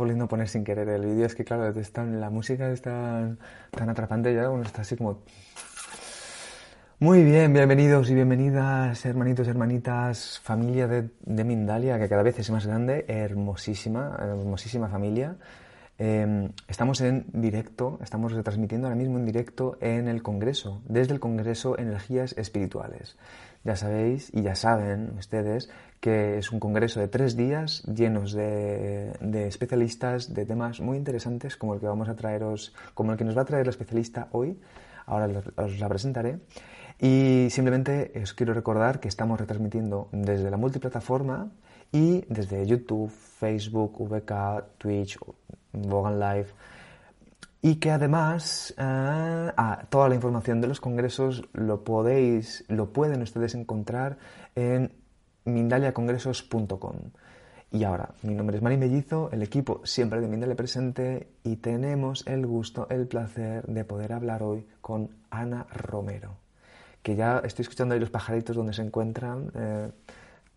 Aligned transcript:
Volviendo 0.00 0.24
a 0.24 0.28
poner 0.28 0.48
sin 0.48 0.64
querer 0.64 0.88
el 0.88 1.04
vídeo. 1.04 1.26
Es 1.26 1.34
que, 1.34 1.44
claro, 1.44 1.70
la 1.70 2.30
música 2.30 2.70
es 2.70 2.80
tan, 2.80 3.38
tan 3.70 3.90
atrapante 3.90 4.34
ya, 4.34 4.48
uno 4.48 4.62
está 4.62 4.80
así 4.80 4.96
como... 4.96 5.18
Muy 7.00 7.22
bien, 7.22 7.52
bienvenidos 7.52 8.08
y 8.08 8.14
bienvenidas, 8.14 9.04
hermanitos, 9.04 9.46
hermanitas, 9.46 10.40
familia 10.42 10.88
de, 10.88 11.10
de 11.20 11.44
Mindalia, 11.44 11.98
que 11.98 12.08
cada 12.08 12.22
vez 12.22 12.38
es 12.38 12.50
más 12.50 12.66
grande, 12.66 13.04
hermosísima, 13.08 14.16
hermosísima 14.18 14.88
familia. 14.88 15.36
Em, 15.98 16.50
estamos 16.66 17.02
en 17.02 17.26
directo, 17.34 17.98
estamos 18.02 18.32
retransmitiendo 18.32 18.86
ahora 18.86 18.96
mismo 18.96 19.18
en 19.18 19.26
directo 19.26 19.76
en 19.82 20.08
el 20.08 20.22
Congreso, 20.22 20.80
desde 20.88 21.12
el 21.12 21.20
Congreso 21.20 21.78
Energías 21.78 22.32
Espirituales. 22.38 23.18
Ya 23.64 23.76
sabéis 23.76 24.30
y 24.32 24.40
ya 24.40 24.54
saben 24.54 25.12
ustedes 25.18 25.68
que 26.00 26.38
es 26.38 26.50
un 26.50 26.60
congreso 26.60 26.98
de 26.98 27.08
tres 27.08 27.36
días 27.36 27.82
llenos 27.84 28.32
de, 28.32 29.12
especialistas 29.46 30.32
de 30.32 30.46
temas 30.46 30.80
muy 30.80 30.96
interesantes 30.96 31.56
como 31.56 31.74
el 31.74 31.80
que 31.80 31.86
vamos 31.86 32.08
a 32.08 32.16
traeros, 32.16 32.74
como 32.94 33.12
el 33.12 33.18
que 33.18 33.24
nos 33.24 33.36
va 33.36 33.42
a 33.42 33.44
traer 33.44 33.66
la 33.66 33.70
especialista 33.70 34.28
hoy. 34.32 34.58
Ahora 35.06 35.28
os 35.56 35.78
la 35.78 35.88
presentaré. 35.88 36.40
Y 36.98 37.48
simplemente 37.50 38.12
os 38.22 38.34
quiero 38.34 38.54
recordar 38.54 39.00
que 39.00 39.08
estamos 39.08 39.38
retransmitiendo 39.38 40.08
desde 40.12 40.50
la 40.50 40.56
multiplataforma 40.56 41.50
y 41.92 42.24
desde 42.28 42.66
YouTube, 42.66 43.10
Facebook, 43.10 43.96
VK, 43.98 44.78
Twitch, 44.78 45.18
Vogan 45.72 46.18
Live 46.18 46.48
y 47.62 47.76
que 47.76 47.90
además 47.90 48.74
eh, 48.78 49.52
toda 49.90 50.08
la 50.08 50.14
información 50.14 50.60
de 50.60 50.68
los 50.68 50.80
congresos 50.80 51.44
lo 51.52 51.84
podéis, 51.84 52.64
lo 52.68 52.92
pueden 52.92 53.22
ustedes 53.22 53.54
encontrar 53.54 54.18
en 54.54 54.92
mindaliacongresos.com. 55.44 56.96
Y 57.72 57.84
ahora, 57.84 58.10
mi 58.22 58.34
nombre 58.34 58.56
es 58.56 58.62
Mari 58.62 58.76
Mellizo, 58.76 59.30
el 59.30 59.42
equipo 59.42 59.80
siempre 59.84 60.20
de 60.20 60.26
Mindalia 60.26 60.56
presente 60.56 61.28
y 61.44 61.56
tenemos 61.56 62.26
el 62.26 62.44
gusto, 62.44 62.88
el 62.90 63.06
placer 63.06 63.64
de 63.66 63.84
poder 63.84 64.12
hablar 64.12 64.42
hoy 64.42 64.66
con 64.80 65.10
Ana 65.30 65.66
Romero, 65.72 66.36
que 67.00 67.14
ya 67.14 67.38
estoy 67.44 67.62
escuchando 67.62 67.94
ahí 67.94 68.00
los 68.00 68.10
pajaritos 68.10 68.56
donde 68.56 68.72
se 68.72 68.82
encuentran. 68.82 69.52
Eh, 69.54 69.90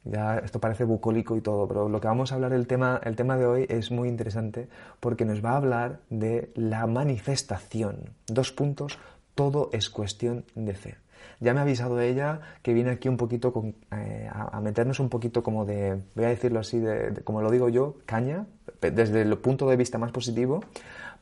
ya 0.06 0.40
esto 0.40 0.59
parece 0.59 0.86
bucólico 0.86 1.38
y 1.38 1.42
todo, 1.42 1.68
pero 1.68 1.88
lo 1.88 2.02
que 2.02 2.08
vamos 2.08 2.31
a 2.31 2.36
hablar, 2.36 2.52
el 2.52 2.66
tema, 2.66 3.00
el 3.03 3.16
tema 3.16 3.38
de 3.38 3.45
hoy 3.45 3.66
es 3.70 3.92
muy 3.92 4.09
interesante 4.09 4.68
porque 5.00 5.23
nos 5.23 5.45
va 5.45 5.52
a 5.52 5.58
hablar 5.58 6.00
de 6.09 6.52
la 6.56 6.88
manifestación. 6.88 8.09
Dos 8.25 8.52
puntos, 8.52 8.97
todo 9.36 9.70
es 9.72 9.90
cuestión 9.90 10.45
de 10.56 10.73
fe. 10.73 11.03
Ya 11.44 11.54
me 11.54 11.60
ha 11.60 11.64
avisado 11.64 12.00
ella 12.00 12.40
que 12.62 12.74
viene 12.74 12.92
aquí 12.92 13.10
un 13.10 13.18
poquito 13.18 13.54
eh, 13.92 14.30
a, 14.32 14.62
meternos 14.62 15.00
un 15.02 15.10
poquito 15.10 15.44
como 15.44 15.66
de, 15.66 16.02
voy 16.16 16.26
a 16.26 16.30
decirlo 16.30 16.62
así, 16.62 16.80
de, 16.80 17.22
como 17.26 17.42
lo 17.42 17.52
digo 17.52 17.68
yo, 17.68 17.98
caña, 18.06 18.46
desde 18.80 19.22
el 19.22 19.38
punto 19.38 19.70
de 19.70 19.76
vista 19.76 19.98
más 19.98 20.12
positivo, 20.12 20.64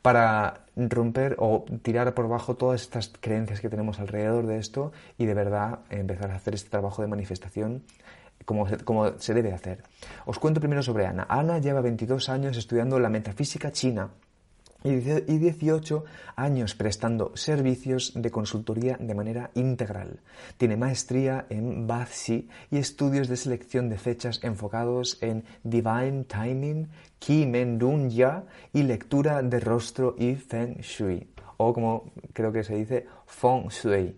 para 0.00 0.60
romper 0.76 1.34
o 1.38 1.64
tirar 1.82 2.14
por 2.14 2.26
abajo 2.26 2.54
todas 2.54 2.82
estas 2.82 3.12
creencias 3.20 3.60
que 3.60 3.68
tenemos 3.68 3.98
alrededor 3.98 4.46
de 4.46 4.58
esto 4.58 4.92
y 5.18 5.26
de 5.26 5.34
verdad 5.34 5.80
empezar 5.90 6.30
a 6.30 6.36
hacer 6.36 6.54
este 6.54 6.70
trabajo 6.70 7.02
de 7.02 7.08
manifestación 7.08 7.82
como 8.44 8.66
se, 9.18 9.34
debe 9.34 9.52
hacer. 9.52 9.82
Os 10.26 10.38
cuento 10.38 10.60
primero 10.60 10.82
sobre 10.82 11.06
Ana. 11.06 11.26
Ana 11.28 11.58
lleva 11.58 11.80
22 11.80 12.28
años 12.28 12.56
estudiando 12.56 12.98
la 12.98 13.08
metafísica 13.08 13.70
china 13.72 14.10
y 14.84 14.96
18 14.96 16.04
años 16.36 16.74
prestando 16.74 17.36
servicios 17.36 18.12
de 18.14 18.30
consultoría 18.30 18.96
de 18.98 19.14
manera 19.14 19.50
integral. 19.54 20.20
Tiene 20.56 20.76
maestría 20.76 21.46
en 21.50 21.86
Baxi 21.86 22.48
y 22.70 22.78
estudios 22.78 23.28
de 23.28 23.36
selección 23.36 23.88
de 23.88 23.98
fechas 23.98 24.40
enfocados 24.42 25.18
en 25.22 25.44
Divine 25.62 26.24
Timing, 26.24 26.88
Qi 27.18 27.50
Ya 28.08 28.44
y 28.72 28.82
lectura 28.82 29.42
de 29.42 29.60
rostro 29.60 30.14
y 30.18 30.34
Feng 30.34 30.80
Shui, 30.80 31.28
o 31.56 31.72
como 31.72 32.12
creo 32.32 32.52
que 32.52 32.64
se 32.64 32.76
dice, 32.76 33.06
Feng 33.26 33.68
Shui. 33.68 34.16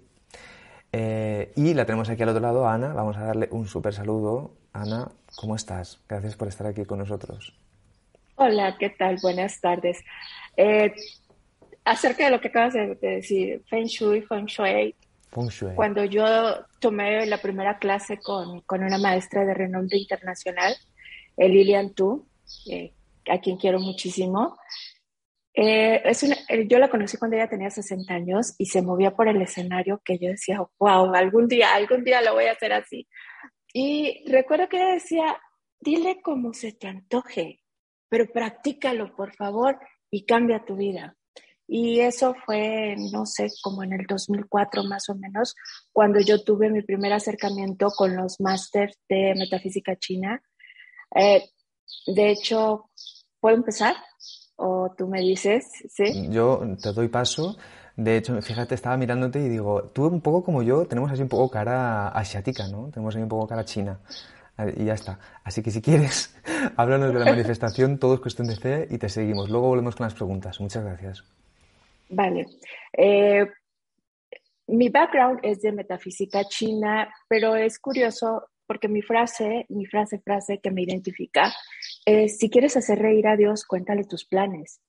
Eh, 0.96 1.52
y 1.56 1.74
la 1.74 1.84
tenemos 1.84 2.08
aquí 2.08 2.22
al 2.22 2.28
otro 2.28 2.40
lado, 2.40 2.68
Ana. 2.68 2.92
Vamos 2.92 3.16
a 3.16 3.24
darle 3.24 3.48
un 3.50 3.66
súper 3.66 3.92
saludo. 3.92 4.52
Ana, 4.72 5.10
¿cómo 5.34 5.56
estás? 5.56 6.00
Gracias 6.08 6.36
por 6.36 6.46
estar 6.46 6.68
aquí 6.68 6.84
con 6.84 7.00
nosotros. 7.00 7.52
Hola, 8.36 8.76
¿qué 8.78 8.90
tal? 8.90 9.16
Buenas 9.22 9.60
tardes. 9.60 9.98
Eh, 10.56 10.92
acerca 11.84 12.24
de 12.24 12.30
lo 12.30 12.40
que 12.40 12.48
acabas 12.48 12.74
de, 12.74 12.94
decir, 12.96 13.62
Feng 13.68 13.86
Shui, 13.86 14.22
Feng 14.22 14.46
Shui. 14.46 14.94
Feng 15.30 15.48
Shui. 15.48 15.74
Cuando 15.74 16.04
yo 16.04 16.24
tomé 16.80 17.26
la 17.26 17.38
primera 17.38 17.78
clase 17.78 18.18
con, 18.18 18.60
con 18.62 18.82
una 18.82 18.98
maestra 18.98 19.44
de 19.44 19.54
renombre 19.54 19.98
internacional, 19.98 20.74
Lilian 21.36 21.94
Tu, 21.94 22.26
eh, 22.70 22.92
a 23.28 23.38
quien 23.40 23.56
quiero 23.56 23.80
muchísimo, 23.80 24.56
eh, 25.56 26.02
es 26.04 26.22
eh, 26.24 26.66
yo 26.68 26.78
la 26.78 26.90
conocí 26.90 27.16
cuando 27.16 27.36
ella 27.36 27.48
tenía 27.48 27.70
60 27.70 28.12
años 28.12 28.54
y 28.58 28.66
se 28.66 28.82
movía 28.82 29.14
por 29.14 29.28
el 29.28 29.40
escenario 29.40 30.00
que 30.04 30.18
yo 30.18 30.28
decía, 30.28 30.60
wow, 30.78 31.14
algún 31.14 31.46
día, 31.46 31.74
algún 31.74 32.02
día 32.02 32.20
lo 32.22 32.34
voy 32.34 32.46
a 32.46 32.52
hacer 32.52 32.72
así. 32.72 33.06
Y 33.72 34.24
recuerdo 34.30 34.68
que 34.68 34.76
ella 34.76 34.94
decía, 34.94 35.36
dile 35.80 36.20
como 36.22 36.54
se 36.54 36.72
te 36.72 36.88
antoje, 36.88 37.60
pero 38.08 38.26
practícalo, 38.26 39.14
por 39.14 39.34
favor, 39.34 39.78
y 40.14 40.24
cambia 40.24 40.64
tu 40.64 40.76
vida. 40.76 41.16
Y 41.66 42.00
eso 42.00 42.34
fue, 42.44 42.94
no 43.12 43.24
sé, 43.26 43.48
como 43.62 43.82
en 43.82 43.94
el 43.94 44.06
2004 44.06 44.84
más 44.84 45.08
o 45.08 45.14
menos, 45.14 45.54
cuando 45.92 46.20
yo 46.20 46.44
tuve 46.44 46.70
mi 46.70 46.82
primer 46.82 47.12
acercamiento 47.12 47.88
con 47.88 48.14
los 48.14 48.40
másters 48.40 48.98
de 49.08 49.34
metafísica 49.36 49.96
china. 49.96 50.42
Eh, 51.14 51.42
de 52.06 52.30
hecho, 52.30 52.90
¿puedo 53.40 53.56
empezar? 53.56 53.96
o 54.56 54.94
tú 54.96 55.08
me 55.08 55.20
dices, 55.20 55.64
¿sí? 55.88 56.28
Yo 56.30 56.62
te 56.80 56.92
doy 56.92 57.08
paso. 57.08 57.56
De 57.96 58.16
hecho, 58.16 58.40
fíjate, 58.40 58.74
estaba 58.74 58.96
mirándote 58.96 59.40
y 59.40 59.48
digo, 59.48 59.90
tú 59.92 60.06
un 60.06 60.20
poco 60.20 60.44
como 60.44 60.62
yo, 60.62 60.86
tenemos 60.86 61.10
así 61.10 61.22
un 61.22 61.28
poco 61.28 61.50
cara 61.50 62.08
asiática, 62.08 62.66
¿no? 62.68 62.90
Tenemos 62.90 63.14
ahí 63.14 63.22
un 63.22 63.28
poco 63.28 63.46
cara 63.46 63.64
china. 63.64 64.00
Y 64.76 64.84
ya 64.84 64.94
está. 64.94 65.18
Así 65.42 65.62
que 65.62 65.70
si 65.70 65.82
quieres, 65.82 66.36
háblanos 66.76 67.12
de 67.12 67.18
la 67.18 67.26
manifestación, 67.26 67.98
todo 67.98 68.14
es 68.14 68.20
cuestión 68.20 68.46
de 68.46 68.56
fe 68.56 68.86
y 68.90 68.98
te 68.98 69.08
seguimos. 69.08 69.50
Luego 69.50 69.68
volvemos 69.68 69.96
con 69.96 70.04
las 70.04 70.14
preguntas. 70.14 70.60
Muchas 70.60 70.84
gracias. 70.84 71.24
Vale. 72.08 72.46
Eh, 72.92 73.46
mi 74.68 74.88
background 74.88 75.40
es 75.42 75.60
de 75.60 75.72
metafísica 75.72 76.44
china, 76.44 77.12
pero 77.28 77.56
es 77.56 77.78
curioso 77.78 78.48
porque 78.66 78.88
mi 78.88 79.02
frase, 79.02 79.66
mi 79.68 79.86
frase, 79.86 80.18
frase 80.20 80.58
que 80.58 80.70
me 80.70 80.82
identifica 80.82 81.52
es, 82.06 82.38
si 82.38 82.48
quieres 82.48 82.76
hacer 82.76 82.98
reír 82.98 83.26
a 83.26 83.36
Dios, 83.36 83.66
cuéntale 83.66 84.04
tus 84.04 84.24
planes. 84.24 84.80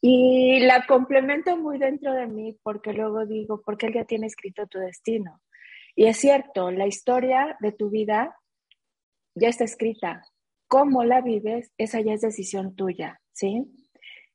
Y 0.00 0.60
la 0.60 0.86
complemento 0.86 1.56
muy 1.56 1.78
dentro 1.78 2.12
de 2.12 2.26
mí 2.26 2.56
porque 2.62 2.92
luego 2.92 3.26
digo, 3.26 3.62
porque 3.64 3.86
Él 3.86 3.94
ya 3.94 4.04
tiene 4.04 4.26
escrito 4.26 4.66
tu 4.66 4.78
destino. 4.78 5.40
Y 5.96 6.06
es 6.06 6.18
cierto, 6.18 6.70
la 6.70 6.86
historia 6.86 7.56
de 7.60 7.72
tu 7.72 7.90
vida 7.90 8.36
ya 9.36 9.48
está 9.48 9.64
escrita. 9.64 10.24
Cómo 10.66 11.04
la 11.04 11.20
vives, 11.20 11.70
esa 11.78 12.00
ya 12.00 12.14
es 12.14 12.22
decisión 12.22 12.74
tuya, 12.74 13.20
¿sí? 13.32 13.64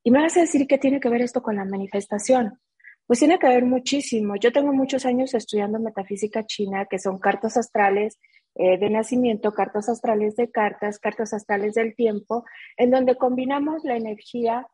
Y 0.03 0.11
me 0.11 0.21
vas 0.21 0.37
a 0.37 0.41
decir 0.41 0.65
qué 0.67 0.77
tiene 0.77 0.99
que 0.99 1.09
ver 1.09 1.21
esto 1.21 1.41
con 1.41 1.57
la 1.57 1.65
manifestación. 1.65 2.59
Pues 3.05 3.19
tiene 3.19 3.37
que 3.39 3.47
ver 3.47 3.65
muchísimo. 3.65 4.35
Yo 4.37 4.51
tengo 4.51 4.71
muchos 4.71 5.05
años 5.05 5.33
estudiando 5.33 5.79
metafísica 5.79 6.45
china, 6.45 6.85
que 6.89 6.97
son 6.97 7.19
cartas 7.19 7.57
astrales 7.57 8.17
eh, 8.55 8.77
de 8.77 8.89
nacimiento, 8.89 9.53
cartas 9.53 9.89
astrales 9.89 10.35
de 10.35 10.49
cartas, 10.49 10.99
cartas 10.99 11.33
astrales 11.33 11.73
del 11.73 11.95
tiempo, 11.95 12.45
en 12.77 12.91
donde 12.91 13.15
combinamos 13.15 13.83
la 13.83 13.95
energía, 13.95 14.67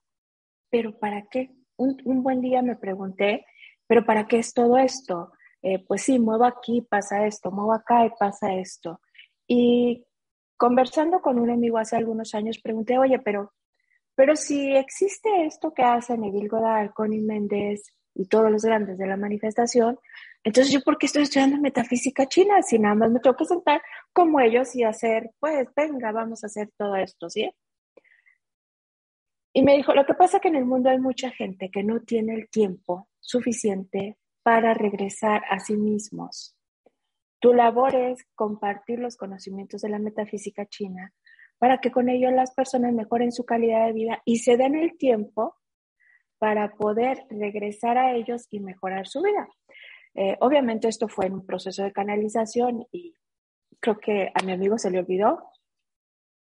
pero 0.70 0.98
¿para 0.98 1.28
qué? 1.30 1.52
Un, 1.78 2.24
buen 2.24 2.42
día 2.42 2.62
me 2.62 2.76
pregunté, 2.76 3.46
¿pero 3.88 4.04
para 4.04 4.28
qué 4.28 4.40
es 4.40 4.54
todo 4.54 4.78
esto? 4.78 5.32
Eh, 5.62 5.84
pues 5.86 6.02
sí, 6.04 6.18
muevo 6.18 6.46
aquí, 6.46 6.82
pasa 6.82 7.28
esto, 7.28 7.52
muevo 7.52 7.74
acá 7.74 8.06
y 8.06 8.10
pasa 8.20 8.54
esto. 8.54 9.00
Y 9.48 10.07
conversando 10.58 11.22
con 11.22 11.40
un 11.40 11.50
amigo 11.50 11.78
hace 11.78 11.96
algunos 11.96 12.34
años, 12.36 12.60
pregunté, 12.60 12.98
oye, 12.98 13.20
pero, 13.20 13.54
pero 14.16 14.36
si 14.36 14.76
existe 14.76 15.46
esto 15.46 15.74
que 15.74 15.84
hace 15.84 16.18
Neville 16.18 16.48
Goddard, 16.48 16.94
Connie 16.94 17.22
Méndez 17.22 17.94
y 18.14 18.26
todos 18.26 18.52
los 18.52 18.64
grandes 18.64 18.98
de 18.98 19.08
la 19.08 19.18
manifestación, 19.18 20.00
entonces, 20.44 20.72
¿yo 20.72 20.82
por 20.82 20.98
qué 20.98 21.08
estoy 21.08 21.24
estudiando 21.24 21.58
metafísica 21.58 22.26
china? 22.26 22.62
Si 22.62 22.80
nada 22.80 22.96
más 22.96 23.12
me 23.12 23.20
tengo 23.20 23.36
que 23.36 23.46
sentar 23.46 23.82
como 24.14 24.40
ellos 24.40 24.76
y 24.76 24.84
hacer, 24.84 25.32
pues, 25.40 25.68
venga, 25.76 26.12
vamos 26.12 26.44
a 26.44 26.48
hacer 26.48 26.72
todo 26.78 26.96
esto, 26.96 27.30
¿sí? 27.30 27.52
Y 29.54 29.62
me 29.62 29.76
dijo, 29.76 29.94
lo 29.94 30.06
que 30.06 30.14
pasa 30.14 30.38
es 30.38 30.42
que 30.42 30.48
en 30.50 30.56
el 30.56 30.66
mundo 30.66 30.90
hay 30.90 31.00
mucha 31.00 31.32
gente 31.32 31.70
que 31.70 31.84
no 31.84 32.00
tiene 32.02 32.36
el 32.36 32.50
tiempo 32.50 33.10
suficiente 33.20 34.18
para 34.44 34.74
regresar 34.74 35.44
a 35.50 35.60
sí 35.60 35.76
mismos. 35.76 36.57
Tu 37.40 37.54
labor 37.54 37.96
es 37.96 38.26
compartir 38.36 39.00
los 39.00 39.18
conocimientos 39.18 39.82
de 39.82 39.90
la 39.90 40.00
metafísica 40.00 40.66
china 40.66 41.14
para 41.60 41.80
que 41.80 41.92
con 41.92 42.10
ello 42.10 42.30
las 42.32 42.54
personas 42.54 42.94
mejoren 42.94 43.32
su 43.32 43.46
calidad 43.46 43.86
de 43.86 43.94
vida 43.94 44.22
y 44.26 44.38
se 44.40 44.58
den 44.58 44.76
el 44.76 44.98
tiempo 44.98 45.56
para 46.38 46.76
poder 46.76 47.26
regresar 47.30 47.98
a 47.98 48.14
ellos 48.14 48.48
y 48.52 48.60
mejorar 48.60 49.08
su 49.08 49.22
vida. 49.22 49.48
Eh, 50.14 50.38
obviamente 50.40 50.88
esto 50.88 51.08
fue 51.08 51.28
en 51.28 51.34
un 51.34 51.46
proceso 51.46 51.84
de 51.84 51.92
canalización 51.92 52.86
y 52.92 53.16
creo 53.80 54.00
que 54.00 54.32
a 54.34 54.44
mi 54.44 54.52
amigo 54.52 54.78
se 54.78 54.92
le 54.92 55.00
olvidó 55.00 55.52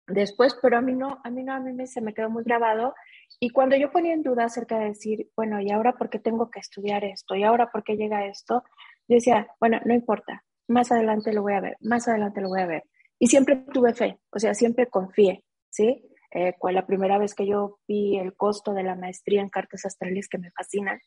después, 0.07 0.57
pero 0.61 0.77
a 0.77 0.81
mí 0.81 0.93
no, 0.93 1.19
a 1.23 1.29
mí 1.29 1.43
no, 1.43 1.53
a 1.53 1.59
mí 1.59 1.73
me, 1.73 1.87
se 1.87 2.01
me 2.01 2.13
quedó 2.13 2.29
muy 2.29 2.43
grabado. 2.43 2.93
Y 3.39 3.49
cuando 3.49 3.75
yo 3.75 3.91
ponía 3.91 4.13
en 4.13 4.23
duda 4.23 4.45
acerca 4.45 4.77
de 4.79 4.89
decir, 4.89 5.29
bueno, 5.35 5.61
¿y 5.61 5.71
ahora 5.71 5.93
por 5.93 6.09
qué 6.09 6.19
tengo 6.19 6.49
que 6.49 6.59
estudiar 6.59 7.03
esto? 7.03 7.35
¿Y 7.35 7.43
ahora 7.43 7.71
por 7.71 7.83
qué 7.83 7.95
llega 7.95 8.25
esto? 8.25 8.63
Yo 9.07 9.15
decía, 9.15 9.47
bueno, 9.59 9.79
no 9.85 9.93
importa, 9.93 10.43
más 10.71 10.91
adelante 10.91 11.33
lo 11.33 11.41
voy 11.41 11.53
a 11.53 11.61
ver, 11.61 11.77
más 11.81 12.07
adelante 12.07 12.41
lo 12.41 12.49
voy 12.49 12.61
a 12.61 12.67
ver. 12.67 12.83
Y 13.19 13.27
siempre 13.27 13.55
tuve 13.71 13.93
fe, 13.93 14.19
o 14.31 14.39
sea, 14.39 14.53
siempre 14.53 14.87
confié, 14.87 15.43
¿sí? 15.69 16.07
Eh, 16.33 16.55
la 16.71 16.87
primera 16.87 17.17
vez 17.17 17.35
que 17.35 17.45
yo 17.45 17.79
vi 17.87 18.17
el 18.17 18.35
costo 18.35 18.73
de 18.73 18.83
la 18.83 18.95
maestría 18.95 19.41
en 19.41 19.49
cartas 19.49 19.85
astrales 19.85 20.27
que 20.29 20.37
me 20.37 20.51
fascinan, 20.51 20.99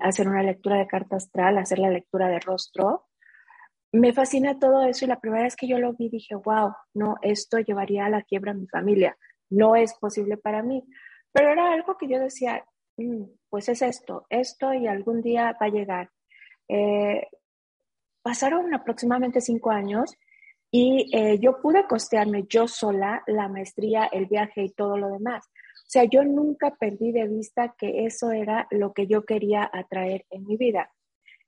hacer 0.00 0.28
una 0.28 0.42
lectura 0.42 0.76
de 0.76 0.86
carta 0.86 1.16
astral, 1.16 1.58
hacer 1.58 1.78
la 1.78 1.90
lectura 1.90 2.28
de 2.28 2.40
rostro, 2.40 3.06
me 3.92 4.12
fascina 4.12 4.58
todo 4.58 4.82
eso 4.82 5.04
y 5.04 5.08
la 5.08 5.20
primera 5.20 5.44
vez 5.44 5.56
que 5.56 5.68
yo 5.68 5.78
lo 5.78 5.94
vi 5.94 6.08
dije, 6.08 6.34
wow, 6.34 6.72
no, 6.94 7.16
esto 7.22 7.58
llevaría 7.58 8.06
a 8.06 8.10
la 8.10 8.22
quiebra 8.22 8.52
a 8.52 8.54
mi 8.54 8.66
familia, 8.66 9.16
no 9.48 9.76
es 9.76 9.94
posible 9.94 10.36
para 10.36 10.62
mí. 10.62 10.84
Pero 11.32 11.50
era 11.50 11.72
algo 11.72 11.96
que 11.96 12.08
yo 12.08 12.18
decía, 12.18 12.64
mm, 12.96 13.24
pues 13.48 13.68
es 13.68 13.82
esto, 13.82 14.26
esto 14.28 14.74
y 14.74 14.86
algún 14.86 15.22
día 15.22 15.56
va 15.60 15.66
a 15.66 15.70
llegar. 15.70 16.10
Eh, 16.68 17.26
pasaron 18.26 18.74
aproximadamente 18.74 19.40
cinco 19.40 19.70
años 19.70 20.16
y 20.72 21.16
eh, 21.16 21.38
yo 21.38 21.60
pude 21.60 21.86
costearme 21.86 22.44
yo 22.48 22.66
sola 22.66 23.22
la 23.28 23.46
maestría, 23.46 24.06
el 24.06 24.26
viaje 24.26 24.64
y 24.64 24.72
todo 24.72 24.98
lo 24.98 25.10
demás. 25.10 25.44
O 25.46 25.88
sea, 25.88 26.02
yo 26.02 26.24
nunca 26.24 26.74
perdí 26.74 27.12
de 27.12 27.28
vista 27.28 27.76
que 27.78 28.04
eso 28.04 28.32
era 28.32 28.66
lo 28.72 28.92
que 28.92 29.06
yo 29.06 29.24
quería 29.24 29.70
atraer 29.72 30.26
en 30.30 30.44
mi 30.44 30.56
vida. 30.56 30.90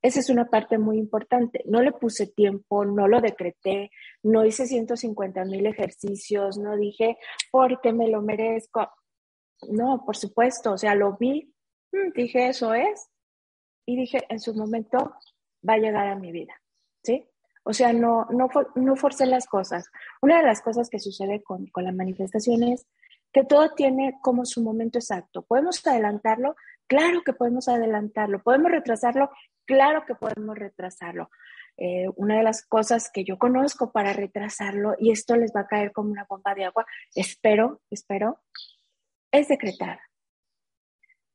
Esa 0.02 0.20
es 0.20 0.30
una 0.30 0.44
parte 0.50 0.78
muy 0.78 0.98
importante. 0.98 1.64
No 1.66 1.82
le 1.82 1.90
puse 1.90 2.28
tiempo, 2.28 2.84
no 2.84 3.08
lo 3.08 3.20
decreté, 3.20 3.90
no 4.22 4.44
hice 4.44 4.69
150 4.69 5.46
mil 5.46 5.66
ejercicios, 5.66 6.58
no 6.58 6.76
dije 6.76 7.19
porque 7.50 7.92
me 7.92 8.06
lo 8.06 8.22
merezco. 8.22 8.88
No, 9.69 10.04
por 10.06 10.16
supuesto, 10.16 10.74
o 10.74 10.78
sea, 10.78 10.94
lo 10.94 11.16
vi, 11.16 11.52
mm, 11.90 12.12
dije 12.14 12.46
eso 12.46 12.72
es, 12.72 13.10
y 13.84 13.96
dije 13.96 14.20
en 14.28 14.38
su 14.38 14.54
momento 14.54 15.16
va 15.69 15.74
a 15.74 15.78
llegar 15.78 16.06
a 16.06 16.16
mi 16.16 16.32
vida, 16.32 16.54
O 17.64 17.72
sea, 17.72 17.93
no, 17.93 18.26
no, 18.31 18.49
no 18.76 18.96
forcé 18.96 19.26
las 19.26 19.46
cosas. 19.46 19.90
Una 20.22 20.38
de 20.38 20.46
las 20.46 20.62
cosas 20.62 20.88
que 20.88 20.99
sucede 20.99 21.43
con, 21.43 21.66
con 21.66 21.84
la 21.84 21.93
manifestación 21.93 22.62
es 22.62 22.87
que 23.32 23.44
todo 23.44 23.75
tiene 23.75 24.19
como 24.22 24.46
su 24.46 24.62
momento 24.62 24.99
exacto. 24.99 25.43
¿Podemos 25.43 25.87
adelantarlo? 25.87 26.56
Claro 26.87 27.22
que 27.25 27.34
podemos 27.34 27.69
adelantarlo. 27.69 28.43
¿Podemos 28.43 28.70
retrasarlo? 28.70 29.31
Claro 29.66 30.05
que 30.06 30.14
podemos 30.14 30.56
retrasarlo. 30.56 31.31
Eh, 31.76 32.06
una 32.16 32.38
de 32.38 32.43
las 32.43 32.64
cosas 32.66 33.10
que 33.12 33.22
yo 33.22 33.38
conozco 33.38 33.93
para 33.93 34.12
retrasarlo, 34.12 34.96
y 34.99 35.12
esto 35.12 35.37
les 35.37 35.52
va 35.55 35.60
a 35.60 35.66
caer 35.69 35.93
como 35.93 36.10
una 36.10 36.26
bomba 36.28 36.55
de 36.55 36.64
agua, 36.64 36.84
espero, 37.14 37.82
espero, 37.90 38.40
es 39.31 39.46
decretar. 39.46 40.00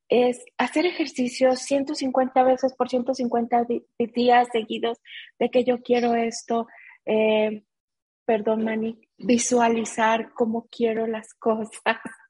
Es 0.10 0.44
hacer 0.58 0.86
ejercicios 0.86 1.60
150 1.62 2.44
veces 2.44 2.74
por 2.76 2.90
150 2.90 3.66
días 3.98 4.48
seguidos 4.52 5.00
de 5.40 5.50
que 5.50 5.64
yo 5.64 5.82
quiero 5.82 6.14
esto. 6.16 6.68
Eh, 7.06 7.64
perdón, 8.26 8.64
Mani, 8.64 9.00
visualizar 9.18 10.32
cómo 10.34 10.68
quiero 10.70 11.08
las 11.08 11.34
cosas. 11.34 11.80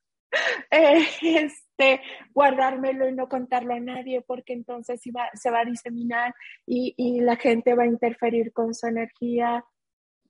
Eh, 0.72 1.06
este, 1.22 2.02
guardármelo 2.34 3.08
y 3.08 3.14
no 3.14 3.30
contarlo 3.30 3.76
a 3.76 3.80
nadie 3.80 4.22
porque 4.22 4.54
entonces 4.54 5.00
se 5.00 5.52
va 5.52 5.60
a 5.60 5.66
diseminar 5.66 6.34
y, 6.66 7.22
la 7.22 7.36
gente 7.36 7.76
va 7.76 7.84
a 7.84 7.88
interferir 7.88 8.52
con 8.52 8.74
su 8.74 8.88
energía. 8.88 9.64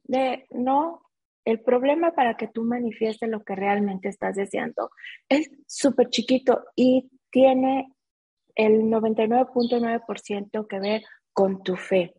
De, 0.04 0.46
no, 0.50 1.04
el 1.46 1.62
problema 1.62 2.12
para 2.12 2.36
que 2.36 2.48
tú 2.48 2.64
manifiestes 2.64 3.30
lo 3.30 3.44
que 3.44 3.56
realmente 3.56 4.10
estás 4.10 4.36
deseando 4.36 4.92
es 5.30 5.50
súper 5.68 6.10
chiquito 6.10 6.66
y 6.76 7.10
tiene 7.34 7.92
el 8.56 8.84
99.9% 8.84 10.68
que 10.68 10.80
ver 10.80 11.02
con 11.34 11.64
tu 11.64 11.76
fe. 11.76 12.14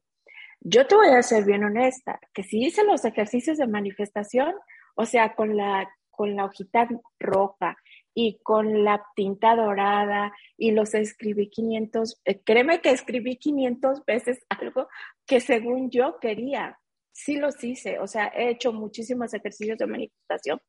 Yo 0.61 0.87
te 0.87 0.96
voy 0.96 1.08
a 1.08 1.22
ser 1.22 1.44
bien 1.44 1.62
honesta, 1.62 2.19
que 2.34 2.43
si 2.43 2.64
hice 2.64 2.84
los 2.84 3.05
ejercicios 3.05 3.58
de 3.58 3.69
manifestación, 3.69 4.52
o 4.96 5.06
sea, 5.06 5.34
con 5.34 5.56
la, 5.56 5.88
con 6.11 6.34
la 6.34 6.46
hojita 6.46 6.88
roja 7.20 7.76
y 8.12 8.40
con 8.43 8.82
la 8.82 9.05
tinta 9.14 9.55
dorada 9.55 10.32
y 10.56 10.72
los 10.72 10.94
escribí 10.94 11.49
500, 11.49 12.20
eh, 12.25 12.43
créeme 12.43 12.81
que 12.81 12.90
escribí 12.90 13.37
500 13.37 14.05
veces 14.05 14.44
algo 14.49 14.88
que 15.26 15.40
según 15.40 15.90
yo 15.90 16.19
quería. 16.20 16.78
Sí 17.12 17.37
los 17.37 17.62
hice, 17.62 18.00
o 18.00 18.08
sea, 18.08 18.26
he 18.34 18.50
hecho 18.50 18.72
muchísimos 18.72 19.32
ejercicios 19.32 19.78
de 19.78 19.87
manifestación. 19.87 20.60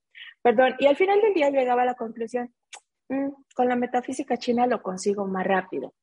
Perdón, 0.44 0.76
y 0.78 0.86
al 0.86 0.96
final 0.96 1.20
del 1.20 1.34
día 1.34 1.50
llegaba 1.50 1.82
a 1.82 1.86
la 1.86 1.96
conclusión, 1.96 2.54
mm, 3.10 3.30
con 3.56 3.68
la 3.68 3.76
metafísica 3.76 4.38
china 4.38 4.68
lo 4.68 4.82
consigo 4.82 5.26
más 5.26 5.46
rápido. 5.46 5.94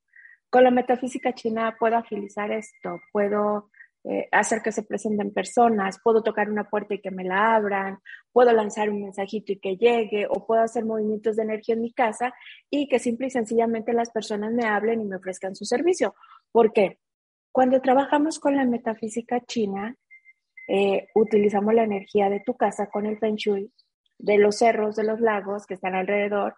Con 0.51 0.65
la 0.65 0.71
metafísica 0.71 1.33
china 1.35 1.77
puedo 1.79 1.97
agilizar 1.97 2.51
esto, 2.53 3.01
puedo 3.13 3.71
eh, 4.05 4.29
hacer 4.33 4.63
que 4.63 4.73
se 4.73 4.83
presenten 4.83 5.33
personas, 5.33 6.01
puedo 6.03 6.25
tocar 6.25 6.51
una 6.51 6.69
puerta 6.69 6.95
y 6.95 7.01
que 7.01 7.13
me 7.13 7.23
la 7.23 7.55
abran, 7.55 8.01
puedo 8.33 8.53
lanzar 8.53 8.91
un 8.91 9.01
mensajito 9.03 9.53
y 9.53 9.61
que 9.61 9.77
llegue, 9.77 10.27
o 10.29 10.45
puedo 10.45 10.61
hacer 10.61 10.85
movimientos 10.85 11.37
de 11.37 11.45
energía 11.45 11.77
en 11.77 11.83
mi 11.83 11.93
casa 11.93 12.35
y 12.69 12.89
que 12.89 12.99
simple 12.99 13.29
y 13.29 13.31
sencillamente 13.31 13.93
las 13.93 14.11
personas 14.11 14.53
me 14.53 14.65
hablen 14.65 15.01
y 15.01 15.05
me 15.05 15.17
ofrezcan 15.17 15.55
su 15.55 15.65
servicio. 15.65 16.17
¿Por 16.51 16.73
qué? 16.73 16.99
Cuando 17.53 17.81
trabajamos 17.81 18.41
con 18.41 18.57
la 18.57 18.65
metafísica 18.65 19.41
china, 19.41 19.95
eh, 20.67 21.07
utilizamos 21.15 21.73
la 21.73 21.85
energía 21.85 22.29
de 22.29 22.41
tu 22.41 22.57
casa 22.57 22.89
con 22.91 23.07
el 23.07 23.19
feng 23.19 23.37
shui, 23.37 23.73
de 24.19 24.39
los 24.39 24.57
cerros, 24.57 24.97
de 24.97 25.05
los 25.05 25.21
lagos 25.21 25.65
que 25.65 25.75
están 25.75 25.95
alrededor 25.95 26.57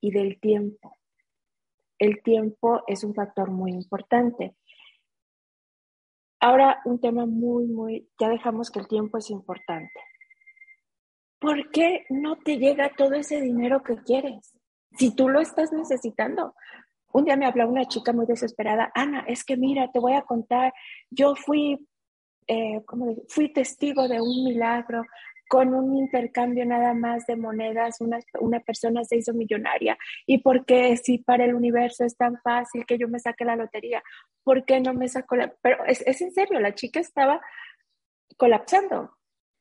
y 0.00 0.10
del 0.10 0.40
tiempo. 0.40 0.96
El 1.98 2.22
tiempo 2.22 2.82
es 2.86 3.04
un 3.04 3.14
factor 3.14 3.50
muy 3.50 3.72
importante. 3.72 4.54
Ahora, 6.40 6.80
un 6.84 7.00
tema 7.00 7.24
muy, 7.24 7.66
muy, 7.66 8.08
ya 8.20 8.28
dejamos 8.28 8.70
que 8.70 8.80
el 8.80 8.88
tiempo 8.88 9.18
es 9.18 9.30
importante. 9.30 10.00
¿Por 11.38 11.70
qué 11.70 12.04
no 12.10 12.36
te 12.36 12.58
llega 12.58 12.94
todo 12.96 13.14
ese 13.14 13.40
dinero 13.40 13.82
que 13.82 13.96
quieres? 13.96 14.58
Si 14.98 15.14
tú 15.14 15.28
lo 15.28 15.40
estás 15.40 15.72
necesitando. 15.72 16.54
Un 17.12 17.24
día 17.24 17.36
me 17.36 17.46
habló 17.46 17.68
una 17.68 17.86
chica 17.86 18.12
muy 18.12 18.26
desesperada, 18.26 18.90
Ana, 18.94 19.24
es 19.26 19.42
que 19.44 19.56
mira, 19.56 19.90
te 19.90 19.98
voy 19.98 20.12
a 20.12 20.22
contar, 20.22 20.74
yo 21.08 21.34
fui, 21.34 21.88
eh, 22.46 22.82
fui 23.28 23.52
testigo 23.52 24.06
de 24.06 24.20
un 24.20 24.44
milagro, 24.44 25.02
con 25.48 25.74
un 25.74 25.96
intercambio 25.96 26.66
nada 26.66 26.94
más 26.94 27.26
de 27.26 27.36
monedas, 27.36 28.00
una, 28.00 28.18
una, 28.40 28.60
persona 28.60 29.04
se 29.04 29.16
hizo 29.16 29.32
millonaria. 29.32 29.96
¿Y 30.26 30.38
por 30.38 30.64
qué 30.64 30.96
si 30.96 31.18
para 31.18 31.44
el 31.44 31.54
universo 31.54 32.04
es 32.04 32.16
tan 32.16 32.40
fácil 32.42 32.84
que 32.84 32.98
yo 32.98 33.08
me 33.08 33.20
saque 33.20 33.44
la 33.44 33.56
lotería? 33.56 34.02
¿Por 34.42 34.64
qué 34.64 34.80
no 34.80 34.92
me 34.92 35.08
saco 35.08 35.36
la...? 35.36 35.54
Pero 35.62 35.84
es, 35.84 36.02
es 36.02 36.20
en 36.20 36.32
serio, 36.32 36.58
la 36.60 36.74
chica 36.74 37.00
estaba 37.00 37.40
colapsando. 38.36 39.16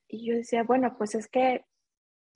Y 0.07 0.27
yo 0.27 0.35
decía, 0.35 0.63
bueno, 0.63 0.95
pues 0.97 1.15
es 1.15 1.27
que 1.27 1.65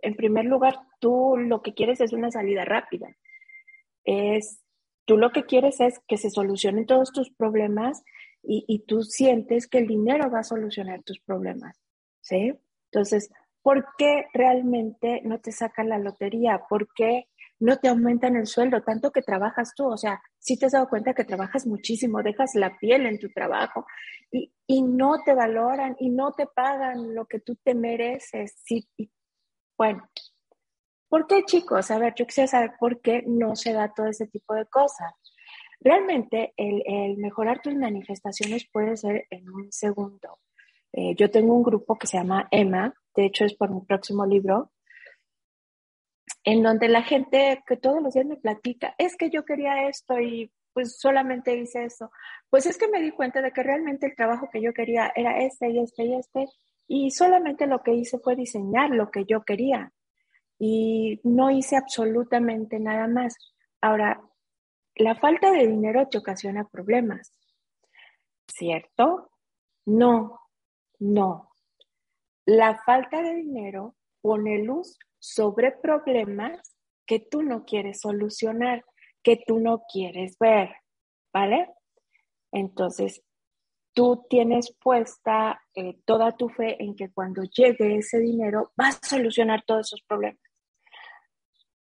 en 0.01 0.15
primer 0.15 0.45
lugar, 0.45 0.79
tú 0.99 1.35
lo 1.37 1.61
que 1.61 1.73
quieres 1.73 2.01
es 2.01 2.13
una 2.13 2.31
salida 2.31 2.65
rápida. 2.65 3.15
Es, 4.03 4.63
tú 5.05 5.17
lo 5.17 5.31
que 5.31 5.43
quieres 5.43 5.79
es 5.81 5.99
que 6.07 6.17
se 6.17 6.29
solucionen 6.29 6.85
todos 6.85 7.11
tus 7.11 7.31
problemas 7.31 8.03
y, 8.41 8.63
y 8.67 8.79
tú 8.85 9.03
sientes 9.03 9.67
que 9.67 9.79
el 9.79 9.87
dinero 9.87 10.29
va 10.29 10.39
a 10.39 10.43
solucionar 10.43 11.03
tus 11.03 11.19
problemas. 11.19 11.77
¿Sí? 12.21 12.53
Entonces, 12.91 13.29
¿por 13.61 13.85
qué 13.97 14.25
realmente 14.33 15.21
no 15.23 15.39
te 15.39 15.51
sacan 15.51 15.89
la 15.89 15.99
lotería? 15.99 16.63
¿Por 16.69 16.91
qué 16.93 17.27
no 17.59 17.77
te 17.77 17.89
aumentan 17.89 18.35
el 18.35 18.47
sueldo 18.47 18.81
tanto 18.83 19.11
que 19.11 19.21
trabajas 19.21 19.73
tú? 19.75 19.87
O 19.87 19.97
sea, 19.97 20.21
si 20.37 20.57
te 20.57 20.67
has 20.67 20.71
dado 20.71 20.89
cuenta 20.89 21.13
que 21.13 21.25
trabajas 21.25 21.65
muchísimo, 21.67 22.23
dejas 22.23 22.55
la 22.55 22.77
piel 22.77 23.05
en 23.05 23.19
tu 23.19 23.29
trabajo 23.29 23.85
y, 24.31 24.51
no 24.83 25.23
te 25.23 25.33
valoran 25.33 25.95
y 25.99 26.09
no 26.09 26.31
te 26.33 26.45
pagan 26.45 27.13
lo 27.15 27.25
que 27.25 27.39
tú 27.39 27.55
te 27.63 27.73
mereces. 27.73 28.53
Sí, 28.63 28.87
bueno, 29.77 30.07
¿por 31.09 31.27
qué 31.27 31.43
chicos? 31.43 31.91
A 31.91 31.97
ver, 31.99 32.13
yo 32.15 32.25
quisiera 32.25 32.47
saber 32.47 32.71
por 32.79 33.01
qué 33.01 33.23
no 33.25 33.55
se 33.55 33.73
da 33.73 33.93
todo 33.93 34.07
ese 34.07 34.27
tipo 34.27 34.53
de 34.53 34.65
cosas. 34.67 35.13
Realmente 35.79 36.53
el, 36.57 36.83
el 36.85 37.17
mejorar 37.17 37.61
tus 37.61 37.73
manifestaciones 37.73 38.67
puede 38.71 38.95
ser 38.97 39.25
en 39.29 39.49
un 39.49 39.71
segundo. 39.71 40.39
Eh, 40.93 41.15
yo 41.15 41.29
tengo 41.29 41.53
un 41.53 41.63
grupo 41.63 41.97
que 41.97 42.07
se 42.07 42.17
llama 42.17 42.47
Emma, 42.51 42.93
de 43.15 43.25
hecho 43.25 43.45
es 43.45 43.53
por 43.53 43.69
mi 43.69 43.81
próximo 43.81 44.25
libro, 44.25 44.71
en 46.43 46.63
donde 46.63 46.87
la 46.87 47.03
gente 47.03 47.63
que 47.67 47.77
todos 47.77 48.01
los 48.01 48.13
días 48.13 48.25
me 48.25 48.37
platica, 48.37 48.95
es 48.97 49.15
que 49.15 49.29
yo 49.29 49.45
quería 49.45 49.87
esto 49.87 50.19
y 50.19 50.51
pues 50.73 50.97
solamente 50.99 51.55
hice 51.55 51.83
eso. 51.83 52.11
Pues 52.49 52.65
es 52.65 52.77
que 52.77 52.87
me 52.87 53.01
di 53.01 53.11
cuenta 53.11 53.41
de 53.41 53.51
que 53.51 53.63
realmente 53.63 54.07
el 54.07 54.15
trabajo 54.15 54.49
que 54.51 54.61
yo 54.61 54.73
quería 54.73 55.11
era 55.15 55.39
este 55.39 55.69
y 55.69 55.79
este 55.79 56.05
y 56.05 56.15
este, 56.15 56.47
y 56.87 57.11
solamente 57.11 57.67
lo 57.67 57.83
que 57.83 57.93
hice 57.93 58.19
fue 58.19 58.35
diseñar 58.35 58.89
lo 58.89 59.11
que 59.11 59.25
yo 59.25 59.43
quería 59.43 59.91
y 60.57 61.21
no 61.23 61.51
hice 61.51 61.77
absolutamente 61.77 62.79
nada 62.79 63.07
más. 63.07 63.35
Ahora, 63.81 64.21
la 64.95 65.15
falta 65.15 65.51
de 65.51 65.67
dinero 65.67 66.07
te 66.09 66.17
ocasiona 66.17 66.67
problemas, 66.67 67.31
¿cierto? 68.47 69.31
No, 69.85 70.39
no. 70.99 71.51
La 72.45 72.81
falta 72.83 73.21
de 73.21 73.35
dinero 73.35 73.95
pone 74.21 74.59
luz 74.63 74.97
sobre 75.19 75.71
problemas 75.71 76.75
que 77.05 77.19
tú 77.19 77.41
no 77.41 77.65
quieres 77.65 78.01
solucionar, 78.01 78.85
que 79.23 79.41
tú 79.45 79.59
no 79.59 79.83
quieres 79.91 80.37
ver, 80.39 80.75
¿vale? 81.33 81.69
Entonces, 82.51 83.23
tú 83.93 84.25
tienes 84.29 84.75
puesta 84.81 85.61
eh, 85.75 85.99
toda 86.05 86.35
tu 86.37 86.49
fe 86.49 86.81
en 86.83 86.95
que 86.95 87.11
cuando 87.11 87.43
llegue 87.43 87.97
ese 87.97 88.19
dinero 88.19 88.71
vas 88.75 88.99
a 89.03 89.07
solucionar 89.07 89.63
todos 89.65 89.87
esos 89.87 90.01
problemas. 90.03 90.41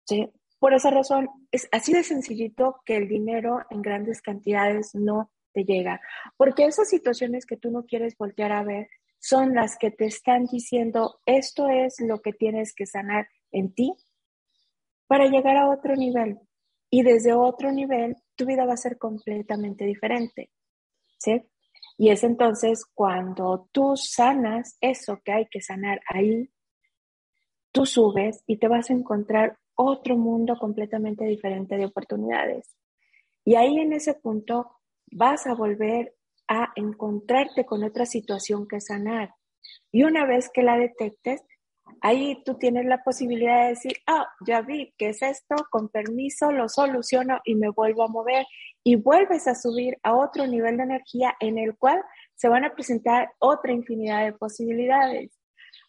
¿Sí? 0.04 0.30
Por 0.58 0.72
esa 0.72 0.90
razón, 0.90 1.28
es 1.50 1.68
así 1.72 1.92
de 1.92 2.02
sencillito 2.02 2.80
que 2.84 2.96
el 2.96 3.08
dinero 3.08 3.60
en 3.70 3.82
grandes 3.82 4.22
cantidades 4.22 4.94
no 4.94 5.30
te 5.52 5.64
llega, 5.64 6.00
porque 6.36 6.64
esas 6.64 6.88
situaciones 6.88 7.46
que 7.46 7.56
tú 7.56 7.70
no 7.70 7.84
quieres 7.84 8.16
voltear 8.16 8.52
a 8.52 8.62
ver 8.62 8.88
son 9.26 9.54
las 9.54 9.76
que 9.76 9.90
te 9.90 10.06
están 10.06 10.46
diciendo, 10.46 11.20
esto 11.26 11.68
es 11.68 11.96
lo 12.00 12.20
que 12.22 12.32
tienes 12.32 12.72
que 12.72 12.86
sanar 12.86 13.26
en 13.50 13.74
ti 13.74 13.92
para 15.08 15.26
llegar 15.26 15.56
a 15.56 15.68
otro 15.68 15.96
nivel. 15.96 16.38
Y 16.90 17.02
desde 17.02 17.32
otro 17.32 17.72
nivel, 17.72 18.16
tu 18.36 18.46
vida 18.46 18.64
va 18.64 18.74
a 18.74 18.76
ser 18.76 18.98
completamente 18.98 19.84
diferente. 19.84 20.50
¿Sí? 21.18 21.42
Y 21.98 22.10
es 22.10 22.22
entonces 22.22 22.84
cuando 22.94 23.68
tú 23.72 23.96
sanas 23.96 24.76
eso 24.80 25.20
que 25.24 25.32
hay 25.32 25.46
que 25.46 25.60
sanar 25.60 26.00
ahí, 26.08 26.48
tú 27.72 27.84
subes 27.84 28.44
y 28.46 28.58
te 28.58 28.68
vas 28.68 28.90
a 28.90 28.92
encontrar 28.92 29.58
otro 29.74 30.16
mundo 30.16 30.56
completamente 30.56 31.24
diferente 31.24 31.76
de 31.76 31.86
oportunidades. 31.86 32.76
Y 33.44 33.56
ahí 33.56 33.78
en 33.78 33.92
ese 33.92 34.14
punto 34.14 34.70
vas 35.10 35.46
a 35.46 35.54
volver 35.54 36.15
a 36.48 36.72
encontrarte 36.76 37.64
con 37.64 37.84
otra 37.84 38.06
situación 38.06 38.66
que 38.68 38.80
sanar. 38.80 39.34
Y 39.92 40.04
una 40.04 40.26
vez 40.26 40.50
que 40.52 40.62
la 40.62 40.76
detectes, 40.76 41.42
ahí 42.00 42.42
tú 42.44 42.54
tienes 42.54 42.84
la 42.86 43.02
posibilidad 43.02 43.62
de 43.62 43.68
decir, 43.70 43.92
ah, 44.06 44.26
ya 44.46 44.60
vi 44.60 44.92
que 44.98 45.08
es 45.10 45.22
esto, 45.22 45.56
con 45.70 45.88
permiso 45.88 46.52
lo 46.52 46.68
soluciono 46.68 47.40
y 47.44 47.54
me 47.54 47.70
vuelvo 47.70 48.04
a 48.04 48.08
mover. 48.08 48.46
Y 48.84 48.96
vuelves 48.96 49.48
a 49.48 49.54
subir 49.54 49.96
a 50.02 50.14
otro 50.14 50.46
nivel 50.46 50.76
de 50.76 50.84
energía 50.84 51.34
en 51.40 51.58
el 51.58 51.76
cual 51.76 52.00
se 52.34 52.48
van 52.48 52.64
a 52.64 52.74
presentar 52.74 53.30
otra 53.38 53.72
infinidad 53.72 54.24
de 54.24 54.32
posibilidades. 54.32 55.36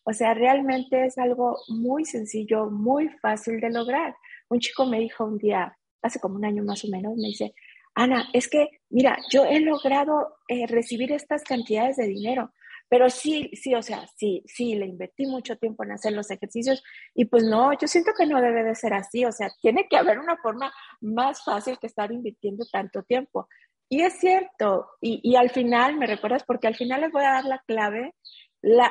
O 0.03 0.13
sea, 0.13 0.33
realmente 0.33 1.05
es 1.05 1.17
algo 1.17 1.57
muy 1.67 2.05
sencillo, 2.05 2.69
muy 2.69 3.09
fácil 3.21 3.59
de 3.59 3.69
lograr. 3.69 4.15
Un 4.49 4.59
chico 4.59 4.85
me 4.85 4.99
dijo 4.99 5.25
un 5.25 5.37
día, 5.37 5.77
hace 6.01 6.19
como 6.19 6.37
un 6.37 6.45
año 6.45 6.63
más 6.63 6.83
o 6.85 6.87
menos, 6.87 7.15
me 7.17 7.27
dice, 7.27 7.53
Ana, 7.93 8.29
es 8.31 8.47
que, 8.47 8.69
mira, 8.89 9.17
yo 9.32 9.46
he 9.46 9.60
logrado 9.60 10.38
eh, 10.48 10.67
recibir 10.67 11.12
estas 11.12 11.44
cantidades 11.44 11.98
de 11.98 12.08
dinero, 12.08 12.51
pero 12.89 13.10
sí, 13.10 13.51
sí, 13.53 13.75
o 13.75 13.82
sea, 13.82 14.08
sí, 14.15 14.44
sí, 14.46 14.75
le 14.75 14.86
invertí 14.86 15.25
mucho 15.25 15.58
tiempo 15.58 15.84
en 15.84 15.91
hacer 15.91 16.13
los 16.13 16.32
ejercicios 16.32 16.84
y 17.13 17.25
pues 17.25 17.44
no, 17.44 17.77
yo 17.77 17.88
siento 17.88 18.12
que 18.17 18.25
no 18.25 18.41
debe 18.41 18.63
de 18.63 18.75
ser 18.75 18.94
así, 18.94 19.25
o 19.25 19.32
sea, 19.32 19.50
tiene 19.62 19.88
que 19.89 19.98
haber 19.98 20.20
una 20.20 20.38
forma 20.38 20.72
más 21.01 21.44
fácil 21.44 21.77
que 21.79 21.88
estar 21.88 22.12
invirtiendo 22.12 22.65
tanto 22.72 23.03
tiempo. 23.03 23.48
Y 23.89 24.01
es 24.01 24.20
cierto, 24.20 24.88
y, 25.01 25.22
y 25.24 25.36
al 25.38 25.50
final, 25.50 25.98
me 25.98 26.08
recuerdas, 26.08 26.44
porque 26.46 26.67
al 26.67 26.75
final 26.75 27.01
les 27.01 27.12
voy 27.12 27.24
a 27.24 27.32
dar 27.32 27.46
la 27.46 27.63
clave 27.65 28.13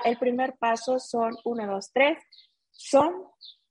el 0.04 0.18
primer 0.18 0.56
paso 0.58 0.98
son 0.98 1.36
uno, 1.44 1.66
dos, 1.66 1.90
tres. 1.92 2.18
Son 2.70 3.12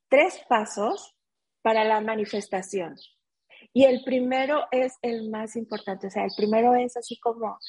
tres 0.10 0.42
pasos 0.48 1.16
para 1.62 1.84
la 1.84 2.02
manifestación. 2.02 2.96
Y 3.76 3.84
el 3.84 4.06
primero 4.06 4.68
es 4.72 4.94
el 5.02 5.30
más 5.30 5.58
importante. 5.58 6.08
O 6.08 6.10
sea, 6.10 6.24
el 6.24 6.32
primero 6.38 6.74
es 6.76 6.96
así 6.96 7.20
como, 7.20 7.60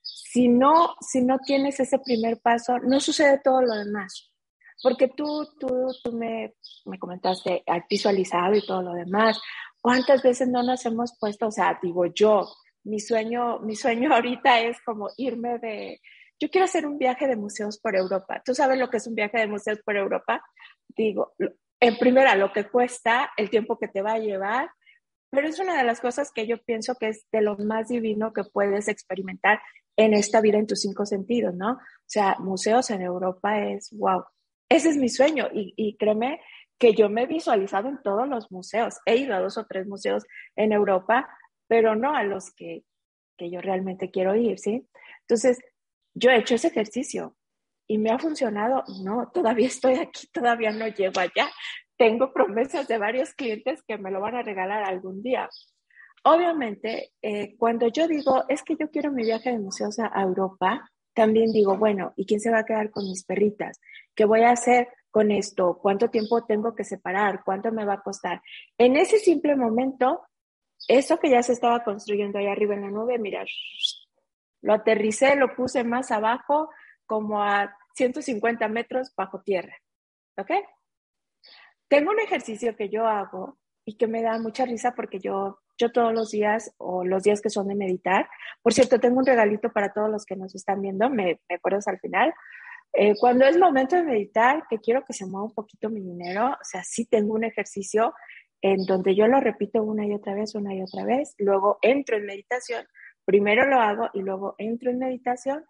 si 0.00 0.48
no, 0.48 0.94
si 1.02 1.20
no 1.20 1.38
tienes 1.38 1.78
ese 1.80 1.98
primer 1.98 2.40
paso, 2.40 2.78
no 2.78 2.98
sucede 2.98 3.42
todo 3.44 3.60
lo 3.60 3.74
demás. 3.74 4.32
Porque 4.82 5.08
tú, 5.08 5.46
tú, 5.58 5.68
tú 6.02 6.12
me, 6.12 6.54
me 6.86 6.98
comentaste, 6.98 7.62
has 7.66 7.82
visualizado 7.90 8.54
y 8.54 8.64
todo 8.64 8.80
lo 8.80 8.94
demás. 8.94 9.38
¿Cuántas 9.82 10.22
veces 10.22 10.48
no 10.48 10.62
nos 10.62 10.86
hemos 10.86 11.18
puesto, 11.20 11.48
o 11.48 11.52
sea, 11.52 11.78
digo 11.82 12.06
yo, 12.06 12.50
mi 12.84 12.98
sueño, 12.98 13.58
mi 13.58 13.76
sueño 13.76 14.10
ahorita 14.14 14.60
es 14.60 14.80
como 14.80 15.10
irme 15.18 15.58
de, 15.58 16.00
yo 16.38 16.48
quiero 16.48 16.64
hacer 16.64 16.86
un 16.86 16.96
viaje 16.96 17.26
de 17.26 17.36
museos 17.36 17.78
por 17.78 17.94
Europa. 17.96 18.40
¿Tú 18.42 18.54
sabes 18.54 18.78
lo 18.78 18.88
que 18.88 18.96
es 18.96 19.06
un 19.06 19.14
viaje 19.14 19.36
de 19.36 19.46
museos 19.46 19.80
por 19.84 19.94
Europa? 19.94 20.42
Digo, 20.88 21.34
en 21.80 21.98
primera, 21.98 22.34
lo 22.34 22.50
que 22.50 22.66
cuesta, 22.66 23.30
el 23.36 23.50
tiempo 23.50 23.78
que 23.78 23.88
te 23.88 24.00
va 24.00 24.12
a 24.12 24.18
llevar, 24.18 24.70
pero 25.30 25.48
es 25.48 25.58
una 25.58 25.76
de 25.78 25.84
las 25.84 26.00
cosas 26.00 26.32
que 26.32 26.46
yo 26.46 26.62
pienso 26.62 26.94
que 26.96 27.08
es 27.08 27.26
de 27.32 27.42
lo 27.42 27.56
más 27.58 27.88
divino 27.88 28.32
que 28.32 28.44
puedes 28.44 28.88
experimentar 28.88 29.60
en 29.96 30.14
esta 30.14 30.40
vida 30.40 30.58
en 30.58 30.66
tus 30.66 30.80
cinco 30.80 31.06
sentidos, 31.06 31.54
¿no? 31.54 31.72
O 31.72 32.06
sea, 32.06 32.36
museos 32.38 32.90
en 32.90 33.02
Europa 33.02 33.60
es, 33.60 33.90
wow, 33.92 34.24
ese 34.68 34.88
es 34.88 34.96
mi 34.96 35.08
sueño 35.08 35.48
y, 35.52 35.74
y 35.76 35.96
créeme 35.96 36.40
que 36.78 36.94
yo 36.94 37.10
me 37.10 37.24
he 37.24 37.26
visualizado 37.26 37.88
en 37.88 38.02
todos 38.02 38.26
los 38.26 38.50
museos. 38.50 38.96
He 39.04 39.16
ido 39.16 39.34
a 39.34 39.40
dos 39.40 39.58
o 39.58 39.66
tres 39.66 39.86
museos 39.86 40.24
en 40.56 40.72
Europa, 40.72 41.28
pero 41.68 41.94
no 41.94 42.14
a 42.14 42.24
los 42.24 42.52
que, 42.54 42.84
que 43.36 43.50
yo 43.50 43.60
realmente 43.60 44.10
quiero 44.10 44.34
ir, 44.34 44.58
¿sí? 44.58 44.88
Entonces, 45.22 45.58
yo 46.14 46.30
he 46.30 46.38
hecho 46.38 46.54
ese 46.54 46.68
ejercicio 46.68 47.36
y 47.86 47.98
me 47.98 48.10
ha 48.10 48.18
funcionado. 48.18 48.84
No, 49.02 49.30
todavía 49.32 49.66
estoy 49.66 49.94
aquí, 49.94 50.26
todavía 50.32 50.70
no 50.70 50.88
llego 50.88 51.20
allá. 51.20 51.50
Tengo 52.00 52.32
promesas 52.32 52.88
de 52.88 52.96
varios 52.96 53.34
clientes 53.34 53.82
que 53.82 53.98
me 53.98 54.10
lo 54.10 54.22
van 54.22 54.34
a 54.34 54.42
regalar 54.42 54.84
algún 54.84 55.22
día. 55.22 55.50
Obviamente, 56.24 57.12
eh, 57.20 57.54
cuando 57.58 57.88
yo 57.88 58.08
digo, 58.08 58.44
es 58.48 58.62
que 58.62 58.74
yo 58.80 58.90
quiero 58.90 59.12
mi 59.12 59.22
viaje 59.22 59.50
de 59.50 59.58
museos 59.58 59.98
a 59.98 60.22
Europa, 60.22 60.90
también 61.12 61.52
digo, 61.52 61.76
bueno, 61.76 62.14
¿y 62.16 62.24
quién 62.24 62.40
se 62.40 62.50
va 62.50 62.60
a 62.60 62.64
quedar 62.64 62.90
con 62.90 63.04
mis 63.04 63.26
perritas? 63.26 63.78
¿Qué 64.14 64.24
voy 64.24 64.40
a 64.44 64.52
hacer 64.52 64.88
con 65.10 65.30
esto? 65.30 65.78
¿Cuánto 65.82 66.08
tiempo 66.08 66.46
tengo 66.46 66.74
que 66.74 66.84
separar? 66.84 67.42
¿Cuánto 67.44 67.70
me 67.70 67.84
va 67.84 67.94
a 67.94 68.02
costar? 68.02 68.40
En 68.78 68.96
ese 68.96 69.18
simple 69.18 69.54
momento, 69.54 70.22
eso 70.88 71.18
que 71.18 71.28
ya 71.28 71.42
se 71.42 71.52
estaba 71.52 71.84
construyendo 71.84 72.38
ahí 72.38 72.46
arriba 72.46 72.76
en 72.76 72.80
la 72.80 72.90
nube, 72.90 73.18
mira, 73.18 73.44
lo 74.62 74.72
aterricé, 74.72 75.36
lo 75.36 75.54
puse 75.54 75.84
más 75.84 76.10
abajo, 76.12 76.70
como 77.04 77.42
a 77.42 77.76
150 77.94 78.68
metros 78.68 79.12
bajo 79.14 79.42
tierra. 79.42 79.76
¿Ok? 80.38 80.52
Tengo 81.90 82.10
un 82.12 82.20
ejercicio 82.20 82.74
que 82.74 82.88
yo 82.88 83.06
hago 83.06 83.58
y 83.84 83.98
que 83.98 84.06
me 84.06 84.22
da 84.22 84.38
mucha 84.38 84.64
risa 84.64 84.94
porque 84.94 85.18
yo, 85.18 85.58
yo 85.76 85.92
todos 85.92 86.14
los 86.14 86.30
días 86.30 86.72
o 86.78 87.04
los 87.04 87.22
días 87.22 87.42
que 87.42 87.50
son 87.50 87.68
de 87.68 87.74
meditar, 87.74 88.30
por 88.62 88.72
cierto, 88.72 88.98
tengo 88.98 89.18
un 89.18 89.26
regalito 89.26 89.70
para 89.70 89.92
todos 89.92 90.08
los 90.08 90.24
que 90.24 90.36
nos 90.36 90.54
están 90.54 90.80
viendo, 90.80 91.10
me, 91.10 91.40
me 91.48 91.56
acuerdas 91.56 91.86
al 91.88 92.00
final. 92.00 92.32
Eh, 92.94 93.14
cuando 93.20 93.44
es 93.44 93.58
momento 93.58 93.96
de 93.96 94.04
meditar, 94.04 94.64
que 94.70 94.78
quiero 94.78 95.04
que 95.04 95.12
se 95.12 95.26
mueva 95.26 95.44
un 95.44 95.54
poquito 95.54 95.90
mi 95.90 96.00
dinero, 96.00 96.46
o 96.48 96.64
sea, 96.64 96.82
sí 96.82 97.04
tengo 97.04 97.34
un 97.34 97.44
ejercicio 97.44 98.14
en 98.62 98.86
donde 98.86 99.14
yo 99.14 99.26
lo 99.26 99.40
repito 99.40 99.82
una 99.82 100.06
y 100.06 100.14
otra 100.14 100.34
vez, 100.34 100.54
una 100.54 100.74
y 100.74 100.82
otra 100.82 101.04
vez, 101.04 101.34
luego 101.38 101.78
entro 101.82 102.16
en 102.16 102.24
meditación 102.24 102.86
Primero 103.30 103.64
lo 103.64 103.80
hago 103.80 104.10
y 104.12 104.22
luego 104.22 104.56
entro 104.58 104.90
en 104.90 104.98
meditación 104.98 105.64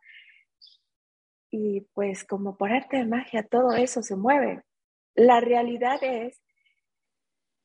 y 1.51 1.83
pues 1.93 2.25
como 2.25 2.57
por 2.57 2.73
arte 2.73 2.97
de 2.97 3.05
magia 3.05 3.43
todo 3.43 3.73
eso 3.73 4.03
se 4.03 4.17
mueve. 4.17 4.63
La 5.21 5.39
realidad 5.39 6.03
es 6.03 6.41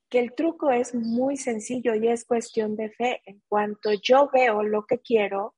que 0.10 0.20
el 0.20 0.36
truco 0.36 0.72
es 0.72 0.94
muy 0.94 1.38
sencillo 1.38 1.96
y 1.96 2.10
es 2.10 2.26
cuestión 2.26 2.76
de 2.76 2.90
fe. 2.90 3.22
En 3.26 3.42
cuanto 3.48 3.92
yo 3.94 4.30
veo 4.34 4.62
lo 4.62 4.86
que 4.86 5.00
quiero 5.00 5.56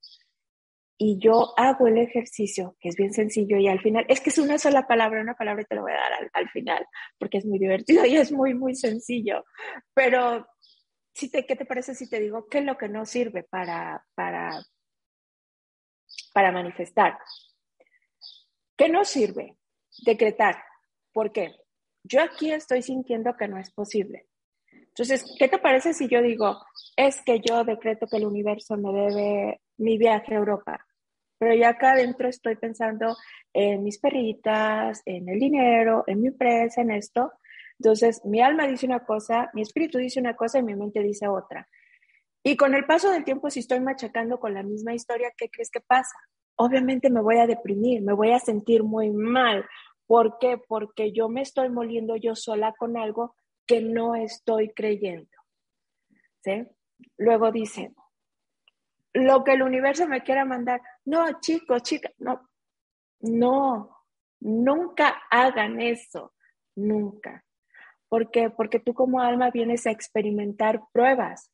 y 0.96 1.18
yo 1.18 1.58
hago 1.58 1.88
el 1.88 1.98
ejercicio, 1.98 2.75
que 2.80 2.89
es 2.89 2.96
bien 2.98 3.13
sencillo 3.13 3.58
y 3.58 3.68
al 3.68 3.82
final, 3.82 4.06
es 4.10 4.22
que 4.22 4.30
es 4.30 4.38
una 4.38 4.60
sola 4.60 4.86
palabra, 4.86 5.22
una 5.22 5.34
palabra 5.34 5.63
y 5.63 5.66
te 5.66 5.74
lo 5.74 5.82
voy 5.82 5.94
a 5.94 5.96
dar 5.96 6.13
al, 6.13 6.30
al 6.34 6.50
final, 6.50 6.86
porque 7.18 7.39
es 7.39 7.46
muy 7.48 7.58
divertido 7.58 8.06
y 8.06 8.16
es 8.16 8.32
muy, 8.32 8.54
muy 8.54 8.75
sencillo. 8.75 9.44
Pero 9.96 10.46
¿qué 11.16 11.56
te 11.56 11.66
parece 11.66 11.96
si 11.96 12.08
te 12.08 12.20
digo 12.20 12.48
qué 12.48 12.60
es 12.60 12.66
lo 12.66 12.77
que 12.77 12.89
no 12.89 13.08
sirve 13.08 13.42
para, 13.42 14.06
para, 14.13 14.51
para 16.32 16.51
manifestar? 16.51 17.18
¿Qué 18.77 18.88
no 18.88 19.04
sirve? 19.04 19.58
Decretar. 20.06 20.62
¿Por 21.12 21.32
qué? 21.32 21.56
Yo 22.10 22.22
aquí 22.22 22.52
estoy 22.52 22.82
sintiendo 22.82 23.36
que 23.36 23.48
no 23.48 23.58
es 23.58 23.72
posible. 23.72 24.28
Entonces, 24.72 25.26
¿qué 25.38 25.48
te 25.48 25.60
parece 25.60 25.94
si 25.94 26.08
yo 26.08 26.22
digo, 26.22 26.58
es 26.96 27.22
que 27.24 27.40
yo 27.40 27.64
decreto 27.64 28.08
que 28.08 28.18
el 28.18 28.26
universo 28.26 28.78
me 28.78 28.92
debe 28.92 29.62
mi 29.78 29.98
viaje 29.98 30.34
a 30.34 30.38
Europa? 30.38 30.86
Pero 31.38 31.54
ya 31.54 31.70
acá 31.70 31.92
adentro 31.92 32.30
estoy 32.30 32.56
pensando 32.56 33.16
en 33.54 33.84
mis 33.84 34.00
perritas, 34.00 35.02
en 35.06 35.28
el 35.30 35.40
dinero, 35.40 36.04
en 36.08 36.22
mi 36.22 36.30
empresa, 36.30 36.82
en 36.82 36.92
esto. 36.92 37.34
Entonces, 37.78 38.24
mi 38.26 38.42
alma 38.42 38.68
dice 38.68 38.86
una 38.86 39.06
cosa, 39.06 39.52
mi 39.54 39.62
espíritu 39.62 39.98
dice 39.98 40.20
una 40.20 40.36
cosa 40.36 40.60
y 40.60 40.64
mi 40.64 40.76
mente 40.76 41.02
dice 41.02 41.28
otra. 41.28 41.68
Y 42.44 42.56
con 42.56 42.74
el 42.74 42.86
paso 42.86 43.12
del 43.12 43.26
tiempo, 43.26 43.50
si 43.50 43.60
estoy 43.60 43.82
machacando 43.82 44.40
con 44.40 44.54
la 44.54 44.64
misma 44.64 44.94
historia, 44.94 45.34
¿qué 45.38 45.50
crees 45.50 45.70
que 45.70 45.82
pasa? 45.82 46.16
Obviamente 46.56 47.10
me 47.10 47.22
voy 47.22 47.38
a 47.38 47.46
deprimir, 47.46 48.02
me 48.02 48.14
voy 48.14 48.32
a 48.32 48.40
sentir 48.40 48.84
muy 48.84 49.12
mal. 49.12 49.66
¿Por 50.08 50.40
qué? 50.40 50.58
Porque 50.58 51.12
yo 51.12 51.30
me 51.30 51.42
estoy 51.42 51.70
moliendo 51.70 52.16
yo 52.16 52.36
sola 52.36 52.74
con 52.78 52.98
algo 52.98 53.36
que 53.66 53.82
no 53.82 54.16
estoy 54.16 54.74
creyendo. 54.74 55.30
¿Sí? 56.44 56.66
Luego 57.18 57.52
dice, 57.52 57.94
lo 59.14 59.44
que 59.44 59.54
el 59.54 59.62
universo 59.62 60.08
me 60.08 60.24
quiera 60.24 60.46
mandar, 60.46 60.82
no, 61.06 61.40
chicos, 61.42 61.84
chicas, 61.84 62.14
no, 62.18 62.50
no, 63.20 64.06
nunca 64.40 65.22
hagan 65.30 65.82
eso 65.82 66.34
nunca. 66.78 67.44
¿Por 68.08 68.32
qué? 68.32 68.50
Porque 68.50 68.80
tú 68.80 68.94
como 68.94 69.20
alma 69.20 69.52
vienes 69.52 69.86
a 69.86 69.92
experimentar 69.92 70.82
pruebas. 70.94 71.52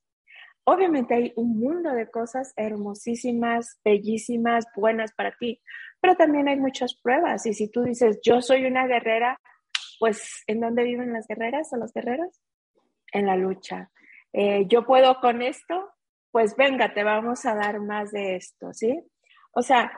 Obviamente 0.66 1.14
hay 1.14 1.34
un 1.36 1.60
mundo 1.60 1.92
de 1.92 2.10
cosas 2.10 2.54
hermosísimas, 2.56 3.80
bellísimas, 3.84 4.66
buenas 4.76 5.14
para 5.14 5.36
ti, 5.38 5.62
pero 6.00 6.16
también 6.16 6.48
hay 6.48 6.58
muchas 6.58 6.96
pruebas. 6.96 7.46
Y 7.46 7.54
si 7.54 7.70
tú 7.70 7.84
dices, 7.84 8.20
yo 8.24 8.42
soy 8.42 8.66
una 8.66 8.88
guerrera, 8.88 9.40
pues 10.00 10.44
¿en 10.48 10.62
dónde 10.62 10.84
viven 10.84 11.14
las 11.14 11.28
guerreras 11.28 11.72
o 11.74 11.78
los 11.78 11.94
guerreros? 11.94 12.42
En 13.12 13.26
la 13.26 13.36
lucha. 13.36 13.92
Eh, 14.32 14.66
yo 14.68 14.86
puedo 14.86 15.20
con 15.20 15.42
esto, 15.42 15.92
pues 16.32 16.56
venga, 16.56 16.94
te 16.94 17.04
vamos 17.04 17.46
a 17.46 17.56
dar 17.56 17.80
más 17.80 18.12
de 18.12 18.36
esto, 18.36 18.74
¿sí? 18.74 19.00
O 19.52 19.62
sea, 19.62 19.92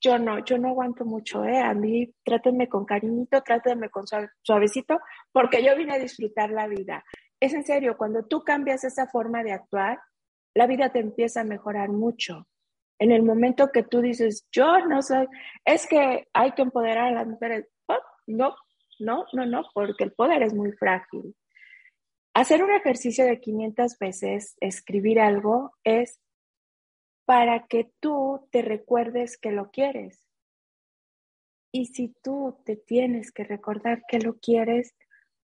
yo 0.00 0.18
no, 0.18 0.42
yo 0.44 0.56
no 0.56 0.68
aguanto 0.68 1.04
mucho, 1.04 1.44
¿eh? 1.44 1.58
A 1.58 1.74
mí 1.74 2.10
trátenme 2.24 2.68
con 2.68 2.86
cariñito, 2.86 3.42
trátenme 3.42 3.90
con 3.90 4.04
suavecito, 4.42 4.98
porque 5.30 5.62
yo 5.62 5.76
vine 5.76 5.94
a 5.94 5.98
disfrutar 5.98 6.50
la 6.50 6.66
vida. 6.66 7.04
Es 7.40 7.54
en 7.54 7.64
serio, 7.64 7.96
cuando 7.96 8.24
tú 8.26 8.44
cambias 8.44 8.84
esa 8.84 9.06
forma 9.06 9.42
de 9.42 9.52
actuar, 9.52 9.98
la 10.54 10.66
vida 10.66 10.92
te 10.92 11.00
empieza 11.00 11.40
a 11.40 11.44
mejorar 11.44 11.88
mucho. 11.88 12.46
En 12.98 13.12
el 13.12 13.22
momento 13.22 13.72
que 13.72 13.82
tú 13.82 14.02
dices, 14.02 14.46
yo 14.52 14.86
no 14.86 15.00
soy, 15.00 15.26
es 15.64 15.86
que 15.86 16.28
hay 16.34 16.52
que 16.52 16.62
empoderar 16.62 17.08
a 17.08 17.12
las 17.12 17.26
mujeres. 17.26 17.66
Oh, 17.86 17.96
no, 18.26 18.54
no, 18.98 19.24
no, 19.32 19.46
no, 19.46 19.64
porque 19.72 20.04
el 20.04 20.12
poder 20.12 20.42
es 20.42 20.52
muy 20.52 20.72
frágil. 20.72 21.34
Hacer 22.34 22.62
un 22.62 22.70
ejercicio 22.70 23.24
de 23.24 23.40
500 23.40 23.98
veces, 23.98 24.56
escribir 24.60 25.18
algo, 25.18 25.72
es 25.82 26.20
para 27.24 27.66
que 27.66 27.90
tú 28.00 28.48
te 28.50 28.60
recuerdes 28.60 29.38
que 29.38 29.50
lo 29.50 29.70
quieres. 29.70 30.24
Y 31.72 31.86
si 31.86 32.14
tú 32.22 32.60
te 32.64 32.76
tienes 32.76 33.32
que 33.32 33.44
recordar 33.44 34.02
que 34.08 34.18
lo 34.18 34.38
quieres, 34.38 34.94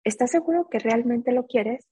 ¿estás 0.04 0.30
seguro 0.30 0.68
que 0.70 0.78
realmente 0.78 1.32
lo 1.32 1.46
quieres? 1.46 1.86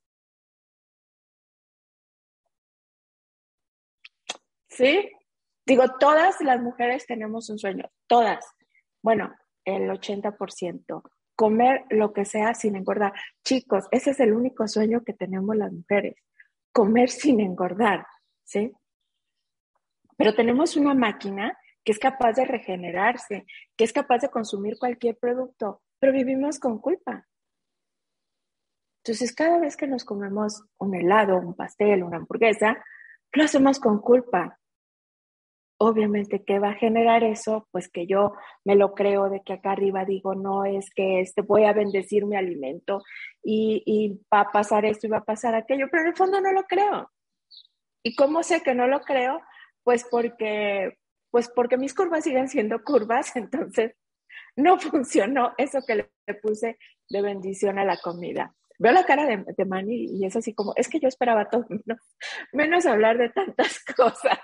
¿Sí? 4.69 5.11
Digo, 5.67 5.85
todas 5.99 6.41
las 6.41 6.61
mujeres 6.61 7.07
tenemos 7.07 7.49
un 7.51 7.59
sueño, 7.59 7.91
todas. 8.07 8.45
Bueno, 9.03 9.35
el 9.65 9.89
80%. 9.89 11.03
Comer 11.35 11.85
lo 11.91 12.13
que 12.13 12.25
sea 12.25 12.55
sin 12.55 12.77
engordar. 12.77 13.13
Chicos, 13.45 13.87
ese 13.91 14.11
es 14.11 14.21
el 14.21 14.33
único 14.33 14.67
sueño 14.69 15.03
que 15.05 15.13
tenemos 15.13 15.57
las 15.57 15.73
mujeres. 15.73 16.17
Comer 16.73 17.11
sin 17.11 17.41
engordar, 17.41 18.07
¿sí? 18.45 18.73
Pero 20.17 20.35
tenemos 20.35 20.77
una 20.77 20.95
máquina 20.95 21.59
que 21.85 21.93
es 21.93 21.99
capaz 21.99 22.35
de 22.35 22.45
regenerarse, 22.45 23.45
que 23.77 23.85
es 23.85 23.93
capaz 23.93 24.19
de 24.19 24.31
consumir 24.31 24.79
cualquier 24.79 25.17
producto, 25.19 25.83
pero 25.99 26.13
vivimos 26.13 26.59
con 26.59 26.79
culpa. 26.79 27.27
Entonces, 29.05 29.35
cada 29.35 29.59
vez 29.59 29.77
que 29.77 29.89
nos 29.89 30.05
comemos 30.05 30.63
un 30.79 30.95
helado, 30.95 31.37
un 31.37 31.55
pastel, 31.55 32.05
una 32.05 32.19
hamburguesa, 32.19 32.85
lo 33.33 33.45
hacemos 33.45 33.81
con 33.81 34.01
culpa. 34.01 34.61
Obviamente, 35.79 36.45
¿qué 36.45 36.61
va 36.61 36.71
a 36.71 36.75
generar 36.75 37.25
eso? 37.25 37.67
Pues 37.73 37.89
que 37.89 38.07
yo 38.07 38.35
me 38.65 38.77
lo 38.77 38.95
creo 38.95 39.29
de 39.29 39.43
que 39.45 39.55
acá 39.55 39.73
arriba 39.73 40.05
digo, 40.05 40.37
no, 40.37 40.65
es 40.65 40.91
que 40.95 41.21
este, 41.21 41.43
voy 41.43 41.65
a 41.65 41.73
bendecir 41.73 42.27
mi 42.27 42.37
alimento 42.37 43.03
y, 43.43 43.83
y 43.85 44.21
va 44.33 44.43
a 44.43 44.53
pasar 44.53 44.85
esto 44.85 45.09
y 45.09 45.11
va 45.11 45.19
a 45.19 45.25
pasar 45.25 45.57
aquello, 45.57 45.87
pero 45.91 46.05
en 46.05 46.11
el 46.11 46.17
fondo 46.17 46.41
no 46.41 46.53
lo 46.53 46.63
creo. 46.63 47.11
¿Y 48.05 48.15
cómo 48.15 48.45
sé 48.45 48.63
que 48.63 48.75
no 48.75 48.87
lo 48.87 49.01
creo? 49.01 49.41
Pues 49.83 50.07
porque, 50.09 50.97
pues 51.33 51.49
porque 51.49 51.77
mis 51.77 51.95
curvas 51.95 52.23
siguen 52.23 52.49
siendo 52.49 52.85
curvas, 52.85 53.35
entonces 53.37 53.97
no 54.55 54.79
funcionó 54.79 55.55
eso 55.59 55.81
que 55.85 55.97
le 55.97 56.35
puse 56.41 56.79
de 57.09 57.23
bendición 57.23 57.81
a 57.81 57.85
la 57.85 57.97
comida. 57.97 58.55
Veo 58.83 58.91
la 58.91 59.05
cara 59.05 59.27
de, 59.27 59.65
Manny 59.65 60.07
y 60.11 60.27
es 60.27 60.35
así 60.35 60.55
como, 60.55 60.73
es 60.75 60.89
que 60.89 60.99
yo 60.99 61.07
esperaba 61.07 61.49
todo 61.49 61.65
menos, 61.69 62.01
menos 62.53 62.85
hablar 62.85 63.17
de 63.17 63.29
tantas 63.29 63.79
cosas. 63.97 64.41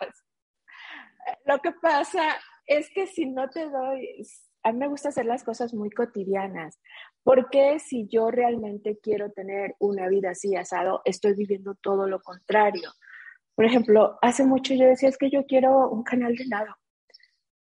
Lo 1.45 1.59
que 1.59 1.73
pasa 1.73 2.37
es 2.65 2.89
que 2.91 3.09
si 3.09 3.27
no 3.27 3.51
te 3.51 3.69
doy, 3.69 4.25
a 4.63 4.71
mí 4.71 4.79
me 4.79 4.87
gusta 4.87 5.09
hacer 5.09 5.27
las 5.27 5.43
cosas 5.43 5.75
muy 5.75 5.91
cotidianas, 5.91 6.79
porque 7.25 7.81
si 7.81 8.07
yo 8.07 8.31
realmente 8.31 9.01
quiero 9.03 9.33
tener 9.33 9.75
una 9.81 10.07
vida 10.07 10.31
así 10.31 10.55
asado, 10.55 11.03
estoy 11.05 11.35
viviendo 11.35 11.75
todo 11.75 12.07
lo 12.07 12.21
contrario. 12.21 12.93
Por 13.57 13.65
ejemplo, 13.65 14.21
hace 14.23 14.45
mucho 14.45 14.73
yo 14.73 14.87
decía, 14.87 15.09
es 15.09 15.19
que 15.19 15.31
yo 15.31 15.47
quiero 15.47 15.91
un 15.91 16.05
canal 16.05 16.37
de 16.37 16.47
nado. 16.47 16.77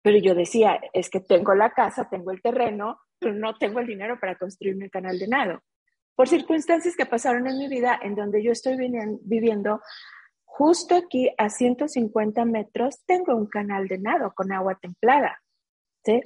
Pero 0.01 0.17
yo 0.17 0.35
decía, 0.35 0.81
es 0.95 1.11
que 1.11 1.21
tengo 1.21 1.55
la 1.55 1.75
casa, 1.75 2.09
tengo 2.09 2.31
el 2.31 2.41
terreno, 2.41 3.01
pero 3.19 3.35
no 3.35 3.55
tengo 3.59 3.81
el 3.81 3.87
dinero 3.87 4.19
para 4.19 4.39
construirme 4.39 4.87
el 4.87 4.91
canal 4.91 5.19
de 5.19 5.29
nado. 5.29 5.63
Por 6.15 6.29
circunstancias 6.29 6.95
que 6.97 7.07
pasaron 7.07 7.47
en 7.47 7.59
mi 7.59 7.69
vida, 7.69 7.99
en 8.01 8.15
donde 8.15 8.43
yo 8.43 8.53
estoy 8.53 8.77
viviendo, 8.77 9.81
justo 10.45 10.95
aquí 10.95 11.31
a 11.37 11.51
150 11.51 12.45
metros, 12.45 13.05
tengo 13.07 13.35
un 13.35 13.47
canal 13.47 13.89
de 13.89 13.99
nado 13.99 14.33
con 14.35 14.53
agua 14.53 14.79
templada. 14.81 15.43
¿sí? 16.05 16.21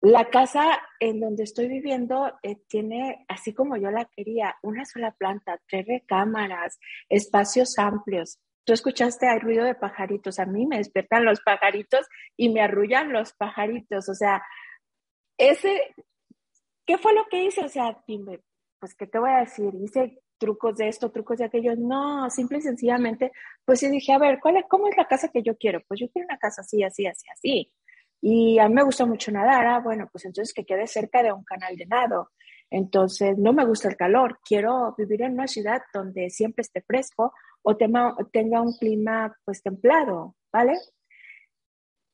La 0.00 0.30
casa 0.30 0.80
en 1.00 1.18
donde 1.18 1.42
estoy 1.42 1.66
viviendo 1.66 2.38
eh, 2.44 2.56
tiene, 2.68 3.24
así 3.28 3.52
como 3.52 3.76
yo 3.76 3.90
la 3.90 4.04
quería, 4.04 4.56
una 4.62 4.84
sola 4.84 5.10
planta, 5.10 5.60
tres 5.68 5.86
recámaras, 5.86 6.78
espacios 7.08 7.78
amplios. 7.78 8.38
Tú 8.64 8.72
escuchaste, 8.72 9.28
hay 9.28 9.40
ruido 9.40 9.64
de 9.64 9.74
pajaritos. 9.74 10.38
A 10.38 10.46
mí 10.46 10.66
me 10.66 10.78
despiertan 10.78 11.24
los 11.24 11.40
pajaritos 11.40 12.06
y 12.36 12.50
me 12.50 12.60
arrullan 12.60 13.12
los 13.12 13.32
pajaritos. 13.32 14.08
O 14.08 14.14
sea, 14.14 14.42
ese, 15.36 15.94
¿qué 16.84 16.98
fue 16.98 17.12
lo 17.12 17.24
que 17.26 17.44
hice? 17.44 17.64
O 17.64 17.68
sea, 17.68 18.00
dime, 18.06 18.40
pues, 18.86 18.94
¿qué 18.94 19.06
te 19.08 19.18
voy 19.18 19.30
a 19.30 19.40
decir? 19.40 19.74
Hice 19.82 20.20
trucos 20.38 20.76
de 20.76 20.86
esto, 20.86 21.10
trucos 21.10 21.38
de 21.38 21.46
aquello. 21.46 21.74
No, 21.76 22.30
simple 22.30 22.58
y 22.58 22.60
sencillamente, 22.60 23.32
pues 23.64 23.80
sí 23.80 23.88
dije, 23.88 24.12
a 24.12 24.18
ver, 24.18 24.38
¿cuál 24.40 24.64
¿cómo 24.68 24.86
es 24.86 24.96
la 24.96 25.08
casa 25.08 25.28
que 25.28 25.42
yo 25.42 25.56
quiero? 25.56 25.80
Pues 25.88 25.98
yo 25.98 26.08
quiero 26.08 26.26
una 26.26 26.38
casa 26.38 26.60
así, 26.60 26.84
así, 26.84 27.04
así, 27.04 27.26
así. 27.32 27.72
Y 28.20 28.60
a 28.60 28.68
mí 28.68 28.74
me 28.74 28.84
gusta 28.84 29.04
mucho 29.04 29.32
nadar. 29.32 29.66
Ah, 29.66 29.80
bueno, 29.80 30.08
pues 30.12 30.24
entonces 30.24 30.54
que 30.54 30.64
quede 30.64 30.86
cerca 30.86 31.20
de 31.22 31.32
un 31.32 31.42
canal 31.42 31.76
de 31.76 31.86
nado. 31.86 32.30
Entonces, 32.70 33.36
no 33.38 33.52
me 33.52 33.64
gusta 33.64 33.88
el 33.88 33.96
calor. 33.96 34.38
Quiero 34.44 34.94
vivir 34.96 35.22
en 35.22 35.32
una 35.32 35.48
ciudad 35.48 35.82
donde 35.92 36.30
siempre 36.30 36.62
esté 36.62 36.82
fresco 36.82 37.32
o 37.62 37.76
tenga 37.76 38.14
un 38.62 38.72
clima 38.78 39.36
pues 39.44 39.62
templado, 39.62 40.36
¿vale? 40.52 40.74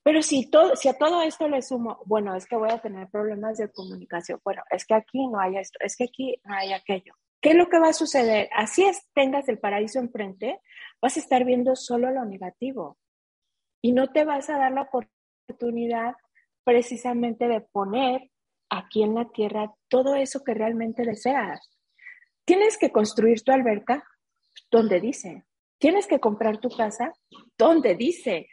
Pero 0.02 0.22
si, 0.22 0.50
todo, 0.50 0.74
si 0.74 0.88
a 0.88 0.98
todo 0.98 1.22
esto 1.22 1.48
le 1.48 1.62
sumo, 1.62 2.00
bueno, 2.06 2.34
es 2.34 2.46
que 2.46 2.56
voy 2.56 2.70
a 2.70 2.78
tener 2.78 3.08
problemas 3.08 3.58
de 3.58 3.70
comunicación, 3.70 4.40
bueno, 4.44 4.62
es 4.70 4.84
que 4.84 4.94
aquí 4.94 5.26
no 5.28 5.38
hay 5.38 5.58
esto, 5.58 5.78
es 5.80 5.96
que 5.96 6.04
aquí 6.04 6.40
no 6.44 6.54
hay 6.54 6.72
aquello. 6.72 7.14
¿Qué 7.40 7.50
es 7.50 7.56
lo 7.56 7.68
que 7.68 7.78
va 7.78 7.88
a 7.88 7.92
suceder? 7.92 8.48
Así 8.54 8.84
es, 8.84 9.08
tengas 9.14 9.48
el 9.48 9.58
paraíso 9.58 9.98
enfrente, 9.98 10.60
vas 11.00 11.16
a 11.16 11.20
estar 11.20 11.44
viendo 11.44 11.76
solo 11.76 12.10
lo 12.10 12.24
negativo 12.24 12.98
y 13.80 13.92
no 13.92 14.10
te 14.12 14.24
vas 14.24 14.48
a 14.48 14.58
dar 14.58 14.72
la 14.72 14.88
oportunidad 15.48 16.14
precisamente 16.64 17.48
de 17.48 17.60
poner 17.60 18.30
aquí 18.70 19.02
en 19.02 19.14
la 19.14 19.28
tierra 19.28 19.74
todo 19.88 20.14
eso 20.14 20.42
que 20.44 20.54
realmente 20.54 21.04
deseas. 21.04 21.70
Tienes 22.44 22.78
que 22.78 22.90
construir 22.90 23.42
tu 23.42 23.52
alberca 23.52 24.04
donde 24.70 25.00
dice. 25.00 25.44
Tienes 25.78 26.06
que 26.06 26.20
comprar 26.20 26.58
tu 26.58 26.70
casa 26.70 27.12
donde 27.58 27.94
dice. 27.94 28.48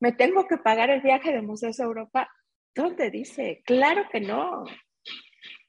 Me 0.00 0.12
tengo 0.12 0.46
que 0.46 0.58
pagar 0.58 0.90
el 0.90 1.00
viaje 1.00 1.32
de 1.32 1.42
Museos 1.42 1.80
a 1.80 1.84
Europa 1.84 2.28
donde 2.74 3.10
dice. 3.10 3.62
Claro 3.64 4.04
que 4.10 4.20
no. 4.20 4.64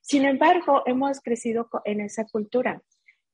Sin 0.02 0.26
embargo, 0.26 0.84
hemos 0.86 1.22
crecido 1.22 1.70
en 1.84 2.02
esa 2.02 2.26
cultura. 2.26 2.82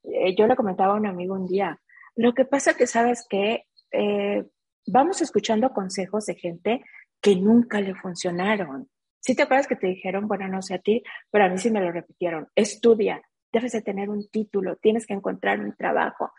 Eh, 0.03 0.35
yo 0.35 0.47
le 0.47 0.55
comentaba 0.55 0.93
a 0.93 0.97
un 0.97 1.07
amigo 1.07 1.35
un 1.35 1.47
día, 1.47 1.79
lo 2.15 2.33
que 2.33 2.45
pasa 2.45 2.75
que 2.75 2.87
sabes 2.87 3.25
que 3.29 3.65
eh, 3.91 4.43
vamos 4.87 5.21
escuchando 5.21 5.73
consejos 5.73 6.25
de 6.25 6.35
gente 6.35 6.83
que 7.21 7.35
nunca 7.35 7.81
le 7.81 7.95
funcionaron. 7.95 8.89
Si 9.19 9.35
te 9.35 9.43
acuerdas 9.43 9.67
que 9.67 9.75
te 9.75 9.87
dijeron, 9.87 10.27
bueno, 10.27 10.47
no 10.47 10.61
sé 10.61 10.75
a 10.75 10.79
ti, 10.79 11.03
pero 11.29 11.45
a 11.45 11.49
mí 11.49 11.57
sí 11.57 11.69
me 11.69 11.81
lo 11.81 11.91
repitieron, 11.91 12.47
estudia, 12.55 13.21
debes 13.51 13.73
de 13.73 13.81
tener 13.81 14.09
un 14.09 14.27
título, 14.29 14.77
tienes 14.77 15.05
que 15.05 15.13
encontrar 15.13 15.59
un 15.59 15.75
trabajo. 15.75 16.31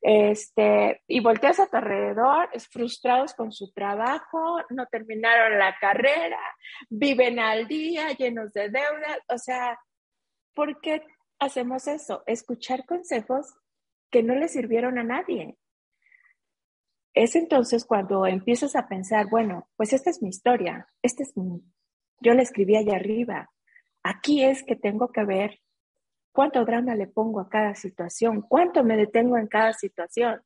Este, 0.00 1.02
y 1.08 1.20
volteas 1.20 1.58
a 1.58 1.66
tu 1.66 1.76
alrededor, 1.76 2.48
frustrados 2.70 3.34
con 3.34 3.52
su 3.52 3.72
trabajo, 3.72 4.58
no 4.70 4.86
terminaron 4.86 5.58
la 5.58 5.76
carrera, 5.80 6.40
viven 6.88 7.38
al 7.38 7.66
día, 7.66 8.12
llenos 8.12 8.52
de 8.52 8.68
deudas. 8.68 9.18
O 9.28 9.38
sea, 9.38 9.78
¿por 10.54 10.80
qué 10.80 11.02
hacemos 11.38 11.88
eso? 11.88 12.22
Escuchar 12.26 12.86
consejos 12.86 13.54
que 14.10 14.22
no 14.22 14.34
le 14.34 14.48
sirvieron 14.48 14.98
a 14.98 15.04
nadie. 15.04 15.56
Es 17.14 17.34
entonces 17.34 17.84
cuando 17.84 18.26
empiezas 18.26 18.76
a 18.76 18.86
pensar, 18.86 19.28
bueno, 19.28 19.68
pues 19.76 19.92
esta 19.92 20.10
es 20.10 20.22
mi 20.22 20.28
historia, 20.28 20.88
este 21.02 21.24
es 21.24 21.36
mi, 21.36 21.62
yo 22.20 22.34
la 22.34 22.42
escribí 22.42 22.76
allá 22.76 22.96
arriba. 22.96 23.50
Aquí 24.02 24.44
es 24.44 24.62
que 24.62 24.76
tengo 24.76 25.10
que 25.10 25.24
ver 25.24 25.60
cuánto 26.38 26.64
drama 26.64 26.94
le 26.94 27.08
pongo 27.08 27.40
a 27.40 27.48
cada 27.48 27.74
situación, 27.74 28.42
cuánto 28.42 28.84
me 28.84 28.96
detengo 28.96 29.36
en 29.36 29.48
cada 29.48 29.72
situación. 29.72 30.40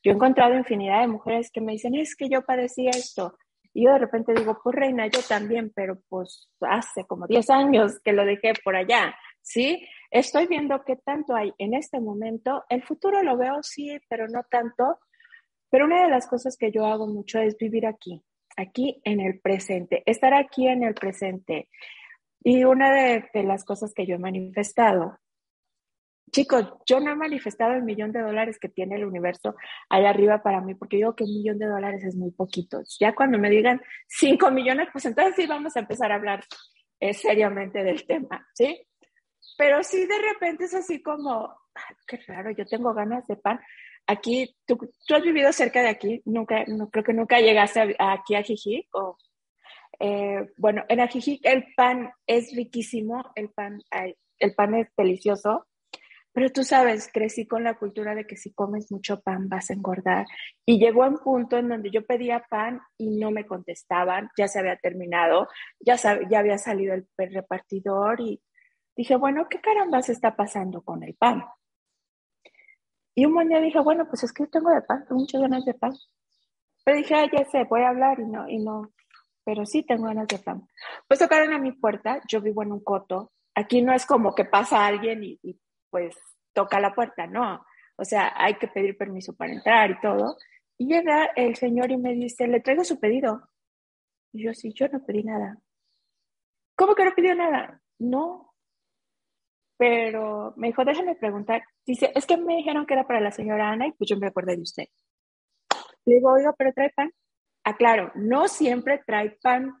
Yo 0.00 0.12
he 0.12 0.14
encontrado 0.14 0.54
infinidad 0.54 1.00
de 1.00 1.08
mujeres 1.08 1.50
que 1.50 1.60
me 1.60 1.72
dicen, 1.72 1.96
es 1.96 2.14
que 2.14 2.28
yo 2.28 2.42
padecí 2.42 2.86
esto. 2.86 3.36
Y 3.72 3.84
yo 3.84 3.94
de 3.94 3.98
repente 3.98 4.32
digo, 4.32 4.56
pues 4.62 4.76
reina, 4.76 5.08
yo 5.08 5.18
también, 5.28 5.72
pero 5.74 5.98
pues 6.08 6.48
hace 6.60 7.04
como 7.08 7.26
10 7.26 7.50
años 7.50 7.98
que 8.04 8.12
lo 8.12 8.24
dejé 8.24 8.52
por 8.62 8.76
allá, 8.76 9.12
¿sí? 9.42 9.84
Estoy 10.08 10.46
viendo 10.46 10.84
qué 10.84 10.94
tanto 10.94 11.34
hay 11.34 11.52
en 11.58 11.74
este 11.74 11.98
momento. 11.98 12.62
El 12.68 12.84
futuro 12.84 13.20
lo 13.24 13.36
veo, 13.36 13.60
sí, 13.64 13.98
pero 14.08 14.28
no 14.28 14.44
tanto. 14.48 15.00
Pero 15.68 15.86
una 15.86 16.04
de 16.04 16.10
las 16.10 16.28
cosas 16.28 16.56
que 16.56 16.70
yo 16.70 16.86
hago 16.86 17.08
mucho 17.08 17.40
es 17.40 17.58
vivir 17.58 17.86
aquí, 17.86 18.22
aquí 18.56 19.00
en 19.02 19.18
el 19.18 19.40
presente, 19.40 20.04
estar 20.06 20.32
aquí 20.32 20.68
en 20.68 20.84
el 20.84 20.94
presente. 20.94 21.68
Y 22.46 22.64
una 22.64 22.92
de, 22.92 23.42
las 23.42 23.64
cosas 23.64 23.94
que 23.94 24.04
yo 24.04 24.16
he 24.16 24.18
manifestado, 24.18 25.18
chicos, 26.30 26.66
yo 26.86 27.00
no 27.00 27.12
he 27.12 27.16
manifestado 27.16 27.74
el 27.74 27.82
millón 27.82 28.12
de 28.12 28.20
dólares 28.20 28.58
que 28.58 28.68
tiene 28.68 28.96
el 28.96 29.04
universo 29.04 29.54
allá 29.88 30.10
arriba 30.10 30.42
para 30.42 30.60
mí, 30.60 30.74
porque 30.74 30.96
digo 30.96 31.14
que 31.14 31.24
un 31.24 31.34
millón 31.34 31.58
de 31.58 31.66
dólares 31.66 32.04
es 32.04 32.16
muy 32.16 32.30
poquito. 32.30 32.82
Ya 32.98 33.14
cuando 33.14 33.38
me 33.38 33.50
digan 33.50 33.80
cinco 34.08 34.50
millones, 34.50 34.88
pues 34.92 35.04
entonces 35.04 35.34
sí 35.36 35.46
vamos 35.46 35.76
a 35.76 35.80
empezar 35.80 36.12
a 36.12 36.16
hablar 36.16 36.44
eh, 37.00 37.14
seriamente 37.14 37.82
del 37.82 38.06
tema, 38.06 38.46
¿sí? 38.54 38.86
Pero 39.56 39.82
sí 39.82 40.06
de 40.06 40.18
repente 40.32 40.64
es 40.64 40.74
así 40.74 41.02
como, 41.02 41.54
qué 42.06 42.18
raro, 42.26 42.50
yo 42.50 42.64
tengo 42.66 42.92
ganas 42.94 43.26
de 43.26 43.36
pan. 43.36 43.60
Aquí, 44.06 44.54
tú, 44.66 44.78
tú 45.06 45.14
has 45.14 45.22
vivido 45.22 45.52
cerca 45.52 45.80
de 45.80 45.88
aquí, 45.88 46.20
nunca, 46.24 46.64
no 46.66 46.90
creo 46.90 47.04
que 47.04 47.14
nunca 47.14 47.40
llegaste 47.40 47.96
aquí 47.98 48.34
a 48.34 48.42
Jijic 48.42 48.88
o 48.92 49.16
eh, 50.00 50.50
bueno, 50.56 50.84
en 50.88 51.00
Ajijic 51.00 51.40
el 51.44 51.66
pan 51.76 52.10
es 52.26 52.54
riquísimo, 52.54 53.32
el 53.34 53.50
pan, 53.50 53.80
el 54.38 54.54
pan 54.54 54.74
es 54.74 54.88
delicioso, 54.96 55.66
pero 56.34 56.50
tú 56.50 56.64
sabes, 56.64 57.08
crecí 57.12 57.46
con 57.46 57.62
la 57.62 57.78
cultura 57.78 58.14
de 58.14 58.26
que 58.26 58.36
si 58.36 58.52
comes 58.52 58.90
mucho 58.90 59.20
pan 59.20 59.48
vas 59.48 59.70
a 59.70 59.74
engordar. 59.74 60.26
Y 60.66 60.78
llegó 60.78 61.06
un 61.06 61.18
punto 61.18 61.56
en 61.56 61.68
donde 61.68 61.90
yo 61.90 62.04
pedía 62.04 62.44
pan 62.50 62.80
y 62.98 63.16
no 63.18 63.30
me 63.30 63.46
contestaban, 63.46 64.28
ya 64.36 64.48
se 64.48 64.58
había 64.58 64.76
terminado, 64.76 65.48
ya, 65.78 65.96
ya 65.96 66.38
había 66.40 66.58
salido 66.58 66.94
el 66.94 67.06
repartidor 67.32 68.20
y 68.20 68.42
dije, 68.96 69.16
bueno, 69.16 69.46
¿qué 69.48 69.60
carambas 69.60 70.08
está 70.08 70.34
pasando 70.34 70.82
con 70.82 71.04
el 71.04 71.14
pan? 71.14 71.44
Y 73.14 73.26
un 73.26 73.34
buen 73.34 73.48
día 73.48 73.60
dije, 73.60 73.78
bueno, 73.78 74.06
pues 74.08 74.24
es 74.24 74.32
que 74.32 74.46
tengo 74.48 74.70
de 74.70 74.82
pan, 74.82 75.04
tengo 75.06 75.20
muchas 75.20 75.40
ganas 75.40 75.64
de 75.64 75.74
pan. 75.74 75.92
Pero 76.84 76.98
dije, 76.98 77.14
ah, 77.14 77.30
ya 77.32 77.44
sé, 77.44 77.64
voy 77.64 77.82
a 77.82 77.90
hablar 77.90 78.18
y 78.18 78.26
no, 78.26 78.48
y 78.48 78.58
no, 78.58 78.92
pero 79.44 79.64
sí 79.66 79.84
tengo 79.84 80.06
ganas 80.06 80.26
de 80.26 80.38
pan. 80.38 80.66
Pues 81.06 81.20
tocaron 81.20 81.52
a 81.52 81.58
mi 81.58 81.72
puerta, 81.72 82.20
yo 82.28 82.40
vivo 82.40 82.64
en 82.64 82.72
un 82.72 82.82
coto, 82.82 83.32
aquí 83.54 83.82
no 83.82 83.92
es 83.92 84.04
como 84.04 84.34
que 84.34 84.44
pasa 84.44 84.84
alguien 84.84 85.22
y, 85.22 85.38
pues 85.94 86.16
toca 86.52 86.80
la 86.80 86.92
puerta, 86.92 87.28
no, 87.28 87.64
o 87.94 88.04
sea, 88.04 88.32
hay 88.34 88.54
que 88.54 88.66
pedir 88.66 88.98
permiso 88.98 89.32
para 89.36 89.52
entrar 89.52 89.92
y 89.92 90.00
todo. 90.00 90.36
Y 90.76 90.88
llega 90.88 91.26
el 91.36 91.54
señor 91.54 91.92
y 91.92 91.96
me 91.96 92.14
dice, 92.14 92.48
le 92.48 92.58
traigo 92.58 92.82
su 92.82 92.98
pedido. 92.98 93.48
Y 94.32 94.42
yo, 94.42 94.54
sí, 94.54 94.72
yo 94.74 94.88
no 94.88 95.04
pedí 95.06 95.22
nada. 95.22 95.56
¿Cómo 96.74 96.96
que 96.96 97.04
no 97.04 97.14
pidió 97.14 97.36
nada? 97.36 97.80
No. 98.00 98.52
Pero 99.76 100.52
me 100.56 100.66
dijo, 100.66 100.84
déjame 100.84 101.14
preguntar. 101.14 101.62
Dice, 101.86 102.10
es 102.12 102.26
que 102.26 102.38
me 102.38 102.56
dijeron 102.56 102.86
que 102.86 102.94
era 102.94 103.06
para 103.06 103.20
la 103.20 103.30
señora 103.30 103.70
Ana 103.70 103.86
y 103.86 103.92
pues 103.92 104.10
yo 104.10 104.16
me 104.16 104.26
acordé 104.26 104.56
de 104.56 104.62
usted. 104.62 104.88
Le 106.06 106.16
digo, 106.16 106.32
oiga, 106.32 106.52
pero 106.58 106.72
trae 106.72 106.90
pan. 106.90 107.12
Aclaro, 107.62 108.10
no 108.16 108.48
siempre 108.48 109.00
trae 109.06 109.38
pan 109.40 109.80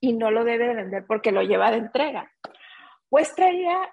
y 0.00 0.12
no 0.12 0.30
lo 0.30 0.44
debe 0.44 0.68
de 0.68 0.74
vender 0.74 1.04
porque 1.08 1.32
lo 1.32 1.42
lleva 1.42 1.72
de 1.72 1.78
entrega. 1.78 2.32
Pues 3.08 3.34
traía 3.34 3.90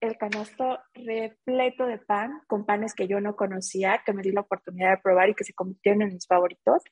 el 0.00 0.16
canasto 0.16 0.78
repleto 0.94 1.86
de 1.86 1.98
pan, 1.98 2.40
con 2.46 2.66
panes 2.66 2.94
que 2.94 3.08
yo 3.08 3.20
no 3.20 3.36
conocía, 3.36 4.02
que 4.04 4.12
me 4.12 4.22
di 4.22 4.32
la 4.32 4.42
oportunidad 4.42 4.90
de 4.90 5.02
probar 5.02 5.30
y 5.30 5.34
que 5.34 5.44
se 5.44 5.54
convirtieron 5.54 6.02
en 6.02 6.14
mis 6.14 6.26
favoritos. 6.26 6.82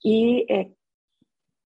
Y 0.00 0.46
eh, 0.48 0.74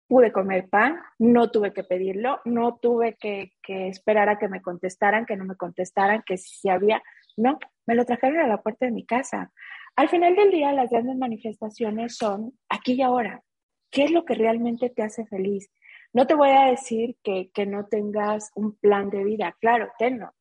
pude 0.07 0.31
comer 0.31 0.69
pan, 0.69 0.99
no 1.19 1.51
tuve 1.51 1.73
que 1.73 1.83
pedirlo, 1.83 2.39
no 2.45 2.77
tuve 2.81 3.15
que, 3.19 3.53
que, 3.61 3.87
esperar 3.87 4.29
a 4.29 4.39
que 4.39 4.47
me 4.47 4.61
contestaran, 4.61 5.25
que 5.25 5.37
no 5.37 5.45
me 5.45 5.55
contestaran, 5.55 6.23
que 6.25 6.37
si 6.37 6.69
había, 6.69 7.01
no, 7.37 7.59
me 7.85 7.95
lo 7.95 8.05
trajeron 8.05 8.39
a 8.39 8.47
la 8.47 8.61
puerta 8.61 8.85
de 8.85 8.91
mi 8.91 9.05
casa. 9.05 9.51
Al 9.95 10.09
final 10.09 10.35
del 10.35 10.51
día, 10.51 10.71
las 10.71 10.89
grandes 10.89 11.17
manifestaciones 11.17 12.15
son 12.15 12.53
aquí 12.69 12.93
y 12.93 13.01
ahora. 13.01 13.43
¿Qué 13.89 14.05
es 14.05 14.11
lo 14.11 14.23
que 14.23 14.35
realmente 14.35 14.89
te 14.89 15.03
hace 15.03 15.25
feliz? 15.25 15.69
No 16.13 16.27
te 16.27 16.33
voy 16.33 16.49
a 16.49 16.65
decir 16.65 17.17
que, 17.23 17.51
no 17.65 17.85
tengas 17.85 18.51
un 18.55 18.75
plan 18.77 19.09
de 19.09 19.23
vida. 19.23 19.55
Claro, 19.59 19.89
tenlo. 19.99 20.33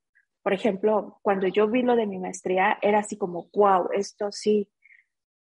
Por 0.51 0.57
ejemplo, 0.57 1.21
cuando 1.23 1.47
yo 1.47 1.69
vi 1.69 1.83
lo 1.83 1.95
de 1.95 2.09
mi 2.09 2.19
maestría, 2.19 2.77
era 2.83 2.99
así 2.99 3.17
como, 3.17 3.49
wow, 3.55 3.91
esto 3.93 4.33
sí, 4.33 4.69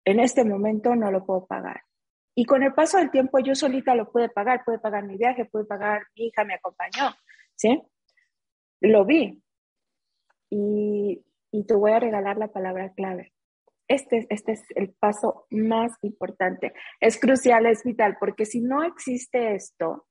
en 0.05 0.19
este 0.19 0.45
momento 0.45 0.97
no 0.97 1.12
lo 1.12 1.25
puedo 1.25 1.47
pagar. 1.47 1.83
Y 2.35 2.45
con 2.45 2.64
el 2.64 2.75
paso 2.75 2.99
del 2.99 3.12
tiempo 3.12 3.38
yo 3.38 3.55
solita 3.55 3.95
lo 3.95 4.11
pude 4.11 4.31
pagar, 4.31 4.64
pude 4.64 4.81
pagar 4.81 5.05
mi 5.05 5.16
viaje, 5.16 5.45
pude 5.45 5.64
pagar, 5.64 6.03
mi 6.16 6.27
hija 6.27 6.42
me 6.42 6.55
acompañó, 6.55 7.14
¿sí? 7.55 7.81
Lo 8.81 9.05
vi. 9.05 9.40
Y, 10.51 11.25
y 11.53 11.66
te 11.66 11.75
voy 11.77 11.92
a 11.92 12.01
regalar 12.01 12.37
la 12.37 12.49
palabra 12.49 12.92
clave. 12.92 13.33
Este, 13.87 14.27
este 14.29 14.55
es 14.55 14.64
el 14.75 14.92
paso 14.92 15.47
más 15.51 15.92
importante. 16.03 16.73
Es 16.99 17.16
crucial, 17.21 17.66
es 17.66 17.85
vital, 17.85 18.16
porque 18.19 18.45
si 18.45 18.61
no 18.61 18.83
existe 18.83 19.55
esto, 19.55 20.09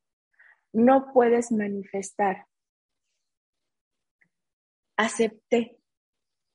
no 0.72 1.12
puedes 1.14 1.52
manifestar. 1.52 2.46
Acepté, 4.98 5.78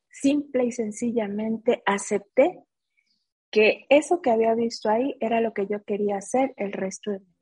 simple 0.09 0.65
y 0.65 0.73
sencillamente 0.73 1.83
acepté 1.87 2.65
que 3.51 3.87
eso 3.89 4.23
que 4.23 4.31
había 4.31 4.55
visto 4.55 4.89
ahí 4.89 5.17
era 5.21 5.41
lo 5.41 5.53
que 5.53 5.67
yo 5.67 5.83
quería 5.85 6.17
hacer 6.17 6.55
el 6.57 6.73
resto 6.73 7.11
de 7.11 7.21
mi 7.21 7.27
vida. 7.27 7.37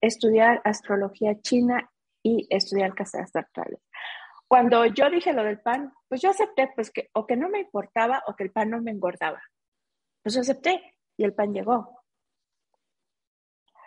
Estudiar 0.00 0.62
astrología 0.64 1.40
china 1.40 1.90
y 2.22 2.46
estudiar 2.50 2.94
casas 2.94 3.34
astrales. 3.34 3.80
Cuando 4.46 4.86
yo 4.86 5.10
dije 5.10 5.32
lo 5.32 5.44
del 5.44 5.60
pan, 5.60 5.92
pues 6.08 6.22
yo 6.22 6.30
acepté 6.30 6.70
pues 6.74 6.90
que 6.90 7.10
o 7.12 7.26
que 7.26 7.36
no 7.36 7.50
me 7.50 7.60
importaba 7.60 8.22
o 8.26 8.34
que 8.34 8.44
el 8.44 8.52
pan 8.52 8.70
no 8.70 8.80
me 8.80 8.92
engordaba. 8.92 9.42
Pues 10.22 10.36
acepté 10.36 10.94
y 11.16 11.24
el 11.24 11.34
pan 11.34 11.52
llegó. 11.52 12.02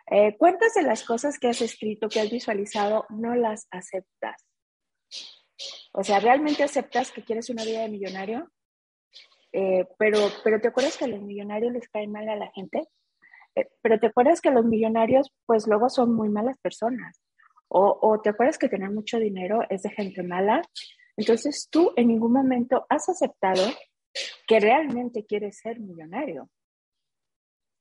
Eh, 0.08 0.38
¿Cuántas 0.38 0.74
de 0.74 0.84
las 0.84 1.04
cosas 1.04 1.40
que 1.40 1.48
has 1.48 1.62
escrito, 1.62 2.10
que 2.10 2.20
has 2.20 2.30
visualizado, 2.30 3.06
no 3.10 3.34
las 3.34 3.68
aceptas? 3.72 4.51
O 5.94 6.04
sea, 6.04 6.20
¿realmente 6.20 6.64
aceptas 6.64 7.12
que 7.12 7.24
quieres 7.24 7.50
una 7.50 7.64
vida 7.64 7.82
de 7.82 7.90
millonario? 7.90 8.50
Eh, 9.54 9.86
pero, 9.98 10.20
pero 10.44 10.62
¿te 10.62 10.70
acuerdas 10.70 10.98
que 10.98 11.06
a 11.06 11.10
los 11.10 11.22
millonarios 11.22 11.74
les 11.74 11.90
cae 11.90 12.08
mal 12.08 12.28
a 12.30 12.36
la 12.36 12.52
gente? 12.52 12.88
Eh, 13.56 13.70
pero 13.82 14.00
¿te 14.00 14.08
acuerdas 14.08 14.42
que 14.42 14.52
los 14.52 14.66
millonarios 14.66 15.32
pues 15.46 15.68
luego 15.68 15.90
son 15.90 16.16
muy 16.16 16.30
malas 16.30 16.58
personas? 16.60 17.22
O, 17.74 18.20
te 18.22 18.30
acuerdas 18.30 18.58
que 18.58 18.68
tener 18.68 18.90
mucho 18.92 19.18
dinero 19.18 19.62
es 19.70 19.84
de 19.84 19.92
gente 19.92 20.24
mala. 20.24 20.62
Entonces 21.16 21.70
tú 21.72 21.94
en 21.96 22.10
ningún 22.10 22.34
momento 22.34 22.86
has 22.90 23.08
aceptado 23.08 23.64
que 24.46 24.60
realmente 24.60 25.26
quieres 25.26 25.60
ser 25.60 25.80
millonario. 25.80 26.50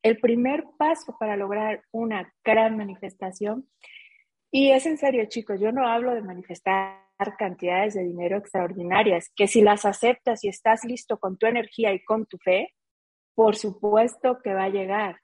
El 0.05 0.21
primer 0.21 0.65
paso 0.79 1.17
para 1.19 1.37
lograr 1.37 1.83
una 1.91 2.33
gran 2.45 2.77
manifestación, 2.77 3.69
y 4.53 4.71
es 4.71 4.87
en 4.87 4.97
serio 4.97 5.25
chicos, 5.27 5.61
yo 5.61 5.73
no 5.73 5.87
hablo 5.87 6.15
de 6.15 6.23
manifestar 6.23 7.10
cantidades 7.37 7.95
de 7.95 8.05
dinero 8.05 8.39
extraordinarias, 8.39 9.31
que 9.35 9.47
si 9.47 9.63
las 9.63 9.85
aceptas 9.85 10.45
y 10.45 10.49
estás 10.49 10.85
listo 10.85 11.19
con 11.19 11.37
tu 11.37 11.47
energía 11.47 11.93
y 11.93 12.03
con 12.05 12.27
tu 12.27 12.39
fe, 12.39 12.75
por 13.35 13.57
supuesto 13.57 14.39
que 14.43 14.55
va 14.55 14.65
a 14.65 14.71
llegar, 14.71 15.21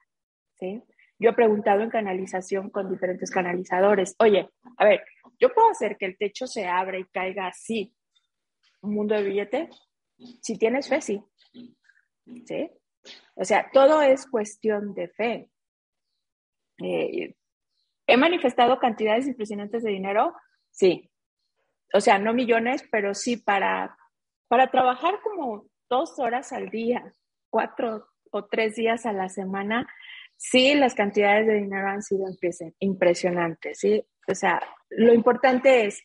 ¿sí? 0.55 0.83
Yo 1.19 1.31
he 1.31 1.33
preguntado 1.33 1.81
en 1.81 1.89
canalización 1.89 2.69
con 2.69 2.89
diferentes 2.89 3.31
canalizadores, 3.31 4.15
oye, 4.19 4.49
a 4.77 4.85
ver, 4.85 5.03
¿yo 5.39 5.53
puedo 5.53 5.69
hacer 5.69 5.97
que 5.97 6.05
el 6.05 6.17
techo 6.17 6.45
se 6.45 6.67
abra 6.67 6.99
y 6.99 7.05
caiga 7.05 7.47
así, 7.47 7.95
un 8.81 8.93
mundo 8.93 9.15
de 9.15 9.23
billete? 9.23 9.69
Si 10.41 10.57
tienes 10.57 10.87
fe, 10.87 11.01
sí. 11.01 11.23
¿Sí? 12.45 12.69
O 13.35 13.45
sea, 13.45 13.69
todo 13.71 14.01
es 14.01 14.27
cuestión 14.27 14.93
de 14.93 15.07
fe. 15.09 15.49
Eh, 16.83 17.35
¿He 18.05 18.17
manifestado 18.17 18.79
cantidades 18.79 19.27
impresionantes 19.27 19.83
de 19.83 19.91
dinero? 19.91 20.33
Sí. 20.71 21.09
O 21.93 22.01
sea, 22.01 22.19
no 22.19 22.33
millones, 22.33 22.83
pero 22.91 23.13
sí 23.13 23.37
para, 23.37 23.97
para 24.47 24.69
trabajar 24.69 25.19
como 25.23 25.67
dos 25.89 26.19
horas 26.19 26.51
al 26.51 26.69
día, 26.69 27.13
cuatro 27.49 28.07
o 28.31 28.45
tres 28.45 28.75
días 28.75 29.05
a 29.05 29.13
la 29.13 29.29
semana, 29.29 29.87
sí, 30.35 30.75
las 30.75 30.93
cantidades 30.93 31.47
de 31.47 31.55
dinero 31.55 31.87
han 31.87 32.01
sido 32.01 32.25
impresionantes, 32.79 33.79
¿sí? 33.79 34.05
O 34.27 34.35
sea, 34.35 34.61
lo 34.89 35.13
importante 35.13 35.85
es, 35.85 36.03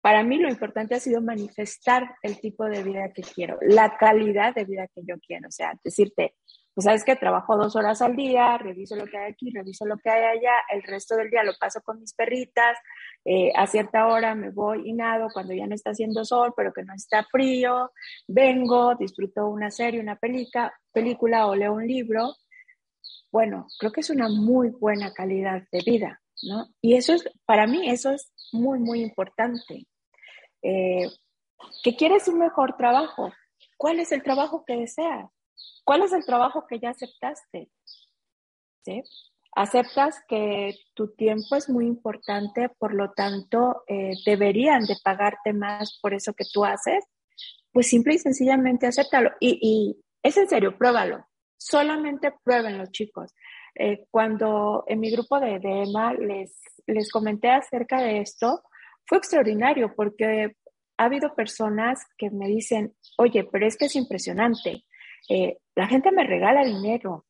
para 0.00 0.22
mí 0.22 0.38
lo 0.38 0.48
importante 0.48 0.94
ha 0.94 1.00
sido 1.00 1.22
manifestar 1.22 2.16
el 2.22 2.38
tipo 2.40 2.64
de 2.64 2.82
vida 2.82 3.12
que 3.12 3.22
quiero, 3.22 3.58
la 3.62 3.96
calidad 3.96 4.54
de 4.54 4.64
vida 4.64 4.88
que 4.88 5.02
yo 5.06 5.14
quiero, 5.24 5.48
o 5.48 5.52
sea, 5.52 5.72
decirte, 5.82 6.34
pues 6.74 6.84
sabes 6.84 7.04
que 7.04 7.16
trabajo 7.16 7.56
dos 7.56 7.76
horas 7.76 8.02
al 8.02 8.16
día, 8.16 8.58
reviso 8.58 8.96
lo 8.96 9.06
que 9.06 9.16
hay 9.16 9.32
aquí, 9.32 9.50
reviso 9.50 9.86
lo 9.86 9.96
que 9.96 10.10
hay 10.10 10.38
allá, 10.38 10.52
el 10.70 10.82
resto 10.82 11.16
del 11.16 11.30
día 11.30 11.44
lo 11.44 11.52
paso 11.58 11.80
con 11.82 12.00
mis 12.00 12.14
perritas, 12.14 12.76
eh, 13.24 13.52
a 13.54 13.66
cierta 13.66 14.06
hora 14.08 14.34
me 14.34 14.50
voy 14.50 14.88
y 14.88 14.92
nado 14.92 15.28
cuando 15.32 15.54
ya 15.54 15.66
no 15.66 15.74
está 15.74 15.90
haciendo 15.90 16.24
sol, 16.24 16.52
pero 16.56 16.72
que 16.72 16.82
no 16.82 16.94
está 16.94 17.24
frío, 17.24 17.92
vengo, 18.26 18.94
disfruto 18.96 19.46
una 19.46 19.70
serie, 19.70 20.00
una 20.00 20.16
película, 20.16 20.74
película 20.92 21.46
o 21.46 21.54
leo 21.54 21.74
un 21.74 21.86
libro 21.86 22.34
bueno, 23.34 23.66
creo 23.80 23.90
que 23.90 24.00
es 24.00 24.10
una 24.10 24.28
muy 24.28 24.70
buena 24.70 25.12
calidad 25.12 25.64
de 25.72 25.82
vida. 25.84 26.22
¿no? 26.44 26.68
Y 26.80 26.94
eso 26.94 27.14
es, 27.14 27.28
para 27.44 27.66
mí, 27.66 27.90
eso 27.90 28.12
es 28.12 28.32
muy, 28.52 28.78
muy 28.78 29.02
importante. 29.02 29.88
Eh, 30.62 31.10
¿Que 31.82 31.96
quieres 31.96 32.28
un 32.28 32.38
mejor 32.38 32.76
trabajo? 32.76 33.32
¿Cuál 33.76 33.98
es 33.98 34.12
el 34.12 34.22
trabajo 34.22 34.64
que 34.64 34.76
deseas? 34.76 35.28
¿Cuál 35.84 36.02
es 36.02 36.12
el 36.12 36.24
trabajo 36.24 36.66
que 36.66 36.78
ya 36.78 36.90
aceptaste? 36.90 37.70
Aceptas 39.56 40.20
que 40.28 40.74
tu 40.94 41.14
tiempo 41.14 41.56
es 41.56 41.68
muy 41.68 41.86
importante, 41.86 42.68
por 42.78 42.92
lo 42.92 43.12
tanto, 43.12 43.84
eh, 43.86 44.12
deberían 44.26 44.84
de 44.84 44.96
pagarte 45.02 45.52
más 45.52 45.98
por 46.00 46.12
eso 46.12 46.32
que 46.34 46.44
tú 46.52 46.64
haces. 46.64 47.04
Pues 47.72 47.88
simple 47.88 48.14
y 48.14 48.18
sencillamente 48.18 48.86
acéptalo. 48.86 49.30
Y, 49.40 49.58
y 49.60 50.04
es 50.22 50.36
en 50.36 50.48
serio, 50.48 50.76
pruébalo. 50.76 51.26
Solamente 51.56 52.32
pruébenlo, 52.42 52.86
chicos. 52.90 53.32
Eh, 53.76 54.06
cuando 54.10 54.84
en 54.86 55.00
mi 55.00 55.10
grupo 55.10 55.40
de, 55.40 55.58
de 55.58 55.82
EMA 55.82 56.14
les, 56.14 56.60
les 56.86 57.10
comenté 57.10 57.50
acerca 57.50 58.00
de 58.00 58.20
esto, 58.20 58.62
fue 59.06 59.18
extraordinario 59.18 59.94
porque 59.94 60.56
ha 60.96 61.04
habido 61.04 61.34
personas 61.34 62.04
que 62.16 62.30
me 62.30 62.46
dicen, 62.46 62.94
oye, 63.18 63.44
pero 63.50 63.66
es 63.66 63.76
que 63.76 63.86
es 63.86 63.96
impresionante. 63.96 64.84
Eh, 65.28 65.58
la 65.74 65.86
gente 65.86 66.10
me 66.12 66.24
regala 66.24 66.64
dinero, 66.64 67.26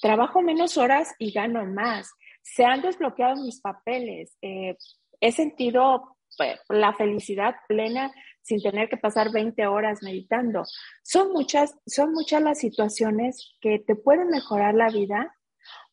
trabajo 0.00 0.42
menos 0.42 0.76
horas 0.76 1.14
y 1.18 1.32
gano 1.32 1.64
más. 1.66 2.10
Se 2.42 2.64
han 2.64 2.82
desbloqueado 2.82 3.42
mis 3.42 3.60
papeles. 3.60 4.36
Eh, 4.42 4.76
he 5.20 5.32
sentido 5.32 6.16
pues, 6.36 6.58
la 6.68 6.92
felicidad 6.94 7.54
plena 7.68 8.12
sin 8.42 8.60
tener 8.60 8.88
que 8.88 8.96
pasar 8.96 9.30
20 9.30 9.66
horas 9.66 10.02
meditando. 10.02 10.64
Son 11.02 11.32
muchas, 11.32 11.76
son 11.86 12.12
muchas 12.12 12.42
las 12.42 12.58
situaciones 12.58 13.54
que 13.60 13.78
te 13.78 13.94
pueden 13.94 14.28
mejorar 14.28 14.74
la 14.74 14.88
vida 14.88 15.34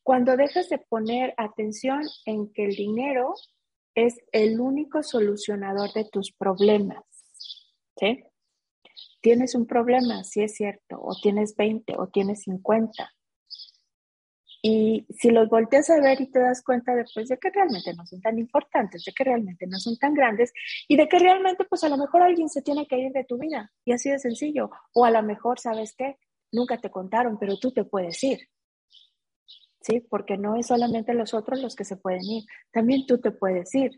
cuando 0.01 0.35
dejas 0.37 0.69
de 0.69 0.79
poner 0.79 1.33
atención 1.37 2.01
en 2.25 2.51
que 2.51 2.65
el 2.65 2.75
dinero 2.75 3.35
es 3.93 4.17
el 4.31 4.59
único 4.59 5.03
solucionador 5.03 5.93
de 5.93 6.05
tus 6.05 6.31
problemas. 6.31 7.03
¿Sí? 7.97 8.23
Tienes 9.21 9.55
un 9.55 9.65
problema, 9.65 10.23
sí 10.23 10.41
es 10.41 10.55
cierto, 10.55 10.99
o 11.01 11.15
tienes 11.21 11.55
20 11.55 11.95
o 11.97 12.07
tienes 12.07 12.43
50. 12.43 13.11
Y 14.61 15.05
si 15.17 15.29
los 15.29 15.47
volteas 15.49 15.89
a 15.89 16.01
ver 16.01 16.19
y 16.19 16.29
te 16.29 16.39
das 16.39 16.61
cuenta 16.63 16.93
después 16.93 17.29
de 17.29 17.37
que 17.37 17.49
realmente 17.49 17.93
no 17.93 18.05
son 18.05 18.21
tan 18.21 18.37
importantes, 18.37 19.05
de 19.05 19.13
que 19.13 19.23
realmente 19.23 19.65
no 19.67 19.79
son 19.79 19.97
tan 19.97 20.13
grandes 20.13 20.51
y 20.87 20.97
de 20.97 21.07
que 21.07 21.17
realmente 21.17 21.63
pues 21.63 21.83
a 21.85 21.89
lo 21.89 21.97
mejor 21.97 22.23
alguien 22.23 22.49
se 22.49 22.61
tiene 22.61 22.85
que 22.85 22.97
ir 22.97 23.13
de 23.13 23.23
tu 23.23 23.37
vida 23.37 23.71
y 23.85 23.93
así 23.93 24.09
de 24.09 24.19
sencillo. 24.19 24.69
O 24.93 25.05
a 25.05 25.11
lo 25.11 25.23
mejor, 25.23 25.59
¿sabes 25.59 25.95
qué? 25.97 26.17
Nunca 26.51 26.77
te 26.77 26.91
contaron, 26.91 27.37
pero 27.39 27.57
tú 27.57 27.71
te 27.71 27.85
puedes 27.85 28.21
ir. 28.23 28.39
¿sí? 29.81 30.01
Porque 30.01 30.37
no 30.37 30.55
es 30.55 30.67
solamente 30.67 31.13
los 31.13 31.33
otros 31.33 31.61
los 31.61 31.75
que 31.75 31.85
se 31.85 31.97
pueden 31.97 32.23
ir, 32.23 32.43
también 32.71 33.05
tú 33.05 33.19
te 33.19 33.31
puedes 33.31 33.73
ir. 33.75 33.91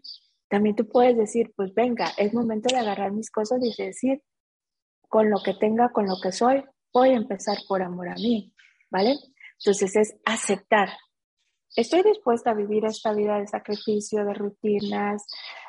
También 0.47 0.75
tú 0.75 0.87
puedes 0.87 1.17
decir, 1.17 1.53
pues 1.55 1.73
venga, 1.73 2.11
es 2.17 2.33
momento 2.33 2.73
de 2.73 2.81
agarrar 2.81 3.13
mis 3.13 3.31
cosas 3.31 3.59
y 3.63 3.73
decir, 3.81 4.21
con 5.11 5.29
lo 5.29 5.43
que 5.43 5.53
tenga, 5.53 5.89
con 5.89 6.07
lo 6.07 6.15
que 6.23 6.31
soy, 6.31 6.63
voy 6.93 7.09
a 7.09 7.17
empezar 7.17 7.57
por 7.67 7.81
amor 7.83 8.07
a 8.07 8.15
mí, 8.15 8.53
¿vale? 8.89 9.17
Entonces 9.59 9.93
es 9.97 10.15
aceptar. 10.23 10.87
Estoy 11.75 12.01
dispuesta 12.01 12.51
a 12.51 12.53
vivir 12.53 12.85
esta 12.85 13.11
vida 13.13 13.37
de 13.37 13.45
sacrificio, 13.45 14.23
de 14.23 14.33
rutinas, 14.33 15.27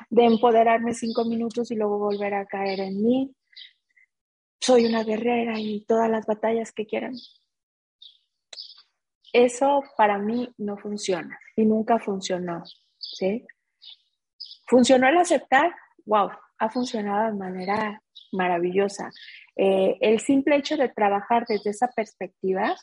de 0.09 0.23
empoderarme 0.23 0.93
cinco 0.93 1.25
minutos 1.25 1.69
y 1.71 1.75
luego 1.75 1.99
volver 1.99 2.33
a 2.35 2.45
caer 2.45 2.79
en 2.79 3.03
mí. 3.03 3.35
Soy 4.61 4.85
una 4.85 5.03
guerrera 5.03 5.59
y 5.59 5.83
todas 5.83 6.09
las 6.09 6.25
batallas 6.25 6.71
que 6.71 6.85
quieran. 6.85 7.13
Eso 9.33 9.83
para 9.97 10.19
mí 10.19 10.53
no 10.57 10.77
funciona 10.77 11.37
y 11.57 11.65
nunca 11.65 11.99
funcionó, 11.99 12.63
¿sí? 12.97 13.45
¿Funcionó 14.67 15.09
el 15.09 15.17
aceptar? 15.17 15.75
¡Wow! 16.05 16.29
Ha 16.59 16.69
funcionado 16.69 17.29
de 17.29 17.37
manera 17.37 18.01
maravillosa. 18.33 19.11
Eh, 19.55 19.97
el 20.01 20.19
simple 20.19 20.57
hecho 20.57 20.75
de 20.77 20.89
trabajar 20.89 21.45
desde 21.47 21.69
esa 21.69 21.87
perspectiva, 21.87 22.75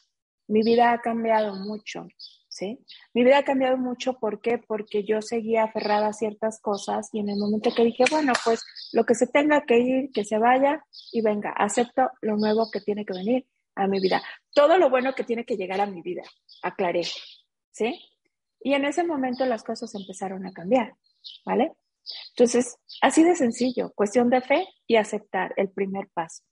mi 0.48 0.62
vida 0.62 0.92
ha 0.92 1.00
cambiado 1.00 1.54
mucho, 1.54 2.06
¿sí? 2.48 2.78
Mi 3.14 3.24
vida 3.24 3.38
ha 3.38 3.44
cambiado 3.44 3.76
mucho, 3.76 4.18
¿por 4.18 4.40
qué? 4.40 4.58
Porque 4.58 5.04
yo 5.04 5.22
seguía 5.22 5.64
aferrada 5.64 6.08
a 6.08 6.12
ciertas 6.12 6.60
cosas 6.60 7.08
y 7.12 7.20
en 7.20 7.30
el 7.30 7.38
momento 7.38 7.70
que 7.74 7.84
dije, 7.84 8.04
bueno, 8.10 8.32
pues 8.44 8.64
lo 8.92 9.04
que 9.04 9.14
se 9.14 9.26
tenga 9.26 9.62
que 9.62 9.78
ir, 9.78 10.10
que 10.12 10.24
se 10.24 10.38
vaya 10.38 10.84
y 11.12 11.22
venga, 11.22 11.50
acepto 11.50 12.10
lo 12.20 12.36
nuevo 12.36 12.70
que 12.70 12.80
tiene 12.80 13.04
que 13.04 13.12
venir 13.12 13.46
a 13.76 13.86
mi 13.86 14.00
vida. 14.00 14.22
Todo 14.52 14.78
lo 14.78 14.90
bueno 14.90 15.14
que 15.14 15.24
tiene 15.24 15.44
que 15.44 15.56
llegar 15.56 15.80
a 15.80 15.86
mi 15.86 16.02
vida, 16.02 16.22
aclaré, 16.62 17.04
¿sí? 17.70 18.00
Y 18.62 18.74
en 18.74 18.84
ese 18.84 19.04
momento 19.04 19.46
las 19.46 19.62
cosas 19.62 19.94
empezaron 19.94 20.46
a 20.46 20.52
cambiar, 20.52 20.94
¿vale? 21.44 21.72
Entonces, 22.30 22.76
así 23.02 23.24
de 23.24 23.34
sencillo, 23.36 23.92
cuestión 23.94 24.30
de 24.30 24.40
fe 24.40 24.66
y 24.86 24.96
aceptar 24.96 25.52
el 25.56 25.70
primer 25.70 26.08
paso. 26.12 26.42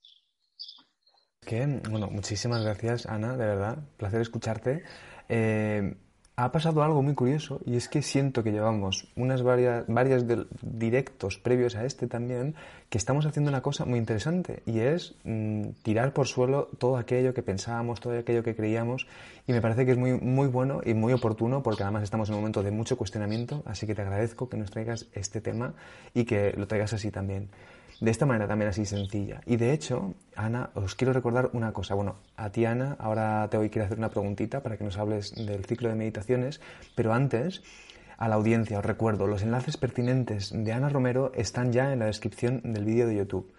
Que, 1.40 1.66
bueno, 1.88 2.08
muchísimas 2.08 2.62
gracias, 2.62 3.06
Ana, 3.06 3.36
de 3.36 3.46
verdad, 3.46 3.78
placer 3.96 4.20
escucharte. 4.20 4.84
Eh, 5.28 5.96
ha 6.40 6.52
pasado 6.52 6.84
algo 6.84 7.02
muy 7.02 7.14
curioso 7.14 7.58
y 7.66 7.74
es 7.74 7.88
que 7.88 8.00
siento 8.00 8.44
que 8.44 8.52
llevamos 8.52 9.08
unas 9.16 9.42
varias, 9.42 9.84
varias 9.88 10.24
directos 10.62 11.36
previos 11.36 11.74
a 11.74 11.84
este 11.84 12.06
también 12.06 12.54
que 12.88 12.96
estamos 12.96 13.26
haciendo 13.26 13.50
una 13.50 13.60
cosa 13.60 13.84
muy 13.84 13.98
interesante 13.98 14.62
y 14.64 14.78
es 14.78 15.16
mm, 15.24 15.70
tirar 15.82 16.12
por 16.12 16.28
suelo 16.28 16.68
todo 16.78 16.96
aquello 16.96 17.34
que 17.34 17.42
pensábamos, 17.42 17.98
todo 17.98 18.16
aquello 18.16 18.44
que 18.44 18.54
creíamos 18.54 19.08
y 19.48 19.52
me 19.52 19.60
parece 19.60 19.84
que 19.84 19.90
es 19.90 19.98
muy, 19.98 20.12
muy 20.12 20.46
bueno 20.46 20.80
y 20.84 20.94
muy 20.94 21.12
oportuno 21.12 21.64
porque 21.64 21.82
además 21.82 22.04
estamos 22.04 22.28
en 22.28 22.36
un 22.36 22.42
momento 22.42 22.62
de 22.62 22.70
mucho 22.70 22.96
cuestionamiento, 22.96 23.64
así 23.66 23.88
que 23.88 23.96
te 23.96 24.02
agradezco 24.02 24.48
que 24.48 24.56
nos 24.56 24.70
traigas 24.70 25.06
este 25.14 25.40
tema 25.40 25.74
y 26.14 26.24
que 26.24 26.52
lo 26.56 26.68
traigas 26.68 26.92
así 26.92 27.10
también 27.10 27.48
de 28.00 28.10
esta 28.10 28.26
manera 28.26 28.46
también 28.46 28.68
así 28.68 28.86
sencilla. 28.86 29.40
Y 29.46 29.56
de 29.56 29.72
hecho, 29.72 30.14
Ana, 30.36 30.70
os 30.74 30.94
quiero 30.94 31.12
recordar 31.12 31.50
una 31.52 31.72
cosa. 31.72 31.94
Bueno, 31.94 32.16
a 32.36 32.50
ti, 32.50 32.64
Ana, 32.64 32.96
ahora 32.98 33.48
te 33.50 33.56
voy 33.56 33.70
a 33.74 33.84
hacer 33.84 33.98
una 33.98 34.10
preguntita 34.10 34.62
para 34.62 34.76
que 34.76 34.84
nos 34.84 34.98
hables 34.98 35.34
del 35.34 35.64
ciclo 35.64 35.88
de 35.88 35.96
meditaciones, 35.96 36.60
pero 36.94 37.12
antes, 37.12 37.62
a 38.16 38.28
la 38.28 38.36
audiencia, 38.36 38.78
os 38.78 38.84
recuerdo, 38.84 39.26
los 39.26 39.42
enlaces 39.42 39.76
pertinentes 39.76 40.52
de 40.54 40.72
Ana 40.72 40.88
Romero 40.88 41.32
están 41.34 41.72
ya 41.72 41.92
en 41.92 41.98
la 41.98 42.06
descripción 42.06 42.60
del 42.64 42.84
vídeo 42.84 43.06
de 43.06 43.16
YouTube. 43.16 43.52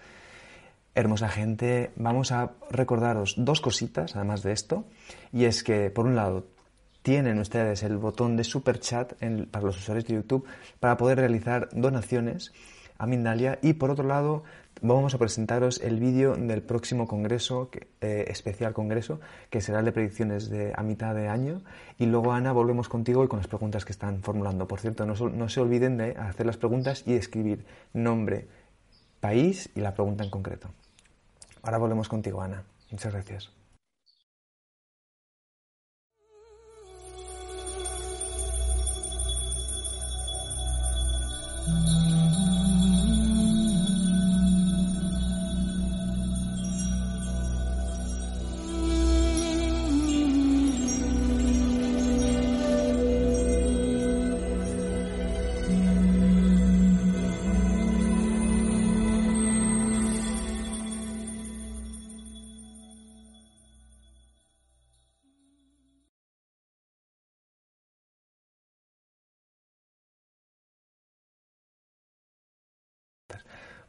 Hermosa 0.95 1.30
gente, 1.30 1.91
vamos 1.95 2.32
a 2.32 2.52
recordaros 2.71 3.36
dos 3.38 3.62
cositas, 3.62 4.15
además 4.15 4.43
de 4.43 4.54
esto, 4.54 4.86
y 5.32 5.45
es 5.45 5.63
que, 5.63 5.89
por 5.91 6.06
un 6.06 6.15
lado, 6.15 6.47
tienen 7.02 7.39
ustedes 7.39 7.84
el 7.84 7.97
botón 7.97 8.36
de 8.36 8.43
super 8.43 8.80
chat 8.80 9.13
para 9.52 9.65
los 9.65 9.78
usuarios 9.78 10.06
de 10.06 10.15
YouTube 10.15 10.45
para 10.80 10.97
poder 10.97 11.19
realizar 11.19 11.69
donaciones 11.71 12.52
a 12.99 13.07
Mindalia. 13.07 13.57
Y 13.63 13.73
por 13.73 13.89
otro 13.89 14.05
lado, 14.05 14.43
vamos 14.81 15.15
a 15.15 15.17
presentaros 15.17 15.81
el 15.81 15.99
vídeo 15.99 16.35
del 16.35 16.62
próximo 16.62 17.07
congreso, 17.07 17.69
eh, 18.01 18.25
especial 18.27 18.73
congreso, 18.73 19.19
que 19.49 19.62
será 19.62 19.79
el 19.79 19.85
de 19.85 19.91
predicciones 19.91 20.49
de 20.49 20.73
a 20.75 20.83
mitad 20.83 21.15
de 21.15 21.27
año. 21.27 21.63
Y 21.97 22.05
luego, 22.05 22.33
Ana, 22.33 22.51
volvemos 22.51 22.88
contigo 22.88 23.23
y 23.23 23.27
con 23.27 23.39
las 23.39 23.47
preguntas 23.47 23.85
que 23.85 23.91
están 23.91 24.21
formulando. 24.21 24.67
Por 24.67 24.79
cierto, 24.79 25.05
no, 25.05 25.15
no 25.15 25.49
se 25.49 25.62
olviden 25.62 25.97
de 25.97 26.12
hacer 26.12 26.45
las 26.45 26.57
preguntas 26.57 27.03
y 27.07 27.13
escribir 27.13 27.65
nombre, 27.93 28.47
país 29.19 29.69
y 29.75 29.81
la 29.81 29.93
pregunta 29.95 30.23
en 30.23 30.29
concreto. 30.29 30.69
Ahora 31.63 31.77
volvemos 31.77 32.07
contigo, 32.07 32.41
Ana. 32.41 32.63
Muchas 32.91 33.12
gracias. 33.12 33.58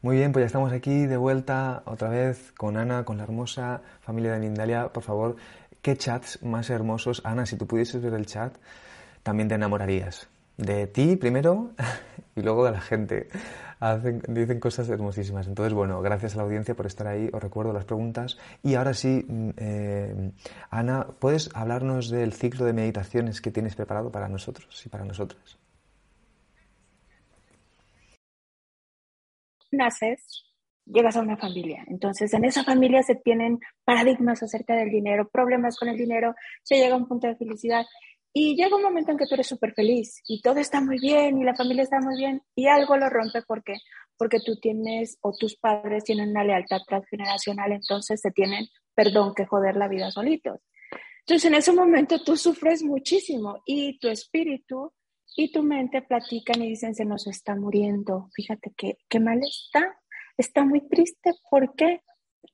Muy 0.03 0.17
bien, 0.17 0.33
pues 0.33 0.45
ya 0.45 0.47
estamos 0.47 0.73
aquí 0.73 1.05
de 1.05 1.19
vuelta 1.19 1.83
otra 1.85 2.09
vez 2.09 2.53
con 2.53 2.79
Ana, 2.79 3.05
con 3.05 3.19
la 3.19 3.25
hermosa 3.25 3.83
familia 4.01 4.33
de 4.33 4.39
Mindalia. 4.39 4.89
Por 4.89 5.03
favor, 5.03 5.37
qué 5.83 5.95
chats 5.95 6.43
más 6.43 6.71
hermosos. 6.71 7.21
Ana, 7.23 7.45
si 7.45 7.57
tú 7.57 7.67
pudieses 7.67 8.01
ver 8.01 8.15
el 8.15 8.25
chat, 8.25 8.57
también 9.23 9.51
te 9.51 9.57
enamorarías. 9.57 10.27
De 10.57 10.87
ti 10.87 11.17
primero 11.17 11.73
y 12.35 12.41
luego 12.41 12.65
de 12.65 12.71
la 12.71 12.81
gente. 12.81 13.29
dicen 14.27 14.59
cosas 14.59 14.89
hermosísimas. 14.89 15.47
Entonces, 15.47 15.75
bueno, 15.75 16.01
gracias 16.01 16.33
a 16.33 16.39
la 16.39 16.45
audiencia 16.45 16.75
por 16.75 16.87
estar 16.87 17.07
ahí. 17.07 17.29
Os 17.31 17.43
recuerdo 17.43 17.75
las 17.75 17.85
preguntas. 17.85 18.39
Y 18.63 18.77
ahora 18.77 18.95
sí, 18.95 19.27
mm, 19.29 19.51
eh, 19.59 20.33
Ana, 20.71 21.09
¿puedes 21.19 21.51
hablarnos 21.55 22.09
del 22.09 22.33
ciclo 22.33 22.65
de 22.65 22.73
meditaciones 22.73 23.43
que 23.43 23.51
tienes 23.51 23.75
preparado 23.75 24.11
para 24.11 24.31
nosotros 24.31 24.87
y 24.87 24.89
para 24.89 25.05
nosotras? 25.05 25.59
Naces, 29.71 30.45
llegas 30.85 31.17
a 31.17 31.21
una 31.21 31.37
familia. 31.37 31.85
Entonces, 31.89 32.33
en 32.35 32.45
esa 32.45 32.65
familia 32.65 33.03
se 33.03 33.15
tienen 33.15 33.59
paradigmas 33.85 34.43
acerca 34.43 34.75
del 34.75 34.91
dinero, 34.91 35.29
problemas 35.31 35.77
con 35.77 35.89
el 35.89 35.97
dinero, 35.97 36.35
se 36.63 36.77
llega 36.77 36.95
a 36.95 36.99
un 36.99 37.09
punto 37.09 37.27
de 37.27 37.37
felicidad. 37.37 37.85
Y 38.33 38.55
llega 38.55 38.77
un 38.77 38.83
momento 38.83 39.11
en 39.11 39.19
que 39.19 39.27
tú 39.27 39.35
eres 39.35 39.49
súper 39.49 39.75
feliz 39.75 40.23
y 40.29 40.41
todo 40.41 40.61
está 40.61 40.81
muy 40.81 41.01
bien 41.01 41.41
y 41.41 41.45
la 41.45 41.57
familia 41.57 41.83
está 41.83 42.01
muy 42.01 42.17
bien 42.17 42.41
y 42.55 42.69
algo 42.69 42.97
lo 42.97 43.09
rompe 43.09 43.43
porque 43.43 43.75
porque 44.17 44.39
tú 44.39 44.55
tienes 44.61 45.19
o 45.23 45.33
tus 45.33 45.57
padres 45.57 46.05
tienen 46.05 46.29
una 46.29 46.45
lealtad 46.45 46.83
transgeneracional, 46.87 47.73
entonces 47.73 48.21
se 48.21 48.31
tienen, 48.31 48.67
perdón, 48.95 49.35
que 49.35 49.47
joder 49.47 49.77
la 49.77 49.89
vida 49.89 50.11
solitos. 50.11 50.61
Entonces 51.21 51.47
en 51.47 51.55
ese 51.55 51.73
momento 51.73 52.23
tú 52.23 52.37
sufres 52.37 52.83
muchísimo 52.83 53.63
y 53.65 53.99
tu 53.99 54.09
espíritu 54.09 54.93
y 55.41 55.51
tu 55.51 55.63
mente 55.63 56.03
platican 56.03 56.61
y 56.61 56.69
dicen, 56.69 56.95
se 56.95 57.07
nos 57.07 57.27
está 57.27 57.57
muriendo, 57.57 58.29
fíjate 58.35 58.75
qué, 58.77 58.99
qué 59.09 59.21
mal 59.21 59.41
está, 59.43 59.99
está 60.37 60.67
muy 60.67 60.87
triste, 60.87 61.33
¿por 61.51 61.75
qué? 61.75 62.03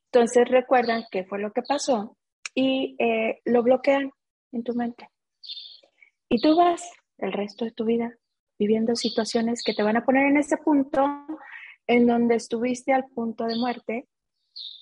Entonces 0.05 0.47
recuerdan 0.47 1.03
qué 1.11 1.25
fue 1.25 1.39
lo 1.39 1.51
que 1.51 1.63
pasó 1.63 2.17
y 2.55 2.95
eh, 2.97 3.41
lo 3.43 3.61
bloquean 3.61 4.09
en 4.53 4.63
tu 4.63 4.73
mente. 4.73 5.09
Y 6.29 6.39
tú 6.39 6.55
vas 6.55 6.89
el 7.17 7.33
resto 7.33 7.65
de 7.65 7.71
tu 7.71 7.83
vida 7.83 8.17
viviendo 8.57 8.95
situaciones 8.95 9.63
que 9.65 9.73
te 9.73 9.83
van 9.83 9.97
a 9.97 10.05
poner 10.05 10.27
en 10.27 10.37
ese 10.37 10.55
punto 10.55 11.05
en 11.87 12.07
donde 12.07 12.35
estuviste 12.35 12.93
al 12.93 13.03
punto 13.13 13.43
de 13.47 13.57
muerte 13.57 14.07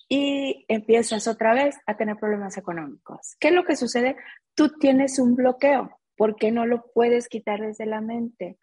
y 0.08 0.64
empiezas 0.68 1.28
otra 1.28 1.56
vez 1.56 1.76
a 1.88 1.98
tener 1.98 2.18
problemas 2.18 2.56
económicos. 2.56 3.36
¿Qué 3.40 3.48
es 3.48 3.54
lo 3.56 3.66
que 3.66 3.76
sucede? 3.76 4.16
Tú 4.54 4.70
tienes 4.78 5.18
un 5.18 5.36
bloqueo. 5.36 6.00
¿Por 6.16 6.36
qué 6.36 6.52
no 6.52 6.66
lo 6.66 6.92
puedes 6.94 7.28
quitar 7.28 7.62
desde 7.62 7.86
la 7.86 8.02
mente? 8.02 8.58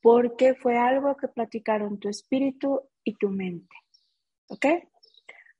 Porque 0.00 0.54
fue 0.54 0.78
algo 0.78 1.16
que 1.16 1.28
platicaron 1.28 1.98
tu 1.98 2.08
espíritu 2.08 2.82
y 3.04 3.14
tu 3.14 3.30
mente. 3.30 3.74
¿Ok? 4.48 4.66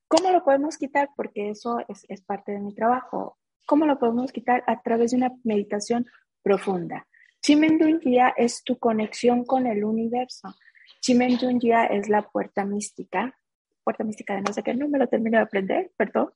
¿Cómo 0.09 0.31
lo 0.31 0.43
podemos 0.43 0.79
quitar? 0.79 1.11
Porque 1.17 1.51
eso 1.51 1.79
es, 1.89 2.23
parte 2.23 2.53
de 2.53 2.61
mi 2.61 2.75
trabajo. 2.75 3.39
¿Cómo 3.67 3.85
lo 3.85 3.99
podemos 3.99 4.33
quitar? 4.33 4.65
A 4.67 4.81
través 4.81 5.11
de 5.11 5.19
una 5.19 5.33
meditación 5.45 6.07
profunda. 6.43 7.07
Chimendungia 7.43 8.33
es 8.37 8.65
tu 8.65 8.79
conexión 8.79 9.45
con 9.45 9.67
el 9.67 9.85
universo. 9.85 10.55
Chimenjunjia 11.01 11.85
es 11.85 12.09
la 12.09 12.23
puerta 12.23 12.65
mística, 12.65 13.39
puerta 13.89 14.05
mística 14.05 14.35
de 14.35 14.43
no 14.43 14.53
sé 14.53 14.63
qué, 14.63 14.75
no 14.75 14.87
me 14.87 14.99
lo 14.99 15.07
termino 15.07 15.39
de 15.39 15.45
aprender, 15.45 15.91
perdón. 15.97 16.29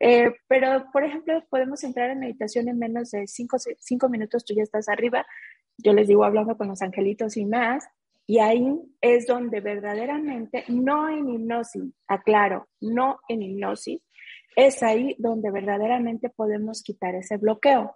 Eh, 0.00 0.32
pero, 0.48 0.86
por 0.90 1.04
ejemplo, 1.04 1.44
podemos 1.50 1.84
entrar 1.84 2.08
en 2.08 2.20
meditación 2.20 2.66
en 2.66 2.78
menos 2.78 3.10
de 3.10 3.26
cinco, 3.26 3.58
cinco 3.78 4.08
minutos, 4.08 4.42
tú 4.42 4.54
ya 4.54 4.62
estás 4.62 4.88
arriba, 4.88 5.26
yo 5.76 5.92
les 5.92 6.08
digo 6.08 6.24
hablando 6.24 6.56
con 6.56 6.68
los 6.68 6.80
angelitos 6.80 7.36
y 7.36 7.44
más, 7.44 7.86
y 8.26 8.38
ahí 8.38 8.80
es 9.02 9.26
donde 9.26 9.60
verdaderamente, 9.60 10.64
no 10.68 11.10
en 11.10 11.28
hipnosis, 11.28 11.92
aclaro, 12.08 12.68
no 12.80 13.18
en 13.28 13.42
hipnosis, 13.42 14.00
es 14.56 14.82
ahí 14.82 15.14
donde 15.18 15.50
verdaderamente 15.50 16.30
podemos 16.30 16.82
quitar 16.82 17.14
ese 17.16 17.36
bloqueo. 17.36 17.94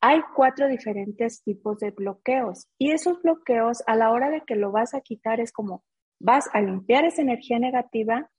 Hay 0.00 0.20
cuatro 0.34 0.66
diferentes 0.66 1.44
tipos 1.44 1.78
de 1.78 1.92
bloqueos 1.92 2.66
y 2.76 2.90
esos 2.90 3.22
bloqueos 3.22 3.84
a 3.86 3.94
la 3.94 4.10
hora 4.10 4.30
de 4.30 4.40
que 4.40 4.56
lo 4.56 4.72
vas 4.72 4.94
a 4.94 5.00
quitar 5.00 5.38
es 5.38 5.52
como 5.52 5.84
vas 6.18 6.48
a 6.52 6.60
limpiar 6.60 7.04
esa 7.04 7.22
energía 7.22 7.58
negativa, 7.58 8.30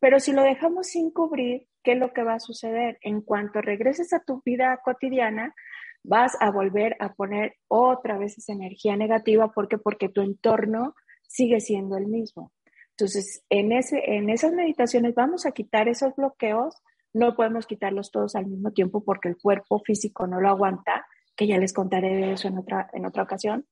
pero 0.00 0.18
si 0.18 0.32
lo 0.32 0.42
dejamos 0.42 0.88
sin 0.88 1.10
cubrir, 1.10 1.66
¿qué 1.82 1.92
es 1.92 1.98
lo 1.98 2.12
que 2.12 2.24
va 2.24 2.34
a 2.34 2.40
suceder? 2.40 2.98
En 3.02 3.20
cuanto 3.20 3.60
regreses 3.60 4.12
a 4.12 4.20
tu 4.20 4.42
vida 4.44 4.80
cotidiana, 4.84 5.54
vas 6.02 6.36
a 6.40 6.50
volver 6.50 6.96
a 6.98 7.12
poner 7.14 7.54
otra 7.68 8.18
vez 8.18 8.38
esa 8.38 8.52
energía 8.52 8.96
negativa. 8.96 9.52
¿Por 9.52 9.68
qué? 9.68 9.78
Porque 9.78 10.08
tu 10.08 10.22
entorno 10.22 10.94
sigue 11.28 11.60
siendo 11.60 11.96
el 11.96 12.06
mismo. 12.06 12.52
Entonces, 12.90 13.44
en, 13.48 13.72
ese, 13.72 14.02
en 14.16 14.30
esas 14.30 14.52
meditaciones 14.52 15.14
vamos 15.14 15.46
a 15.46 15.52
quitar 15.52 15.88
esos 15.88 16.14
bloqueos 16.16 16.82
no 17.12 17.34
podemos 17.34 17.66
quitarlos 17.66 18.10
todos 18.10 18.36
al 18.36 18.46
mismo 18.46 18.72
tiempo 18.72 19.02
porque 19.04 19.28
el 19.28 19.36
cuerpo 19.36 19.80
físico 19.80 20.26
no 20.26 20.40
lo 20.40 20.48
aguanta, 20.48 21.06
que 21.36 21.46
ya 21.46 21.58
les 21.58 21.72
contaré 21.72 22.14
de 22.14 22.32
eso 22.32 22.48
en 22.48 22.58
otra, 22.58 22.88
en 22.92 23.06
otra 23.06 23.22
ocasión. 23.22 23.66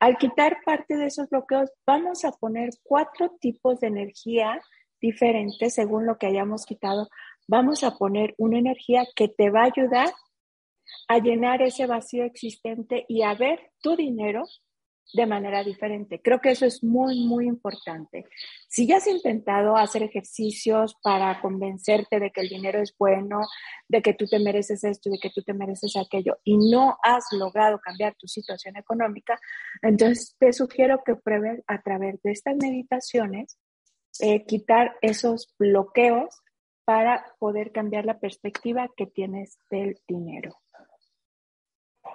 Al 0.00 0.18
quitar 0.18 0.58
parte 0.64 0.96
de 0.96 1.06
esos 1.06 1.30
bloqueos, 1.30 1.70
vamos 1.86 2.24
a 2.24 2.32
poner 2.32 2.70
cuatro 2.82 3.30
tipos 3.40 3.80
de 3.80 3.86
energía 3.86 4.60
diferentes 5.04 5.74
según 5.74 6.06
lo 6.06 6.16
que 6.16 6.26
hayamos 6.26 6.64
quitado. 6.64 7.08
Vamos 7.46 7.84
a 7.84 7.98
poner 7.98 8.34
una 8.38 8.58
energía 8.58 9.04
que 9.14 9.28
te 9.28 9.50
va 9.50 9.64
a 9.64 9.72
ayudar 9.74 10.08
a 11.08 11.18
llenar 11.18 11.60
ese 11.60 11.86
vacío 11.86 12.24
existente 12.24 13.04
y 13.06 13.22
a 13.22 13.34
ver 13.34 13.70
tu 13.82 13.96
dinero 13.96 14.44
de 15.12 15.26
manera 15.26 15.62
diferente. 15.62 16.22
Creo 16.22 16.40
que 16.40 16.52
eso 16.52 16.64
es 16.64 16.82
muy, 16.82 17.20
muy 17.26 17.46
importante. 17.46 18.24
Si 18.66 18.86
ya 18.86 18.96
has 18.96 19.06
intentado 19.06 19.76
hacer 19.76 20.02
ejercicios 20.02 20.96
para 21.02 21.38
convencerte 21.42 22.18
de 22.18 22.30
que 22.30 22.40
el 22.40 22.48
dinero 22.48 22.80
es 22.80 22.94
bueno, 22.98 23.40
de 23.86 24.00
que 24.00 24.14
tú 24.14 24.26
te 24.26 24.38
mereces 24.38 24.82
esto, 24.84 25.10
de 25.10 25.18
que 25.18 25.28
tú 25.28 25.42
te 25.42 25.52
mereces 25.52 25.94
aquello, 25.96 26.38
y 26.44 26.56
no 26.56 26.96
has 27.02 27.24
logrado 27.32 27.78
cambiar 27.78 28.14
tu 28.14 28.26
situación 28.26 28.76
económica, 28.78 29.38
entonces 29.82 30.34
te 30.38 30.52
sugiero 30.54 31.02
que 31.04 31.14
pruebes 31.14 31.62
a 31.66 31.82
través 31.82 32.22
de 32.22 32.32
estas 32.32 32.56
meditaciones 32.56 33.58
eh, 34.20 34.44
quitar 34.46 34.96
esos 35.02 35.54
bloqueos 35.58 36.42
para 36.84 37.24
poder 37.38 37.72
cambiar 37.72 38.04
la 38.04 38.18
perspectiva 38.18 38.88
que 38.96 39.06
tienes 39.06 39.58
del 39.70 39.98
dinero. 40.06 40.56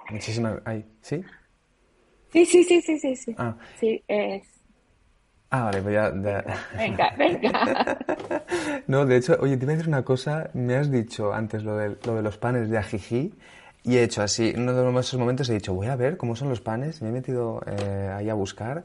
Muchísimas. 0.10 0.62
¿Sí? 1.02 1.24
Sí, 2.32 2.46
sí, 2.46 2.64
sí, 2.64 2.82
sí, 2.82 3.00
sí, 3.00 3.16
sí. 3.16 3.36
Ah. 3.38 3.56
Sí, 3.80 4.04
es. 4.08 4.48
Ah, 5.52 5.64
vale, 5.64 5.82
pues 5.82 5.94
ya. 5.96 6.12
Venga, 6.78 7.16
venga. 7.18 7.98
no, 8.88 9.06
de 9.06 9.18
hecho, 9.18 9.36
oye, 9.40 9.58
te 9.58 9.64
iba 9.64 9.74
a 9.74 9.76
decir 9.76 9.88
una 9.88 10.04
cosa. 10.04 10.52
Me 10.54 10.76
has 10.76 10.92
dicho 10.92 11.34
antes 11.34 11.64
lo 11.64 11.76
de, 11.76 11.98
lo 12.06 12.16
de 12.16 12.22
los 12.22 12.38
panes 12.38 12.70
de 12.70 12.78
ajiji 12.78 13.34
y 13.84 13.98
he 13.98 14.04
hecho 14.04 14.22
así. 14.22 14.50
En 14.50 14.62
uno 14.62 14.74
de 14.74 15.00
esos 15.00 15.20
momentos 15.20 15.50
he 15.50 15.54
dicho, 15.54 15.74
voy 15.74 15.88
a 15.88 15.96
ver 15.96 16.18
cómo 16.18 16.36
son 16.36 16.50
los 16.50 16.62
panes. 16.62 17.02
Me 17.02 17.10
he 17.10 17.12
metido 17.12 17.62
eh, 17.66 18.14
ahí 18.16 18.30
a 18.30 18.36
buscar. 18.36 18.84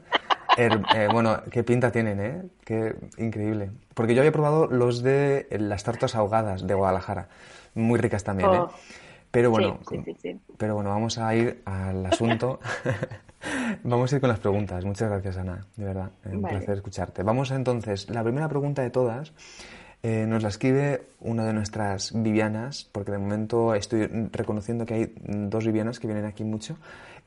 Er, 0.57 0.81
eh, 0.95 1.07
bueno, 1.11 1.41
qué 1.51 1.63
pinta 1.63 1.91
tienen, 1.91 2.19
¿eh? 2.19 2.43
Qué 2.63 2.95
increíble. 3.17 3.71
Porque 3.93 4.15
yo 4.15 4.21
había 4.21 4.31
probado 4.31 4.67
los 4.67 5.03
de 5.03 5.47
las 5.51 5.83
tartas 5.83 6.15
ahogadas 6.15 6.65
de 6.65 6.73
Guadalajara. 6.73 7.27
Muy 7.73 7.99
ricas 7.99 8.23
también, 8.23 8.53
¿eh? 8.53 8.59
Oh. 8.59 8.71
Pero 9.31 9.51
bueno, 9.51 9.79
pero 10.57 10.75
bueno, 10.75 10.91
vamos 10.91 11.17
a 11.17 11.35
ir 11.35 11.61
al 11.65 12.05
asunto. 12.05 12.61
vamos 13.83 14.13
a 14.13 14.15
ir 14.15 14.21
con 14.21 14.29
las 14.29 14.39
preguntas. 14.39 14.85
Muchas 14.85 15.09
gracias, 15.09 15.35
Ana. 15.35 15.65
De 15.75 15.83
verdad, 15.83 16.11
un 16.23 16.41
placer 16.41 16.75
escucharte. 16.75 17.21
Vamos 17.21 17.51
entonces, 17.51 18.09
la 18.09 18.23
primera 18.23 18.47
pregunta 18.47 18.81
de 18.81 18.91
todas 18.91 19.33
eh, 20.03 20.25
nos 20.25 20.41
la 20.41 20.47
escribe 20.47 21.07
una 21.19 21.43
de 21.45 21.51
nuestras 21.51 22.13
Vivianas, 22.13 22.87
porque 22.89 23.11
de 23.11 23.17
momento 23.17 23.75
estoy 23.75 24.07
reconociendo 24.31 24.85
que 24.85 24.93
hay 24.93 25.13
dos 25.25 25.65
Vivianas 25.65 25.99
que 25.99 26.07
vienen 26.07 26.23
aquí 26.23 26.45
mucho. 26.45 26.77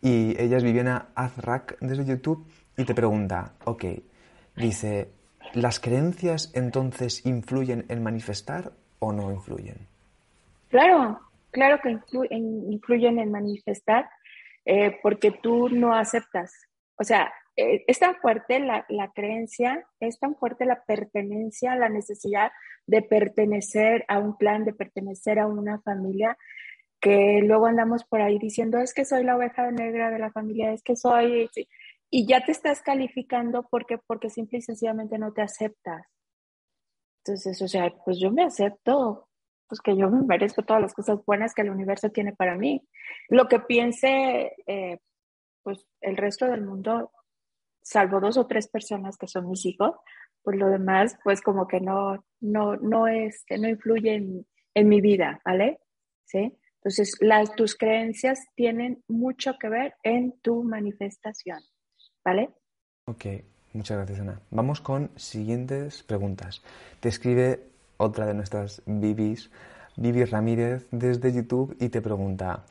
Y 0.00 0.34
ella 0.40 0.56
es 0.56 0.62
Viviana 0.62 1.08
Azrak 1.14 1.76
desde 1.80 2.06
YouTube 2.06 2.46
y 2.78 2.84
te 2.84 2.94
pregunta, 2.94 3.54
ok, 3.64 3.84
dice, 4.56 5.10
¿las 5.52 5.80
creencias 5.80 6.52
entonces 6.54 7.26
influyen 7.26 7.84
en 7.88 8.04
manifestar 8.04 8.72
o 9.00 9.12
no 9.12 9.32
influyen? 9.32 9.88
Claro, 10.68 11.18
claro 11.50 11.80
que 11.82 11.98
influyen 12.30 13.18
en 13.18 13.32
manifestar 13.32 14.08
eh, 14.64 14.96
porque 15.02 15.32
tú 15.32 15.68
no 15.68 15.92
aceptas. 15.92 16.52
O 16.96 17.02
sea, 17.02 17.32
eh, 17.56 17.82
es 17.88 17.98
tan 17.98 18.14
fuerte 18.14 18.60
la, 18.60 18.86
la, 18.88 19.10
creencia, 19.10 19.84
es 19.98 20.20
tan 20.20 20.36
fuerte 20.36 20.64
la 20.64 20.84
pertenencia, 20.84 21.74
la 21.74 21.88
necesidad 21.88 22.52
de 22.86 23.02
pertenecer 23.02 24.04
a 24.06 24.20
un 24.20 24.38
plan, 24.38 24.64
de 24.64 24.72
pertenecer 24.72 25.40
a 25.40 25.48
una 25.48 25.80
familia, 25.80 26.38
que 27.00 27.40
luego 27.42 27.66
andamos 27.66 28.04
por 28.04 28.20
ahí 28.20 28.38
diciendo, 28.38 28.78
es 28.78 28.94
que 28.94 29.04
soy 29.04 29.24
la 29.24 29.36
oveja 29.36 29.68
negra 29.72 30.10
de 30.10 30.20
la 30.20 30.30
familia, 30.30 30.72
es 30.72 30.84
que 30.84 30.94
soy... 30.94 31.50
Y 32.10 32.26
ya 32.26 32.44
te 32.44 32.52
estás 32.52 32.80
calificando 32.80 33.66
porque, 33.70 33.98
porque 34.06 34.30
simple 34.30 34.58
y 34.58 34.62
sencillamente 34.62 35.18
no 35.18 35.32
te 35.32 35.42
aceptas. 35.42 36.06
Entonces, 37.24 37.60
o 37.60 37.68
sea, 37.68 37.92
pues 38.04 38.18
yo 38.18 38.30
me 38.30 38.44
acepto, 38.44 39.28
pues 39.68 39.80
que 39.80 39.96
yo 39.96 40.10
me 40.10 40.22
merezco 40.22 40.62
todas 40.62 40.80
las 40.80 40.94
cosas 40.94 41.18
buenas 41.26 41.54
que 41.54 41.62
el 41.62 41.70
universo 41.70 42.10
tiene 42.10 42.32
para 42.32 42.56
mí. 42.56 42.86
Lo 43.28 43.48
que 43.48 43.60
piense, 43.60 44.54
eh, 44.66 44.98
pues 45.62 45.86
el 46.00 46.16
resto 46.16 46.46
del 46.46 46.64
mundo, 46.64 47.12
salvo 47.82 48.20
dos 48.20 48.38
o 48.38 48.46
tres 48.46 48.68
personas 48.68 49.18
que 49.18 49.28
son 49.28 49.48
mis 49.48 49.66
hijos, 49.66 49.94
pues 50.42 50.56
lo 50.56 50.68
demás, 50.68 51.18
pues 51.22 51.42
como 51.42 51.66
que 51.66 51.80
no, 51.80 52.24
no, 52.40 52.76
no, 52.76 53.06
es, 53.06 53.44
no 53.50 53.68
influye 53.68 54.14
en, 54.14 54.46
en 54.74 54.88
mi 54.88 55.00
vida, 55.00 55.40
¿vale? 55.44 55.80
¿Sí? 56.24 56.56
Entonces, 56.76 57.16
las, 57.20 57.54
tus 57.54 57.76
creencias 57.76 58.38
tienen 58.54 59.02
mucho 59.08 59.58
que 59.60 59.68
ver 59.68 59.94
en 60.02 60.40
tu 60.40 60.62
manifestación, 60.62 61.60
¿vale? 62.28 62.50
Ok, 63.06 63.24
muchas 63.72 63.96
gracias, 63.96 64.20
Ana. 64.20 64.42
Vamos 64.50 64.82
con 64.82 65.10
siguientes 65.16 66.02
preguntas. 66.02 66.62
Te 67.00 67.08
escribe 67.08 67.70
otra 67.96 68.26
de 68.26 68.34
nuestras 68.34 68.82
Bibis, 68.84 69.50
Vivi 69.96 70.24
Ramírez, 70.24 70.86
desde 70.90 71.32
YouTube 71.32 71.74
y 71.80 71.88
te 71.88 72.02
pregunta, 72.02 72.64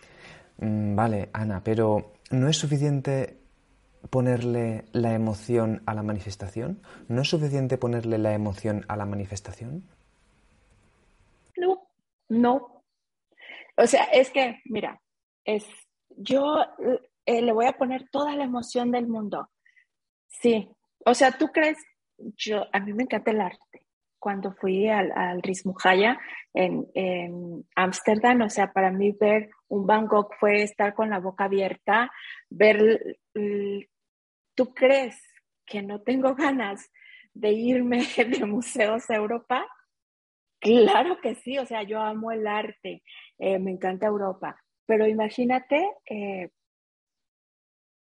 mm, 0.60 0.96
vale, 0.96 1.30
Ana, 1.34 1.64
pero 1.64 2.14
¿no 2.30 2.48
es 2.48 2.58
suficiente 2.58 3.38
ponerle 4.12 4.86
la 4.92 5.16
emoción 5.16 5.82
a 5.88 5.96
la 5.96 6.04
manifestación? 6.04 6.80
¿No 7.08 7.22
es 7.22 7.30
suficiente 7.30 7.80
ponerle 7.80 8.20
la 8.20 8.34
emoción 8.34 8.86
a 8.88 8.96
la 8.96 9.08
manifestación? 9.08 9.84
No, 11.58 11.90
no. 12.30 12.84
O 13.76 13.88
sea, 13.88 14.04
es 14.14 14.30
que, 14.30 14.62
mira, 14.66 15.02
es, 15.44 15.66
yo 16.16 16.58
eh, 17.28 17.42
le 17.42 17.52
voy 17.52 17.66
a 17.66 17.78
poner 17.78 18.10
toda 18.10 18.36
la 18.36 18.46
emoción 18.46 18.92
del 18.92 19.08
mundo. 19.08 19.50
Sí. 20.28 20.70
O 21.06 21.14
sea, 21.14 21.32
tú 21.34 21.50
crees, 21.50 21.78
yo, 22.18 22.66
a 22.74 22.80
mí 22.80 22.94
me 22.94 23.04
encanta 23.04 23.32
el 23.32 23.42
arte. 23.42 23.86
Cuando 24.18 24.54
fui 24.54 24.90
al, 24.90 25.12
al 25.12 25.44
Rismujaya 25.44 26.20
en 26.54 26.88
Ámsterdam, 27.76 28.42
o 28.42 28.50
sea, 28.50 28.74
para 28.74 28.92
mí 28.92 29.12
ver 29.12 29.52
un 29.68 29.86
Van 29.86 30.08
Gogh 30.08 30.34
fue 30.40 30.64
estar 30.64 30.96
con 30.96 31.12
la 31.12 31.20
boca 31.20 31.44
abierta, 31.44 32.12
ver, 32.50 33.18
¿tú 34.56 34.74
crees 34.74 35.22
que 35.68 35.84
no 35.84 36.02
tengo 36.02 36.34
ganas 36.34 36.92
de 37.34 37.52
irme 37.52 38.00
de 38.40 38.46
museos 38.46 39.08
a 39.12 39.16
Europa? 39.16 39.68
Claro 40.60 41.20
que 41.22 41.36
sí, 41.36 41.60
o 41.60 41.66
sea, 41.66 41.84
yo 41.84 42.02
amo 42.02 42.32
el 42.32 42.48
arte, 42.48 43.04
eh, 43.38 43.60
me 43.60 43.72
encanta 43.72 44.08
Europa, 44.08 44.60
pero 44.88 45.06
imagínate 45.06 45.88
eh, 46.10 46.50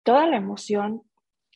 toda 0.07 0.25
la 0.25 0.37
emoción. 0.37 1.03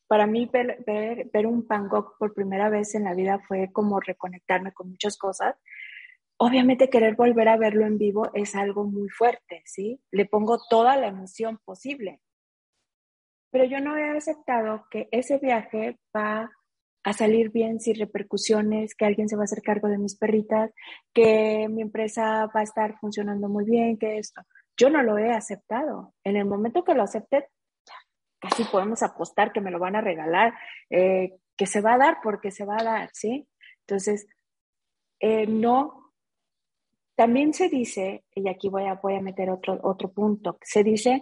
Para 0.07 0.27
mí 0.27 0.45
ver, 0.51 0.83
ver, 0.85 1.47
un 1.47 1.65
Van 1.65 1.87
Gogh 1.87 2.17
por 2.19 2.33
primera 2.33 2.67
vez 2.69 2.95
en 2.95 3.05
la 3.05 3.13
vida 3.13 3.39
fue 3.47 3.71
como 3.71 4.01
reconectarme 4.01 4.73
con 4.73 4.89
muchas 4.89 5.17
cosas. 5.17 5.55
Obviamente 6.35 6.89
querer 6.89 7.15
volver 7.15 7.47
a 7.47 7.55
verlo 7.55 7.85
en 7.85 7.97
vivo 7.97 8.29
es 8.33 8.53
algo 8.53 8.83
muy 8.83 9.07
fuerte, 9.07 9.61
¿sí? 9.63 10.01
Le 10.11 10.25
pongo 10.25 10.59
toda 10.69 10.97
la 10.97 11.07
emoción 11.07 11.59
posible. 11.63 12.19
Pero 13.51 13.63
yo 13.63 13.79
no 13.79 13.95
he 13.95 14.17
aceptado 14.17 14.85
que 14.91 15.07
ese 15.11 15.37
viaje 15.37 15.97
va 16.13 16.51
a 17.05 17.13
salir 17.13 17.51
bien 17.51 17.79
sin 17.79 17.95
repercusiones, 17.95 18.95
que 18.95 19.05
alguien 19.05 19.29
se 19.29 19.37
va 19.37 19.43
a 19.43 19.45
hacer 19.45 19.61
cargo 19.63 19.87
de 19.87 19.97
mis 19.97 20.17
perritas, 20.17 20.71
que 21.13 21.69
mi 21.69 21.83
empresa 21.83 22.47
va 22.47 22.59
a 22.59 22.63
estar 22.63 22.99
funcionando 22.99 23.47
muy 23.47 23.63
bien, 23.63 23.97
que 23.97 24.17
esto. 24.17 24.41
Yo 24.75 24.89
no 24.89 25.03
lo 25.03 25.17
he 25.17 25.31
aceptado. 25.31 26.13
En 26.25 26.35
el 26.35 26.45
momento 26.45 26.83
que 26.83 26.95
lo 26.95 27.03
acepté, 27.03 27.47
casi 28.41 28.63
podemos 28.65 29.03
apostar 29.03 29.53
que 29.53 29.61
me 29.61 29.71
lo 29.71 29.79
van 29.79 29.95
a 29.95 30.01
regalar, 30.01 30.53
eh, 30.89 31.37
que 31.55 31.65
se 31.67 31.79
va 31.79 31.93
a 31.93 31.97
dar 31.97 32.17
porque 32.23 32.51
se 32.51 32.65
va 32.65 32.77
a 32.79 32.83
dar, 32.83 33.09
¿sí? 33.13 33.47
Entonces, 33.81 34.27
eh, 35.19 35.45
no. 35.47 36.11
También 37.15 37.53
se 37.53 37.69
dice, 37.69 38.25
y 38.33 38.49
aquí 38.49 38.67
voy 38.67 38.85
a, 38.85 38.95
voy 38.95 39.15
a 39.15 39.21
meter 39.21 39.49
otro, 39.51 39.79
otro 39.83 40.11
punto, 40.11 40.57
se 40.61 40.83
dice 40.83 41.21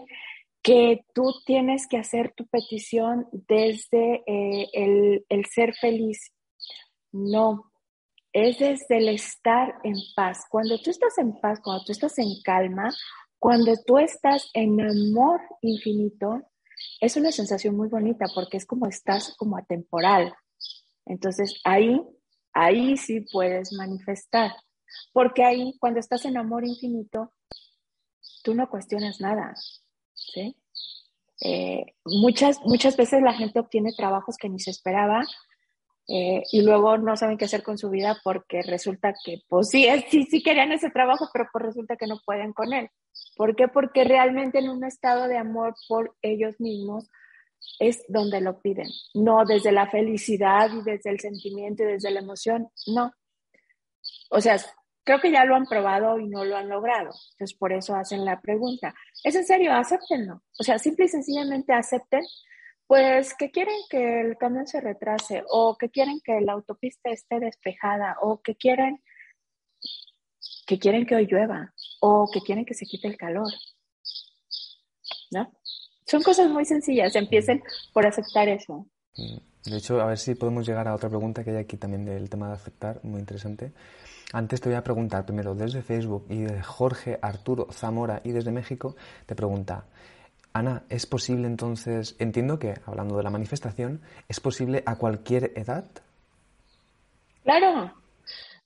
que 0.62 1.06
tú 1.14 1.34
tienes 1.46 1.88
que 1.88 1.98
hacer 1.98 2.34
tu 2.34 2.48
petición 2.48 3.28
desde 3.32 4.24
eh, 4.26 4.70
el, 4.74 5.26
el 5.28 5.46
ser 5.46 5.74
feliz. 5.76 6.34
No, 7.12 7.72
es 8.32 8.60
desde 8.60 8.98
el 8.98 9.10
estar 9.10 9.76
en 9.84 9.96
paz. 10.16 10.46
Cuando 10.50 10.80
tú 10.80 10.90
estás 10.90 11.18
en 11.18 11.40
paz, 11.40 11.60
cuando 11.62 11.84
tú 11.84 11.92
estás 11.92 12.18
en 12.20 12.42
calma, 12.44 12.90
cuando 13.40 13.74
tú 13.86 13.98
estás 13.98 14.50
en 14.54 14.80
amor 14.82 15.42
infinito, 15.62 16.44
es 17.00 17.16
una 17.18 17.32
sensación 17.32 17.76
muy 17.76 17.88
bonita 17.88 18.26
porque 18.34 18.58
es 18.58 18.66
como 18.66 18.88
estás 18.88 19.36
como 19.38 19.58
atemporal. 19.58 20.34
Entonces 21.06 21.60
ahí, 21.64 22.02
ahí 22.54 22.98
sí 22.98 23.22
puedes 23.32 23.74
manifestar. 23.74 24.52
Porque 25.14 25.44
ahí, 25.44 25.76
cuando 25.80 26.00
estás 26.00 26.26
en 26.26 26.38
amor 26.38 26.66
infinito, 26.66 27.34
tú 28.44 28.54
no 28.54 28.70
cuestionas 28.70 29.22
nada. 29.22 29.54
¿sí? 30.14 30.56
Eh, 31.42 31.86
muchas, 32.06 32.60
muchas 32.62 32.98
veces 32.98 33.22
la 33.22 33.34
gente 33.34 33.60
obtiene 33.60 33.94
trabajos 33.96 34.38
que 34.38 34.50
ni 34.50 34.60
se 34.60 34.72
esperaba 34.72 35.24
eh, 36.08 36.44
y 36.52 36.64
luego 36.64 36.98
no 36.98 37.16
saben 37.16 37.38
qué 37.38 37.46
hacer 37.46 37.64
con 37.64 37.78
su 37.78 37.90
vida 37.90 38.20
porque 38.24 38.62
resulta 38.64 39.14
que, 39.24 39.44
pues 39.48 39.70
sí, 39.70 39.88
sí, 40.10 40.24
sí 40.24 40.42
querían 40.42 40.72
ese 40.72 40.90
trabajo, 40.90 41.30
pero 41.32 41.48
pues 41.52 41.66
resulta 41.66 41.96
que 41.96 42.08
no 42.08 42.20
pueden 42.26 42.52
con 42.52 42.74
él. 42.74 42.90
¿Por 43.40 43.56
qué? 43.56 43.70
Porque 43.70 44.04
realmente 44.04 44.60
en 44.60 44.68
un 44.68 44.84
estado 44.84 45.30
de 45.30 45.38
amor 45.38 45.74
por 45.88 46.14
ellos 46.22 46.60
mismos 46.60 47.10
es 47.80 48.04
donde 48.10 48.42
lo 48.42 48.60
piden, 48.60 48.90
no 49.14 49.46
desde 49.46 49.72
la 49.72 49.90
felicidad 49.90 50.70
y 50.74 50.84
desde 50.84 51.10
el 51.10 51.22
sentimiento 51.22 51.84
y 51.84 51.94
desde 51.94 52.12
la 52.12 52.20
emoción, 52.20 52.68
no. 52.88 53.14
O 54.30 54.42
sea, 54.42 54.58
creo 55.06 55.22
que 55.22 55.32
ya 55.32 55.46
lo 55.46 55.56
han 55.56 55.68
probado 55.68 56.20
y 56.20 56.28
no 56.28 56.44
lo 56.44 56.58
han 56.58 56.68
logrado. 56.68 57.12
Entonces, 57.32 57.58
por 57.58 57.72
eso 57.72 57.96
hacen 57.96 58.26
la 58.26 58.42
pregunta. 58.42 58.94
¿Es 59.24 59.36
en 59.36 59.46
serio? 59.46 59.72
Acéptenlo. 59.72 60.44
O 60.60 60.64
sea, 60.66 60.78
simple 60.78 61.06
y 61.06 61.08
sencillamente 61.08 61.72
acepten, 61.72 62.26
pues 62.88 63.34
que 63.36 63.52
quieren 63.52 63.78
que 63.90 64.20
el 64.20 64.36
camión 64.36 64.68
se 64.68 64.82
retrase 64.82 65.46
o 65.48 65.78
que 65.78 65.90
quieren 65.90 66.20
que 66.26 66.42
la 66.42 66.52
autopista 66.52 67.10
esté 67.10 67.40
despejada 67.40 68.18
o 68.22 68.42
que 68.42 68.58
quieren 68.58 69.02
que 70.70 70.78
quieren 70.78 71.04
que 71.04 71.16
hoy 71.16 71.26
llueva 71.26 71.74
o 72.00 72.30
que 72.32 72.42
quieren 72.42 72.64
que 72.64 72.76
se 72.76 72.86
quite 72.86 73.08
el 73.08 73.18
calor. 73.18 73.52
¿No? 75.32 75.52
Son 76.06 76.22
cosas 76.22 76.48
muy 76.48 76.64
sencillas. 76.64 77.16
Empiecen 77.16 77.64
por 77.92 78.06
aceptar 78.06 78.48
eso. 78.48 78.86
De 79.66 79.78
hecho, 79.78 80.00
a 80.00 80.06
ver 80.06 80.20
si 80.20 80.36
podemos 80.36 80.68
llegar 80.68 80.88
a 80.88 80.94
otra 80.94 81.10
pregunta 81.10 81.44
que 81.44 81.50
hay 81.50 81.58
aquí 81.58 81.78
también 81.78 82.06
del 82.06 82.30
tema 82.30 82.50
de 82.50 82.54
aceptar, 82.54 83.00
muy 83.04 83.20
interesante. 83.20 83.72
Antes 84.32 84.62
te 84.62 84.70
voy 84.70 84.76
a 84.78 84.84
preguntar 84.84 85.26
primero 85.26 85.56
desde 85.56 85.82
Facebook 85.82 86.28
y 86.30 86.42
de 86.42 86.62
Jorge 86.62 87.18
Arturo 87.20 87.68
Zamora 87.72 88.22
y 88.24 88.32
desde 88.32 88.52
México 88.52 88.96
te 89.26 89.34
pregunta, 89.34 89.86
Ana, 90.54 90.84
¿es 90.90 91.08
posible 91.08 91.48
entonces, 91.48 92.16
entiendo 92.20 92.60
que 92.60 92.76
hablando 92.86 93.18
de 93.18 93.24
la 93.24 93.32
manifestación, 93.32 94.02
¿es 94.28 94.40
posible 94.40 94.84
a 94.86 94.98
cualquier 94.98 95.52
edad? 95.56 95.86
Claro. 97.44 97.92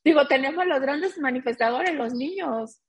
Digo, 0.04 0.28
tenemos 0.28 0.66
los 0.66 0.82
grandes 0.82 1.18
manifestadores, 1.18 1.94
los 1.96 2.14
niños. 2.14 2.82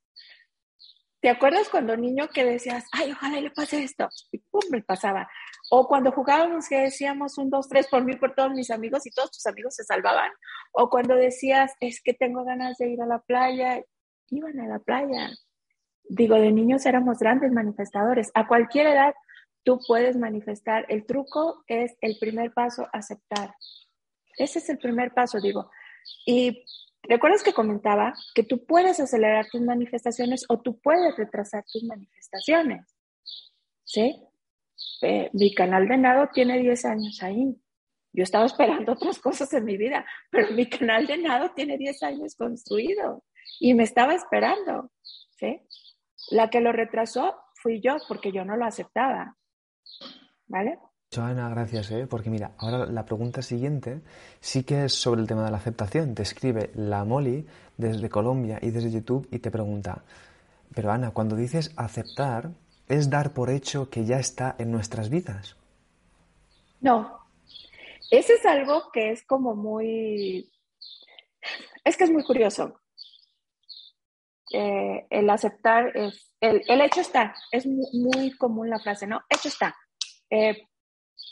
¿Te 1.21 1.29
acuerdas 1.29 1.69
cuando 1.69 1.97
niño 1.97 2.27
que 2.29 2.43
decías, 2.43 2.85
ay, 2.91 3.11
ojalá 3.11 3.41
le 3.41 3.49
pase 3.49 3.83
esto? 3.83 4.09
Y 4.31 4.37
pum, 4.37 4.61
me 4.69 4.83
pasaba. 4.83 5.27
O 5.71 5.87
cuando 5.87 6.11
jugábamos 6.11 6.67
que 6.69 6.81
decíamos 6.81 7.37
un, 7.37 7.49
dos, 7.49 7.67
tres 7.67 7.87
por 7.87 8.03
mí, 8.03 8.15
por 8.15 8.35
todos 8.35 8.51
mis 8.51 8.69
amigos 8.69 9.07
y 9.07 9.11
todos 9.11 9.31
tus 9.31 9.45
amigos 9.47 9.73
se 9.75 9.83
salvaban. 9.83 10.29
O 10.71 10.89
cuando 10.89 11.15
decías, 11.15 11.73
es 11.79 12.01
que 12.03 12.13
tengo 12.13 12.43
ganas 12.43 12.77
de 12.77 12.89
ir 12.91 13.01
a 13.01 13.07
la 13.07 13.19
playa, 13.19 13.81
iban 14.29 14.59
a 14.59 14.67
la 14.67 14.79
playa. 14.79 15.31
Digo, 16.03 16.35
de 16.35 16.51
niños 16.51 16.85
éramos 16.85 17.17
grandes 17.17 17.51
manifestadores. 17.51 18.29
A 18.35 18.47
cualquier 18.47 18.87
edad 18.87 19.15
tú 19.63 19.79
puedes 19.87 20.17
manifestar. 20.17 20.85
El 20.89 21.05
truco 21.07 21.63
es 21.65 21.95
el 22.01 22.17
primer 22.19 22.53
paso, 22.53 22.87
aceptar. 22.93 23.55
Ese 24.37 24.59
es 24.59 24.69
el 24.69 24.77
primer 24.77 25.13
paso, 25.13 25.39
digo. 25.39 25.71
Y 26.25 26.63
recuerdas 27.07 27.43
que 27.43 27.53
comentaba 27.53 28.13
que 28.33 28.43
tú 28.43 28.65
puedes 28.65 28.99
acelerar 28.99 29.47
tus 29.51 29.61
manifestaciones 29.61 30.45
o 30.49 30.59
tú 30.61 30.79
puedes 30.79 31.15
retrasar 31.15 31.63
tus 31.71 31.83
manifestaciones. 31.83 32.85
¿Sí? 33.83 34.21
Eh, 35.01 35.29
mi 35.33 35.53
canal 35.53 35.87
de 35.87 35.97
nado 35.97 36.29
tiene 36.33 36.59
10 36.59 36.85
años 36.85 37.21
ahí. 37.23 37.55
Yo 38.13 38.23
estaba 38.23 38.45
esperando 38.45 38.93
otras 38.93 39.19
cosas 39.19 39.53
en 39.53 39.65
mi 39.65 39.77
vida, 39.77 40.05
pero 40.31 40.51
mi 40.51 40.67
canal 40.67 41.05
de 41.05 41.17
nado 41.17 41.51
tiene 41.51 41.77
10 41.77 42.03
años 42.03 42.35
construido 42.35 43.23
y 43.59 43.73
me 43.73 43.83
estaba 43.83 44.13
esperando. 44.13 44.91
¿sí? 45.37 45.61
La 46.31 46.49
que 46.49 46.61
lo 46.61 46.71
retrasó 46.71 47.35
fui 47.55 47.81
yo 47.81 47.97
porque 48.07 48.31
yo 48.31 48.45
no 48.45 48.57
lo 48.57 48.65
aceptaba. 48.65 49.35
¿Vale? 50.47 50.79
Joana, 51.15 51.49
gracias, 51.49 51.91
¿eh? 51.91 52.07
porque 52.07 52.29
mira, 52.29 52.51
ahora 52.57 52.85
la 52.85 53.05
pregunta 53.05 53.41
siguiente 53.41 54.01
sí 54.41 54.63
que 54.63 54.85
es 54.85 54.93
sobre 54.93 55.21
el 55.21 55.27
tema 55.27 55.45
de 55.45 55.51
la 55.51 55.57
aceptación. 55.57 56.13
Te 56.13 56.23
escribe 56.23 56.71
la 56.75 57.05
Molly 57.05 57.47
desde 57.77 58.09
Colombia 58.09 58.59
y 58.61 58.71
desde 58.71 58.91
YouTube 58.91 59.27
y 59.31 59.39
te 59.39 59.51
pregunta, 59.51 60.03
pero 60.73 60.91
Ana, 60.91 61.11
cuando 61.11 61.35
dices 61.35 61.71
aceptar, 61.77 62.51
es 62.87 63.09
dar 63.09 63.33
por 63.33 63.49
hecho 63.49 63.89
que 63.89 64.05
ya 64.05 64.19
está 64.19 64.55
en 64.59 64.71
nuestras 64.71 65.09
vidas. 65.09 65.55
No, 66.81 67.19
ese 68.11 68.33
es 68.33 68.45
algo 68.45 68.91
que 68.91 69.11
es 69.11 69.23
como 69.23 69.55
muy, 69.55 70.51
es 71.83 71.97
que 71.97 72.03
es 72.03 72.11
muy 72.11 72.23
curioso. 72.23 72.81
Eh, 74.51 75.07
el 75.09 75.29
aceptar 75.29 75.95
es, 75.95 76.31
el, 76.39 76.81
hecho 76.81 77.01
está, 77.01 77.33
es 77.51 77.65
muy, 77.65 78.31
común 78.37 78.69
la 78.69 78.79
frase, 78.79 79.07
¿no? 79.07 79.21
Hecho 79.29 79.47
está, 79.47 79.75
eh, 80.29 80.67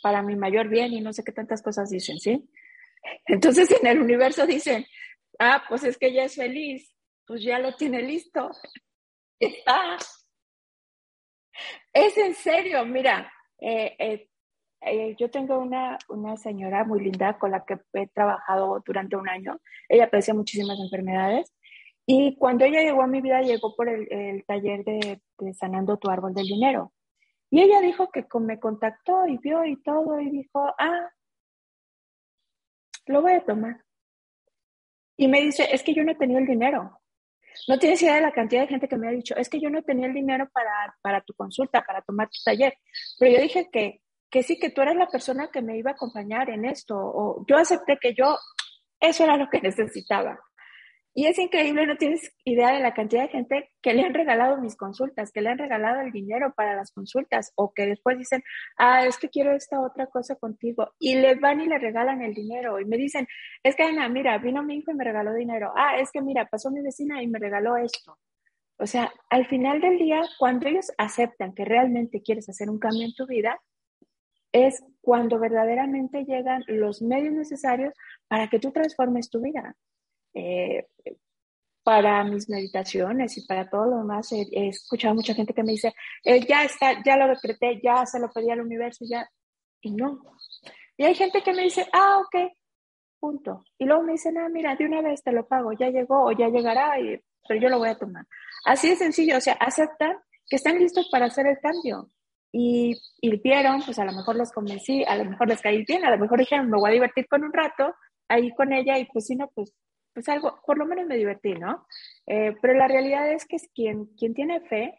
para 0.03 0.21
mi 0.21 0.35
mayor 0.35 0.67
bien 0.67 0.93
y 0.93 1.01
no 1.01 1.13
sé 1.13 1.23
qué 1.23 1.31
tantas 1.31 1.63
cosas 1.63 1.89
dicen, 1.89 2.19
¿sí? 2.19 2.47
Entonces 3.25 3.71
en 3.71 3.87
el 3.87 3.99
universo 3.99 4.45
dicen, 4.45 4.85
ah, 5.39 5.63
pues 5.67 5.83
es 5.83 5.97
que 5.97 6.07
ella 6.07 6.25
es 6.25 6.35
feliz, 6.35 6.93
pues 7.25 7.41
ya 7.41 7.57
lo 7.57 7.75
tiene 7.75 8.03
listo, 8.03 8.51
está, 9.39 9.97
es 11.93 12.17
en 12.17 12.35
serio, 12.35 12.85
mira, 12.85 13.31
eh, 13.59 13.95
eh, 13.99 14.29
eh, 14.81 15.15
yo 15.17 15.29
tengo 15.29 15.57
una, 15.57 15.97
una, 16.09 16.35
señora 16.37 16.83
muy 16.83 17.01
linda 17.01 17.37
con 17.37 17.51
la 17.51 17.63
que 17.65 17.77
he 17.93 18.07
trabajado 18.07 18.81
durante 18.85 19.15
un 19.15 19.29
año. 19.29 19.59
Ella 19.87 20.09
padecía 20.09 20.33
muchísimas 20.33 20.77
enfermedades 20.79 21.53
y 22.05 22.35
cuando 22.37 22.65
ella 22.65 22.81
llegó 22.81 23.03
a 23.03 23.07
mi 23.07 23.21
vida 23.21 23.41
llegó 23.41 23.75
por 23.75 23.87
el, 23.87 24.43
taller 24.45 24.83
de, 24.83 25.21
Sanando 25.53 25.97
tu 25.97 26.09
árbol 26.09 26.33
del 26.33 26.47
dinero. 26.47 26.91
Y 27.53 27.61
ella 27.61 27.81
dijo 27.81 28.09
que 28.09 28.25
me 28.39 28.59
contactó 28.59 29.27
y 29.27 29.37
vio 29.37 29.63
y 29.63 29.79
todo 29.83 30.19
y 30.19 30.27
dijo, 30.31 30.73
ah, 30.75 31.11
lo 33.05 33.21
voy 33.21 33.33
a 33.33 33.45
tomar. 33.45 33.85
Y 35.17 35.27
me 35.27 35.39
dice, 35.39 35.67
es 35.71 35.83
que 35.83 35.93
yo 35.93 36.03
no 36.03 36.17
tenía 36.17 36.39
el 36.39 36.47
dinero. 36.47 36.99
No 37.67 37.77
tienes 37.77 38.01
idea 38.01 38.15
de 38.15 38.21
la 38.21 38.31
cantidad 38.31 38.61
de 38.61 38.69
gente 38.69 38.87
que 38.87 38.97
me 38.97 39.07
ha 39.07 39.11
dicho, 39.11 39.35
es 39.35 39.49
que 39.49 39.59
yo 39.59 39.69
no 39.69 39.83
tenía 39.83 40.07
el 40.07 40.15
dinero 40.15 40.49
para, 40.51 40.97
para 41.03 41.21
tu 41.21 41.35
consulta, 41.35 41.83
para 41.83 42.01
tomar 42.01 42.27
tu 42.27 42.39
taller. 42.43 42.73
Pero 43.19 43.35
yo 43.35 43.41
dije 43.43 43.69
que, 43.71 44.01
que 44.31 44.41
sí, 44.41 44.57
que 44.57 44.71
tú 44.71 44.81
eras 44.81 44.95
la 44.95 45.09
persona 45.09 45.51
que 45.51 45.61
me 45.61 45.77
iba 45.77 45.91
a 45.91 45.93
acompañar 45.93 46.49
en 46.49 46.65
esto. 46.65 46.97
O 46.97 47.45
yo 47.47 47.57
acepté 47.57 47.99
que 48.01 48.15
yo, 48.15 48.35
eso 48.99 49.25
era 49.25 49.37
lo 49.37 49.47
que 49.51 49.61
necesitaba. 49.61 50.39
Y 51.15 51.27
es 51.27 51.37
increíble, 51.37 51.85
no 51.85 51.95
tienes 51.95 52.33
idea 52.43 52.73
de 52.73 52.79
la 52.79 52.95
cantidad 52.95 53.21
de 53.23 53.29
gente 53.29 53.71
que 53.83 53.93
le 53.93 54.03
han 54.03 54.15
regalado 54.15 54.59
mis 54.59 54.75
consultas, 54.75 55.31
que 55.31 55.41
le 55.41 55.49
han 55.49 55.59
regalado 55.59 56.01
el 56.01 56.11
dinero 56.11 56.53
para 56.55 56.75
las 56.75 56.91
consultas 56.91 57.51
o 57.55 57.71
que 57.71 57.85
después 57.85 58.17
dicen, 58.17 58.43
ah, 58.77 59.05
es 59.05 59.17
que 59.19 59.29
quiero 59.29 59.51
esta 59.53 59.79
otra 59.79 60.07
cosa 60.07 60.35
contigo. 60.35 60.91
Y 60.97 61.15
le 61.15 61.35
van 61.35 61.61
y 61.61 61.67
le 61.67 61.77
regalan 61.77 62.23
el 62.23 62.33
dinero 62.33 62.79
y 62.79 62.85
me 62.85 62.97
dicen, 62.97 63.27
es 63.61 63.75
que 63.75 63.83
Ana, 63.83 64.09
mira, 64.09 64.39
vino 64.39 64.63
mi 64.63 64.77
hijo 64.77 64.89
y 64.89 64.95
me 64.95 65.03
regaló 65.03 65.33
dinero. 65.35 65.71
Ah, 65.75 65.99
es 65.99 66.11
que 66.11 66.21
mira, 66.21 66.47
pasó 66.47 66.71
mi 66.71 66.81
vecina 66.81 67.21
y 67.21 67.27
me 67.27 67.37
regaló 67.37 67.77
esto. 67.77 68.17
O 68.77 68.87
sea, 68.87 69.13
al 69.29 69.45
final 69.45 69.81
del 69.81 69.99
día, 69.99 70.21
cuando 70.39 70.67
ellos 70.67 70.91
aceptan 70.97 71.53
que 71.53 71.63
realmente 71.63 72.23
quieres 72.23 72.49
hacer 72.49 72.71
un 72.71 72.79
cambio 72.79 73.05
en 73.05 73.13
tu 73.13 73.27
vida, 73.27 73.59
es 74.51 74.83
cuando 75.01 75.39
verdaderamente 75.39 76.25
llegan 76.25 76.63
los 76.67 77.01
medios 77.03 77.33
necesarios 77.33 77.93
para 78.27 78.49
que 78.49 78.59
tú 78.59 78.71
transformes 78.71 79.29
tu 79.29 79.41
vida. 79.41 79.75
Eh, 80.33 80.87
para 81.83 82.23
mis 82.23 82.49
meditaciones 82.49 83.37
y 83.37 83.45
para 83.45 83.69
todo 83.69 83.85
lo 83.85 83.97
demás, 83.97 84.31
he, 84.31 84.47
escuchado 84.67 85.13
mucha 85.13 85.33
gente 85.33 85.53
que 85.53 85.63
me 85.63 85.73
dice, 85.73 85.93
eh, 86.23 86.45
ya 86.47 86.63
está, 86.63 87.03
ya 87.03 87.17
lo 87.17 87.27
decreté, 87.27 87.81
ya 87.83 88.05
se 88.05 88.19
lo 88.19 88.31
pedí 88.31 88.49
al 88.49 88.61
universo, 88.61 89.05
ya, 89.07 89.29
y 89.81 89.91
no. 89.91 90.21
Y 90.97 91.03
hay 91.03 91.13
gente 91.13 91.41
que 91.43 91.53
me 91.53 91.63
dice, 91.63 91.85
ah, 91.91 92.19
ok, 92.19 92.51
punto. 93.19 93.65
Y 93.77 93.85
luego 93.85 94.03
me 94.03 94.13
dicen, 94.13 94.37
ah, 94.37 94.47
mira, 94.49 94.75
de 94.75 94.85
una 94.85 95.01
vez 95.01 95.21
te 95.23 95.33
lo 95.33 95.45
pago, 95.45 95.73
ya 95.73 95.89
llegó 95.89 96.25
o 96.25 96.31
ya 96.31 96.47
llegará, 96.47 96.99
y, 96.99 97.19
pero 97.47 97.59
yo 97.59 97.69
lo 97.69 97.79
voy 97.79 97.89
a 97.89 97.97
tomar. 97.97 98.25
Así 98.65 98.89
de 98.89 98.95
sencillo, 98.95 99.37
o 99.37 99.41
sea, 99.41 99.53
aceptan 99.53 100.17
que 100.47 100.55
están 100.55 100.79
listos 100.79 101.09
para 101.11 101.25
hacer 101.25 101.47
el 101.47 101.59
cambio. 101.59 102.09
Y, 102.55 102.95
y 103.19 103.41
vieron, 103.41 103.81
pues 103.83 103.97
a 103.99 104.05
lo 104.05 104.13
mejor 104.13 104.35
los 104.35 104.51
convencí, 104.51 105.03
a 105.03 105.15
lo 105.15 105.25
mejor 105.25 105.49
les 105.49 105.59
caí 105.59 105.83
bien, 105.85 106.05
a 106.05 106.11
lo 106.11 106.19
mejor 106.19 106.39
dijeron, 106.39 106.69
me 106.69 106.77
voy 106.77 106.91
a 106.91 106.93
divertir 106.93 107.27
con 107.27 107.43
un 107.43 107.51
rato 107.51 107.93
ahí 108.29 108.53
con 108.53 108.71
ella, 108.71 108.97
y 108.99 109.05
pues 109.05 109.25
si 109.25 109.35
no, 109.35 109.49
pues 109.53 109.73
pues 110.13 110.29
algo, 110.29 110.59
por 110.65 110.77
lo 110.77 110.85
menos 110.85 111.07
me 111.07 111.17
divertí, 111.17 111.53
¿no? 111.53 111.85
Eh, 112.27 112.55
pero 112.61 112.73
la 112.73 112.87
realidad 112.87 113.31
es 113.31 113.45
que 113.45 113.55
es 113.55 113.69
quien, 113.73 114.05
quien 114.17 114.33
tiene 114.33 114.61
fe 114.61 114.97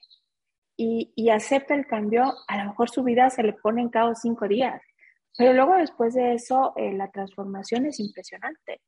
y, 0.76 1.12
y, 1.14 1.30
acepta 1.30 1.74
el 1.74 1.86
cambio, 1.86 2.34
a 2.48 2.58
lo 2.58 2.70
mejor 2.70 2.90
su 2.90 3.04
vida 3.04 3.30
se 3.30 3.42
le 3.42 3.52
pone 3.52 3.80
en 3.80 3.90
caos 3.90 4.18
cinco 4.22 4.48
días, 4.48 4.82
pero 5.36 5.52
luego 5.52 5.76
después 5.76 6.14
de 6.14 6.34
eso 6.34 6.72
eh, 6.76 6.92
la 6.92 7.10
transformación 7.10 7.86
es 7.86 8.00
impresionante. 8.00 8.80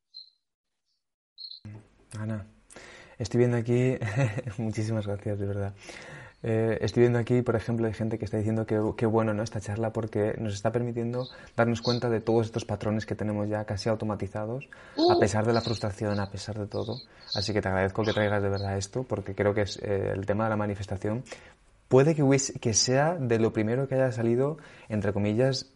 Ana, 2.19 2.47
estoy 3.19 3.39
viendo 3.39 3.57
aquí, 3.57 3.97
muchísimas 4.59 5.07
gracias, 5.07 5.39
de 5.39 5.47
verdad. 5.47 5.75
Eh, 6.49 6.79
estoy 6.81 7.01
viendo 7.01 7.19
aquí, 7.19 7.43
por 7.43 7.57
ejemplo, 7.57 7.89
hay 7.89 7.93
gente 7.93 8.21
que 8.21 8.25
está 8.25 8.37
diciendo 8.37 8.67
que, 8.67 8.81
qué 8.97 9.05
bueno 9.05 9.35
¿no? 9.35 9.43
esta 9.43 9.61
charla 9.61 9.93
porque 9.93 10.37
nos 10.39 10.55
está 10.55 10.71
permitiendo 10.71 11.27
darnos 11.57 11.83
cuenta 11.83 12.09
de 12.09 12.21
todos 12.21 12.47
estos 12.47 12.65
patrones 12.65 13.05
que 13.05 13.17
tenemos 13.17 13.49
ya 13.49 13.65
casi 13.65 13.89
automatizados, 13.89 14.69
a 14.97 15.17
uh. 15.17 15.19
pesar 15.19 15.45
de 15.45 15.53
la 15.53 15.61
frustración, 15.61 16.21
a 16.21 16.31
pesar 16.31 16.57
de 16.57 16.69
todo. 16.69 16.99
Así 17.35 17.53
que 17.53 17.61
te 17.61 17.67
agradezco 17.67 18.05
que 18.05 18.13
traigas 18.13 18.45
de 18.45 18.49
verdad 18.49 18.77
esto 18.77 19.03
porque 19.03 19.35
creo 19.35 19.55
que 19.55 19.63
es 19.63 19.81
eh, 19.83 20.13
el 20.15 20.25
tema 20.25 20.45
de 20.45 20.51
la 20.51 20.57
manifestación. 20.57 21.25
Puede 21.89 22.15
que, 22.15 22.23
que 22.61 22.75
sea 22.75 23.17
de 23.17 23.41
lo 23.41 23.53
primero 23.53 23.89
que 23.89 23.97
haya 23.97 24.13
salido, 24.13 24.59
entre 24.89 25.13
comillas, 25.13 25.73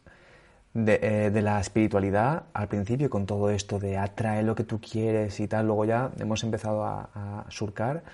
de, 0.73 1.01
eh, 1.03 1.31
de, 1.33 1.43
la 1.43 1.59
espiritualidad 1.59 2.45
al 2.53 2.69
principio 2.69 3.11
con 3.11 3.27
todo 3.27 3.51
esto 3.51 3.81
de 3.81 3.99
atrae 3.99 4.45
lo 4.45 4.55
que 4.55 4.63
tú 4.63 4.81
quieres 4.81 5.41
y 5.41 5.49
tal. 5.49 5.67
Luego 5.67 5.85
ya 5.85 6.13
hemos 6.21 6.45
empezado 6.45 6.85
a, 6.85 7.11
a 7.13 7.51
surcar 7.51 8.05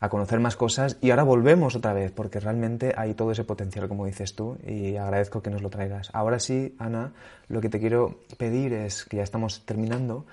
a 0.00 0.08
conocer 0.08 0.40
más 0.40 0.56
cosas 0.56 0.98
y 1.00 1.10
ahora 1.10 1.22
volvemos 1.22 1.74
otra 1.74 1.92
vez 1.92 2.12
porque 2.12 2.40
realmente 2.40 2.94
hay 2.96 3.14
todo 3.14 3.32
ese 3.32 3.44
potencial 3.44 3.88
como 3.88 4.06
dices 4.06 4.34
tú 4.34 4.58
y 4.66 4.96
agradezco 4.96 5.42
que 5.42 5.50
nos 5.50 5.62
lo 5.62 5.70
traigas. 5.70 6.10
Ahora 6.12 6.38
sí, 6.38 6.74
Ana, 6.78 7.12
lo 7.48 7.60
que 7.60 7.68
te 7.68 7.80
quiero 7.80 8.20
pedir 8.36 8.72
es 8.72 9.04
que 9.04 9.18
ya 9.18 9.22
estamos 9.22 9.64
terminando 9.64 10.26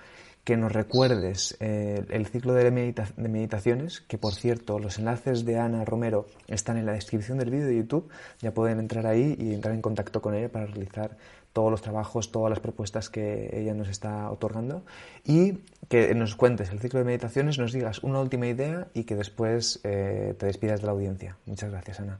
que 0.43 0.57
nos 0.57 0.73
recuerdes 0.73 1.55
eh, 1.61 2.03
el 2.09 2.25
ciclo 2.25 2.53
de, 2.53 2.69
meditaciones, 2.69 4.01
que 4.01 4.17
por 4.17 4.33
cierto 4.33 4.77
los 4.77 4.99
enlaces 4.99 5.45
de 5.45 5.57
Ana 5.57 5.85
Romero 5.85 6.27
están 6.47 6.77
en 6.77 6.85
la 6.85 6.91
descripción 6.91 7.37
del 7.37 7.49
vídeo 7.49 7.67
de 7.67 7.77
YouTube, 7.77 8.09
ya 8.41 8.53
pueden 8.53 8.79
entrar 8.79 9.07
ahí 9.07 9.37
y 9.39 9.53
entrar 9.53 9.73
en 9.73 9.81
contacto 9.81 10.21
con 10.21 10.35
ella 10.35 10.49
para 10.49 10.65
realizar 10.65 11.17
todos 11.53 11.71
los 11.71 11.81
trabajos, 11.81 12.31
todas 12.31 12.49
las 12.49 12.59
propuestas 12.59 13.09
que 13.09 13.49
ella 13.53 13.73
nos 13.73 13.87
está 13.87 14.29
otorgando 14.29 14.83
y 15.23 15.59
que 15.87 16.13
nos 16.15 16.35
cuentes 16.35 16.71
el 16.71 16.79
ciclo 16.79 16.99
de 16.99 17.05
meditaciones, 17.05 17.59
nos 17.59 17.71
digas 17.71 18.03
una 18.03 18.19
última 18.19 18.47
idea 18.47 18.87
y 18.93 19.03
que 19.05 19.15
después 19.15 19.79
eh, 19.83 20.35
te 20.37 20.47
despidas 20.47 20.81
de 20.81 20.87
la 20.87 20.93
audiencia. 20.93 21.37
Muchas 21.45 21.71
gracias, 21.71 21.99
Ana. 21.99 22.19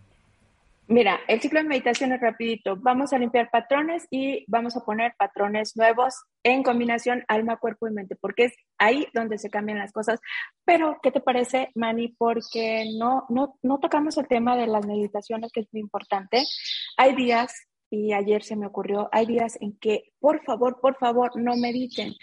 Mira, 0.88 1.21
el 1.29 1.39
ciclo 1.39 1.61
de 1.61 1.67
meditación 1.67 2.11
es 2.11 2.19
rapidito. 2.19 2.75
Vamos 2.75 3.13
a 3.13 3.17
limpiar 3.17 3.49
patrones 3.49 4.05
y 4.11 4.43
vamos 4.47 4.75
a 4.75 4.81
poner 4.81 5.13
patrones 5.17 5.77
nuevos 5.77 6.25
en 6.43 6.61
combinación 6.61 7.23
alma, 7.29 7.55
cuerpo 7.55 7.88
y 7.88 7.91
mente, 7.91 8.17
porque 8.17 8.45
es 8.45 8.53
ahí 8.77 9.07
donde 9.13 9.38
se 9.38 9.49
cambian 9.49 9.79
las 9.79 9.93
cosas. 9.93 10.19
Pero, 10.65 10.99
¿qué 11.01 11.09
te 11.09 11.21
parece, 11.21 11.69
Mani? 11.75 12.09
Porque 12.09 12.86
no, 12.97 13.25
no, 13.29 13.57
no 13.63 13.79
tocamos 13.79 14.17
el 14.17 14.27
tema 14.27 14.57
de 14.57 14.67
las 14.67 14.86
meditaciones, 14.86 15.53
que 15.53 15.61
es 15.61 15.67
muy 15.71 15.81
importante. 15.81 16.43
Hay 16.97 17.15
días 17.15 17.53
y 17.94 18.12
ayer 18.12 18.41
se 18.41 18.56
me 18.56 18.66
ocurrió, 18.66 19.08
hay 19.12 19.28
días 19.28 19.56
en 19.62 19.78
que, 19.78 20.14
por 20.20 20.44
favor, 20.44 20.80
por 20.82 20.98
favor, 20.98 21.39
no 21.39 21.56
mediten. 21.56 22.14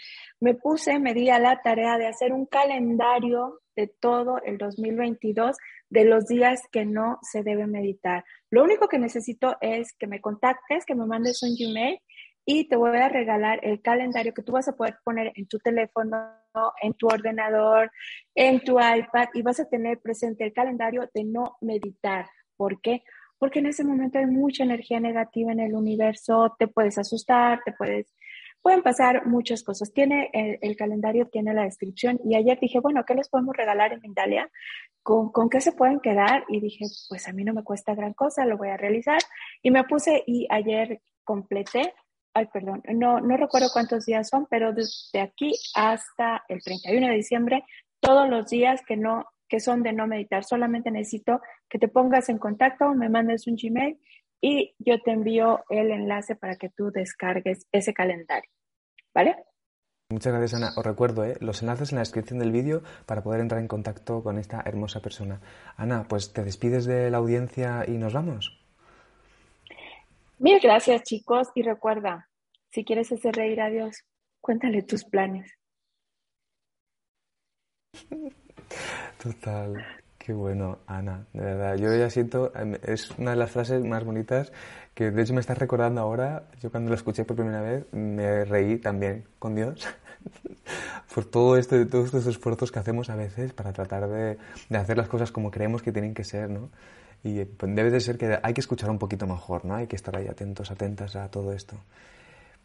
Me 0.41 0.53
puse, 0.53 0.99
me 0.99 1.13
di 1.13 1.29
a 1.29 1.39
la 1.39 1.61
tarea 1.61 1.97
de 1.97 2.07
hacer 2.07 2.33
un 2.33 2.45
calendario 2.45 3.61
de 3.77 3.87
todo 3.87 4.41
el 4.43 4.57
2022 4.57 5.55
de 5.89 6.03
los 6.03 6.27
días 6.27 6.59
que 6.73 6.83
no 6.83 7.19
se 7.21 7.43
debe 7.43 7.67
meditar. 7.67 8.25
Lo 8.49 8.65
único 8.65 8.89
que 8.89 8.99
necesito 8.99 9.55
es 9.61 9.93
que 9.97 10.07
me 10.07 10.19
contactes, 10.19 10.85
que 10.85 10.93
me 10.93 11.05
mandes 11.05 11.41
un 11.41 11.55
Gmail 11.55 11.99
y 12.43 12.67
te 12.67 12.75
voy 12.75 12.97
a 12.97 13.07
regalar 13.07 13.61
el 13.63 13.81
calendario 13.81 14.33
que 14.33 14.43
tú 14.43 14.51
vas 14.51 14.67
a 14.67 14.75
poder 14.75 14.97
poner 15.05 15.31
en 15.35 15.47
tu 15.47 15.57
teléfono, 15.59 16.17
en 16.81 16.93
tu 16.95 17.07
ordenador, 17.07 17.89
en 18.35 18.61
tu 18.61 18.73
iPad 18.73 19.29
y 19.33 19.41
vas 19.41 19.61
a 19.61 19.69
tener 19.69 20.01
presente 20.01 20.43
el 20.43 20.51
calendario 20.51 21.09
de 21.13 21.23
no 21.23 21.55
meditar. 21.61 22.25
¿Por 22.57 22.81
qué? 22.81 23.03
Porque 23.41 23.57
en 23.57 23.65
ese 23.65 23.83
momento 23.83 24.19
hay 24.19 24.27
mucha 24.27 24.63
energía 24.63 24.99
negativa 24.99 25.51
en 25.51 25.59
el 25.59 25.73
universo, 25.73 26.55
te 26.59 26.67
puedes 26.67 26.99
asustar, 26.99 27.59
te 27.65 27.71
puedes, 27.71 28.13
pueden 28.61 28.83
pasar 28.83 29.25
muchas 29.25 29.63
cosas. 29.63 29.91
Tiene 29.91 30.29
el, 30.31 30.75
calendario, 30.75 31.27
tiene 31.27 31.51
la 31.55 31.63
descripción 31.63 32.19
y 32.23 32.35
ayer 32.35 32.59
dije, 32.61 32.79
bueno, 32.79 33.03
¿qué 33.03 33.15
les 33.15 33.29
podemos 33.29 33.57
regalar 33.57 33.93
en 33.93 34.01
Mindalia? 34.01 34.47
¿Con, 35.01 35.31
¿Con 35.31 35.49
qué 35.49 35.59
se 35.59 35.71
pueden 35.71 36.01
quedar? 36.01 36.45
Y 36.49 36.59
dije, 36.59 36.85
pues 37.09 37.27
a 37.27 37.33
mí 37.33 37.43
no 37.43 37.55
me 37.55 37.63
cuesta 37.63 37.95
gran 37.95 38.13
cosa, 38.13 38.45
lo 38.45 38.59
voy 38.59 38.69
a 38.69 38.77
realizar. 38.77 39.19
Y 39.63 39.71
me 39.71 39.85
puse 39.85 40.23
y 40.27 40.45
ayer 40.51 41.01
completé 41.23 41.95
ay, 42.35 42.45
perdón, 42.53 42.83
no, 42.93 43.19
no 43.19 43.37
recuerdo 43.37 43.69
cuántos 43.73 44.05
días 44.05 44.29
son, 44.29 44.45
pero 44.49 44.71
desde 44.71 45.19
aquí 45.19 45.51
hasta 45.75 46.45
el 46.47 46.63
31 46.63 47.07
de 47.07 47.15
diciembre, 47.15 47.65
todos 47.99 48.29
los 48.29 48.49
días 48.49 48.81
que 48.87 48.95
no 48.95 49.25
que 49.51 49.59
son 49.59 49.83
de 49.83 49.91
no 49.91 50.07
meditar. 50.07 50.45
Solamente 50.45 50.89
necesito 50.91 51.41
que 51.69 51.77
te 51.77 51.89
pongas 51.89 52.29
en 52.29 52.37
contacto, 52.37 52.93
me 52.95 53.09
mandes 53.09 53.47
un 53.47 53.57
Gmail 53.61 53.99
y 54.39 54.73
yo 54.79 55.01
te 55.01 55.11
envío 55.11 55.65
el 55.69 55.91
enlace 55.91 56.37
para 56.37 56.55
que 56.55 56.69
tú 56.69 56.89
descargues 56.89 57.67
ese 57.73 57.93
calendario. 57.93 58.49
¿Vale? 59.13 59.35
Muchas 60.09 60.31
gracias, 60.31 60.53
Ana. 60.53 60.71
Os 60.77 60.85
recuerdo 60.85 61.25
¿eh? 61.25 61.35
los 61.41 61.61
enlaces 61.61 61.91
en 61.91 61.97
la 61.97 62.03
descripción 62.03 62.39
del 62.39 62.53
vídeo 62.53 62.81
para 63.05 63.23
poder 63.23 63.41
entrar 63.41 63.59
en 63.59 63.67
contacto 63.67 64.23
con 64.23 64.37
esta 64.37 64.63
hermosa 64.65 65.01
persona. 65.01 65.41
Ana, 65.75 66.05
pues 66.07 66.31
te 66.31 66.45
despides 66.45 66.85
de 66.85 67.11
la 67.11 67.17
audiencia 67.17 67.83
y 67.85 67.97
nos 67.97 68.13
vamos. 68.13 68.57
Mil 70.39 70.61
gracias, 70.61 71.03
chicos. 71.03 71.49
Y 71.55 71.61
recuerda, 71.61 72.29
si 72.69 72.85
quieres 72.85 73.11
hacer 73.11 73.35
reír 73.35 73.59
a 73.59 73.69
Dios, 73.69 74.05
cuéntale 74.39 74.81
tus 74.83 75.03
planes. 75.03 75.51
Total. 79.21 79.85
Qué 80.17 80.33
bueno, 80.33 80.79
Ana, 80.85 81.25
de 81.33 81.41
verdad. 81.41 81.77
Yo 81.77 81.95
ya 81.95 82.09
siento, 82.09 82.51
em, 82.55 82.75
es 82.83 83.09
una 83.17 83.31
de 83.31 83.37
las 83.37 83.51
frases 83.51 83.83
más 83.83 84.03
bonitas 84.03 84.51
que 84.93 85.09
de 85.09 85.21
hecho 85.21 85.33
me 85.33 85.39
estás 85.39 85.57
recordando 85.57 85.99
ahora. 86.01 86.43
Yo 86.61 86.69
cuando 86.69 86.89
la 86.89 86.95
escuché 86.95 87.25
por 87.25 87.35
primera 87.35 87.61
vez 87.61 87.91
me 87.91 88.45
reí 88.45 88.77
también 88.77 89.25
con 89.39 89.55
Dios 89.55 89.87
por 91.15 91.25
todo 91.25 91.57
esto, 91.57 91.87
todos 91.87 92.05
estos 92.05 92.27
esfuerzos 92.27 92.71
que 92.71 92.79
hacemos 92.79 93.09
a 93.09 93.15
veces 93.15 93.53
para 93.53 93.73
tratar 93.73 94.07
de, 94.07 94.37
de 94.69 94.77
hacer 94.77 94.97
las 94.97 95.07
cosas 95.07 95.31
como 95.31 95.49
creemos 95.49 95.81
que 95.81 95.91
tienen 95.91 96.13
que 96.13 96.23
ser, 96.23 96.49
¿no? 96.49 96.69
Y 97.23 97.43
pues, 97.45 97.75
debe 97.75 97.89
de 97.89 97.99
ser 97.99 98.17
que 98.17 98.39
hay 98.41 98.53
que 98.53 98.61
escuchar 98.61 98.89
un 98.89 98.99
poquito 98.99 99.27
mejor, 99.27 99.65
¿no? 99.65 99.75
Hay 99.75 99.87
que 99.87 99.95
estar 99.95 100.15
ahí 100.15 100.27
atentos, 100.27 100.71
atentas 100.71 101.15
a 101.15 101.29
todo 101.29 101.53
esto. 101.53 101.77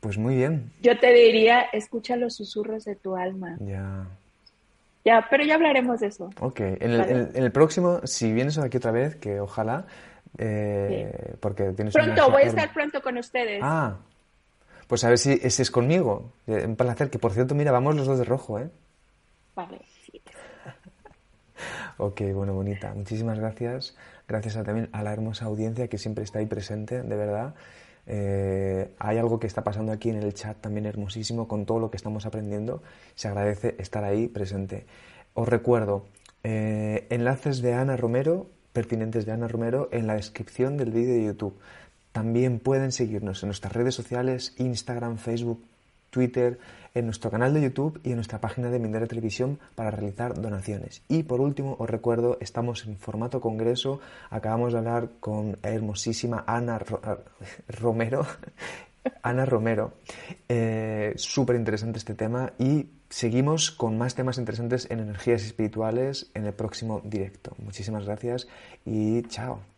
Pues 0.01 0.19
muy 0.19 0.37
bien. 0.37 0.73
Yo 0.83 0.99
te 0.99 1.13
diría, 1.13 1.63
escucha 1.73 2.17
los 2.17 2.37
susurros 2.37 2.85
de 2.85 2.97
tu 2.97 3.17
alma. 3.17 3.57
Ya. 3.61 4.07
Ya, 5.07 5.25
pero 5.31 5.45
ya 5.45 5.55
hablaremos 5.55 6.01
de 6.01 6.09
eso. 6.09 6.31
Ok, 6.41 6.59
en 6.59 7.31
el, 7.33 7.53
próximo, 7.53 8.01
si 8.03 8.33
vienes 8.33 8.59
aquí 8.59 8.79
otra 8.79 8.91
vez, 8.91 9.15
que 9.15 9.39
ojalá, 9.39 9.87
Eh, 10.37 11.37
porque 11.41 11.71
tienes 11.71 11.95
Pronto, 11.95 12.31
voy 12.31 12.43
a 12.43 12.47
estar 12.47 12.73
pronto 12.75 13.01
con 13.01 13.17
ustedes. 13.17 13.61
Ah, 13.63 13.97
pues 14.89 15.05
a 15.05 15.09
ver 15.09 15.19
si 15.19 15.41
es 15.41 15.71
conmigo. 15.71 16.33
Un 16.47 16.75
placer, 16.75 17.09
que 17.09 17.21
por 17.21 17.33
cierto, 17.33 17.55
mira, 17.55 17.71
vamos 17.71 17.95
los 17.95 18.07
dos 18.07 18.19
de 18.19 18.25
rojo, 18.25 18.59
¿eh? 18.59 18.69
Vale, 19.55 19.81
sí. 20.05 20.21
ok, 21.99 22.21
bueno, 22.35 22.53
bonita. 22.55 22.93
Muchísimas 22.93 23.39
gracias. 23.39 23.97
Gracias 24.27 24.55
también 24.55 24.89
a 24.93 25.05
la 25.05 25.13
hermosa 25.13 25.45
audiencia 25.45 25.87
que 25.87 25.99
siempre 25.99 26.25
está 26.25 26.41
ahí 26.41 26.47
presente, 26.47 27.03
de 27.03 27.17
verdad. 27.17 27.55
Eh, 28.07 28.95
hay 28.99 29.19
algo 29.19 29.41
que 29.41 29.47
está 29.47 29.65
pasando 29.65 29.93
aquí 29.93 30.11
en 30.11 30.17
el 30.17 30.33
chat 30.33 30.61
también 30.61 30.87
hermosísimo 30.87 31.49
con 31.49 31.67
todo 31.67 31.81
lo 31.81 31.91
que 31.91 31.97
estamos 31.97 32.27
aprendiendo. 32.27 32.83
Se 33.15 33.29
agradece 33.29 33.75
estar 33.79 34.05
ahí 34.05 34.29
presente. 34.29 34.87
Os 35.35 35.49
recuerdo, 35.49 36.07
eh, 36.43 37.07
enlaces 37.11 37.61
de 37.61 37.75
Ana 37.75 37.97
Romero, 37.97 38.47
pertinentes 38.73 39.27
de 39.27 39.33
Ana 39.33 39.49
Romero, 39.49 39.89
en 39.93 40.07
la 40.07 40.15
descripción 40.15 40.77
del 40.77 40.93
vídeo 40.93 41.15
de 41.15 41.25
YouTube. 41.25 41.59
También 42.13 42.61
pueden 42.61 42.93
seguirnos 42.93 43.43
en 43.43 43.49
nuestras 43.49 43.73
redes 43.73 43.95
sociales, 43.95 44.55
Instagram, 44.57 45.19
Facebook, 45.19 45.63
Twitter, 46.17 46.59
en 46.95 47.05
nuestro 47.05 47.31
canal 47.31 47.53
de 47.53 47.61
YouTube 47.61 48.01
y 48.03 48.09
en 48.09 48.15
nuestra 48.15 48.41
página 48.41 48.71
de 48.71 48.79
Mindera 48.79 49.07
Televisión 49.07 49.59
para 49.75 49.91
realizar 49.91 50.41
donaciones. 50.41 51.03
Y 51.09 51.25
por 51.25 51.43
último, 51.43 51.77
os 51.79 51.91
recuerdo, 51.91 52.39
estamos 52.41 52.87
en 52.87 52.97
formato 52.97 53.39
congreso. 53.43 54.01
Acabamos 54.31 54.73
de 54.73 54.79
hablar 54.79 55.11
con 55.21 55.59
la 55.63 55.69
hermosísima 55.69 56.43
Ana 56.47 56.81
Romero. 57.69 58.27
Ana 59.23 59.45
Romero. 59.45 59.93
Eh, 60.49 61.13
Súper 61.17 61.57
interesante 61.57 61.99
este 61.99 62.15
tema 62.15 62.55
y 62.59 62.87
seguimos 63.11 63.71
con 63.71 63.99
más 63.99 64.15
temas 64.15 64.39
interesantes 64.39 64.91
en 64.91 65.01
energías 65.01 65.45
espirituales 65.45 66.31
en 66.33 66.47
el 66.47 66.55
próximo 66.55 67.03
directo. 67.05 67.55
Muchísimas 67.59 68.07
gracias 68.07 68.49
y 68.87 69.21
chao. 69.25 69.76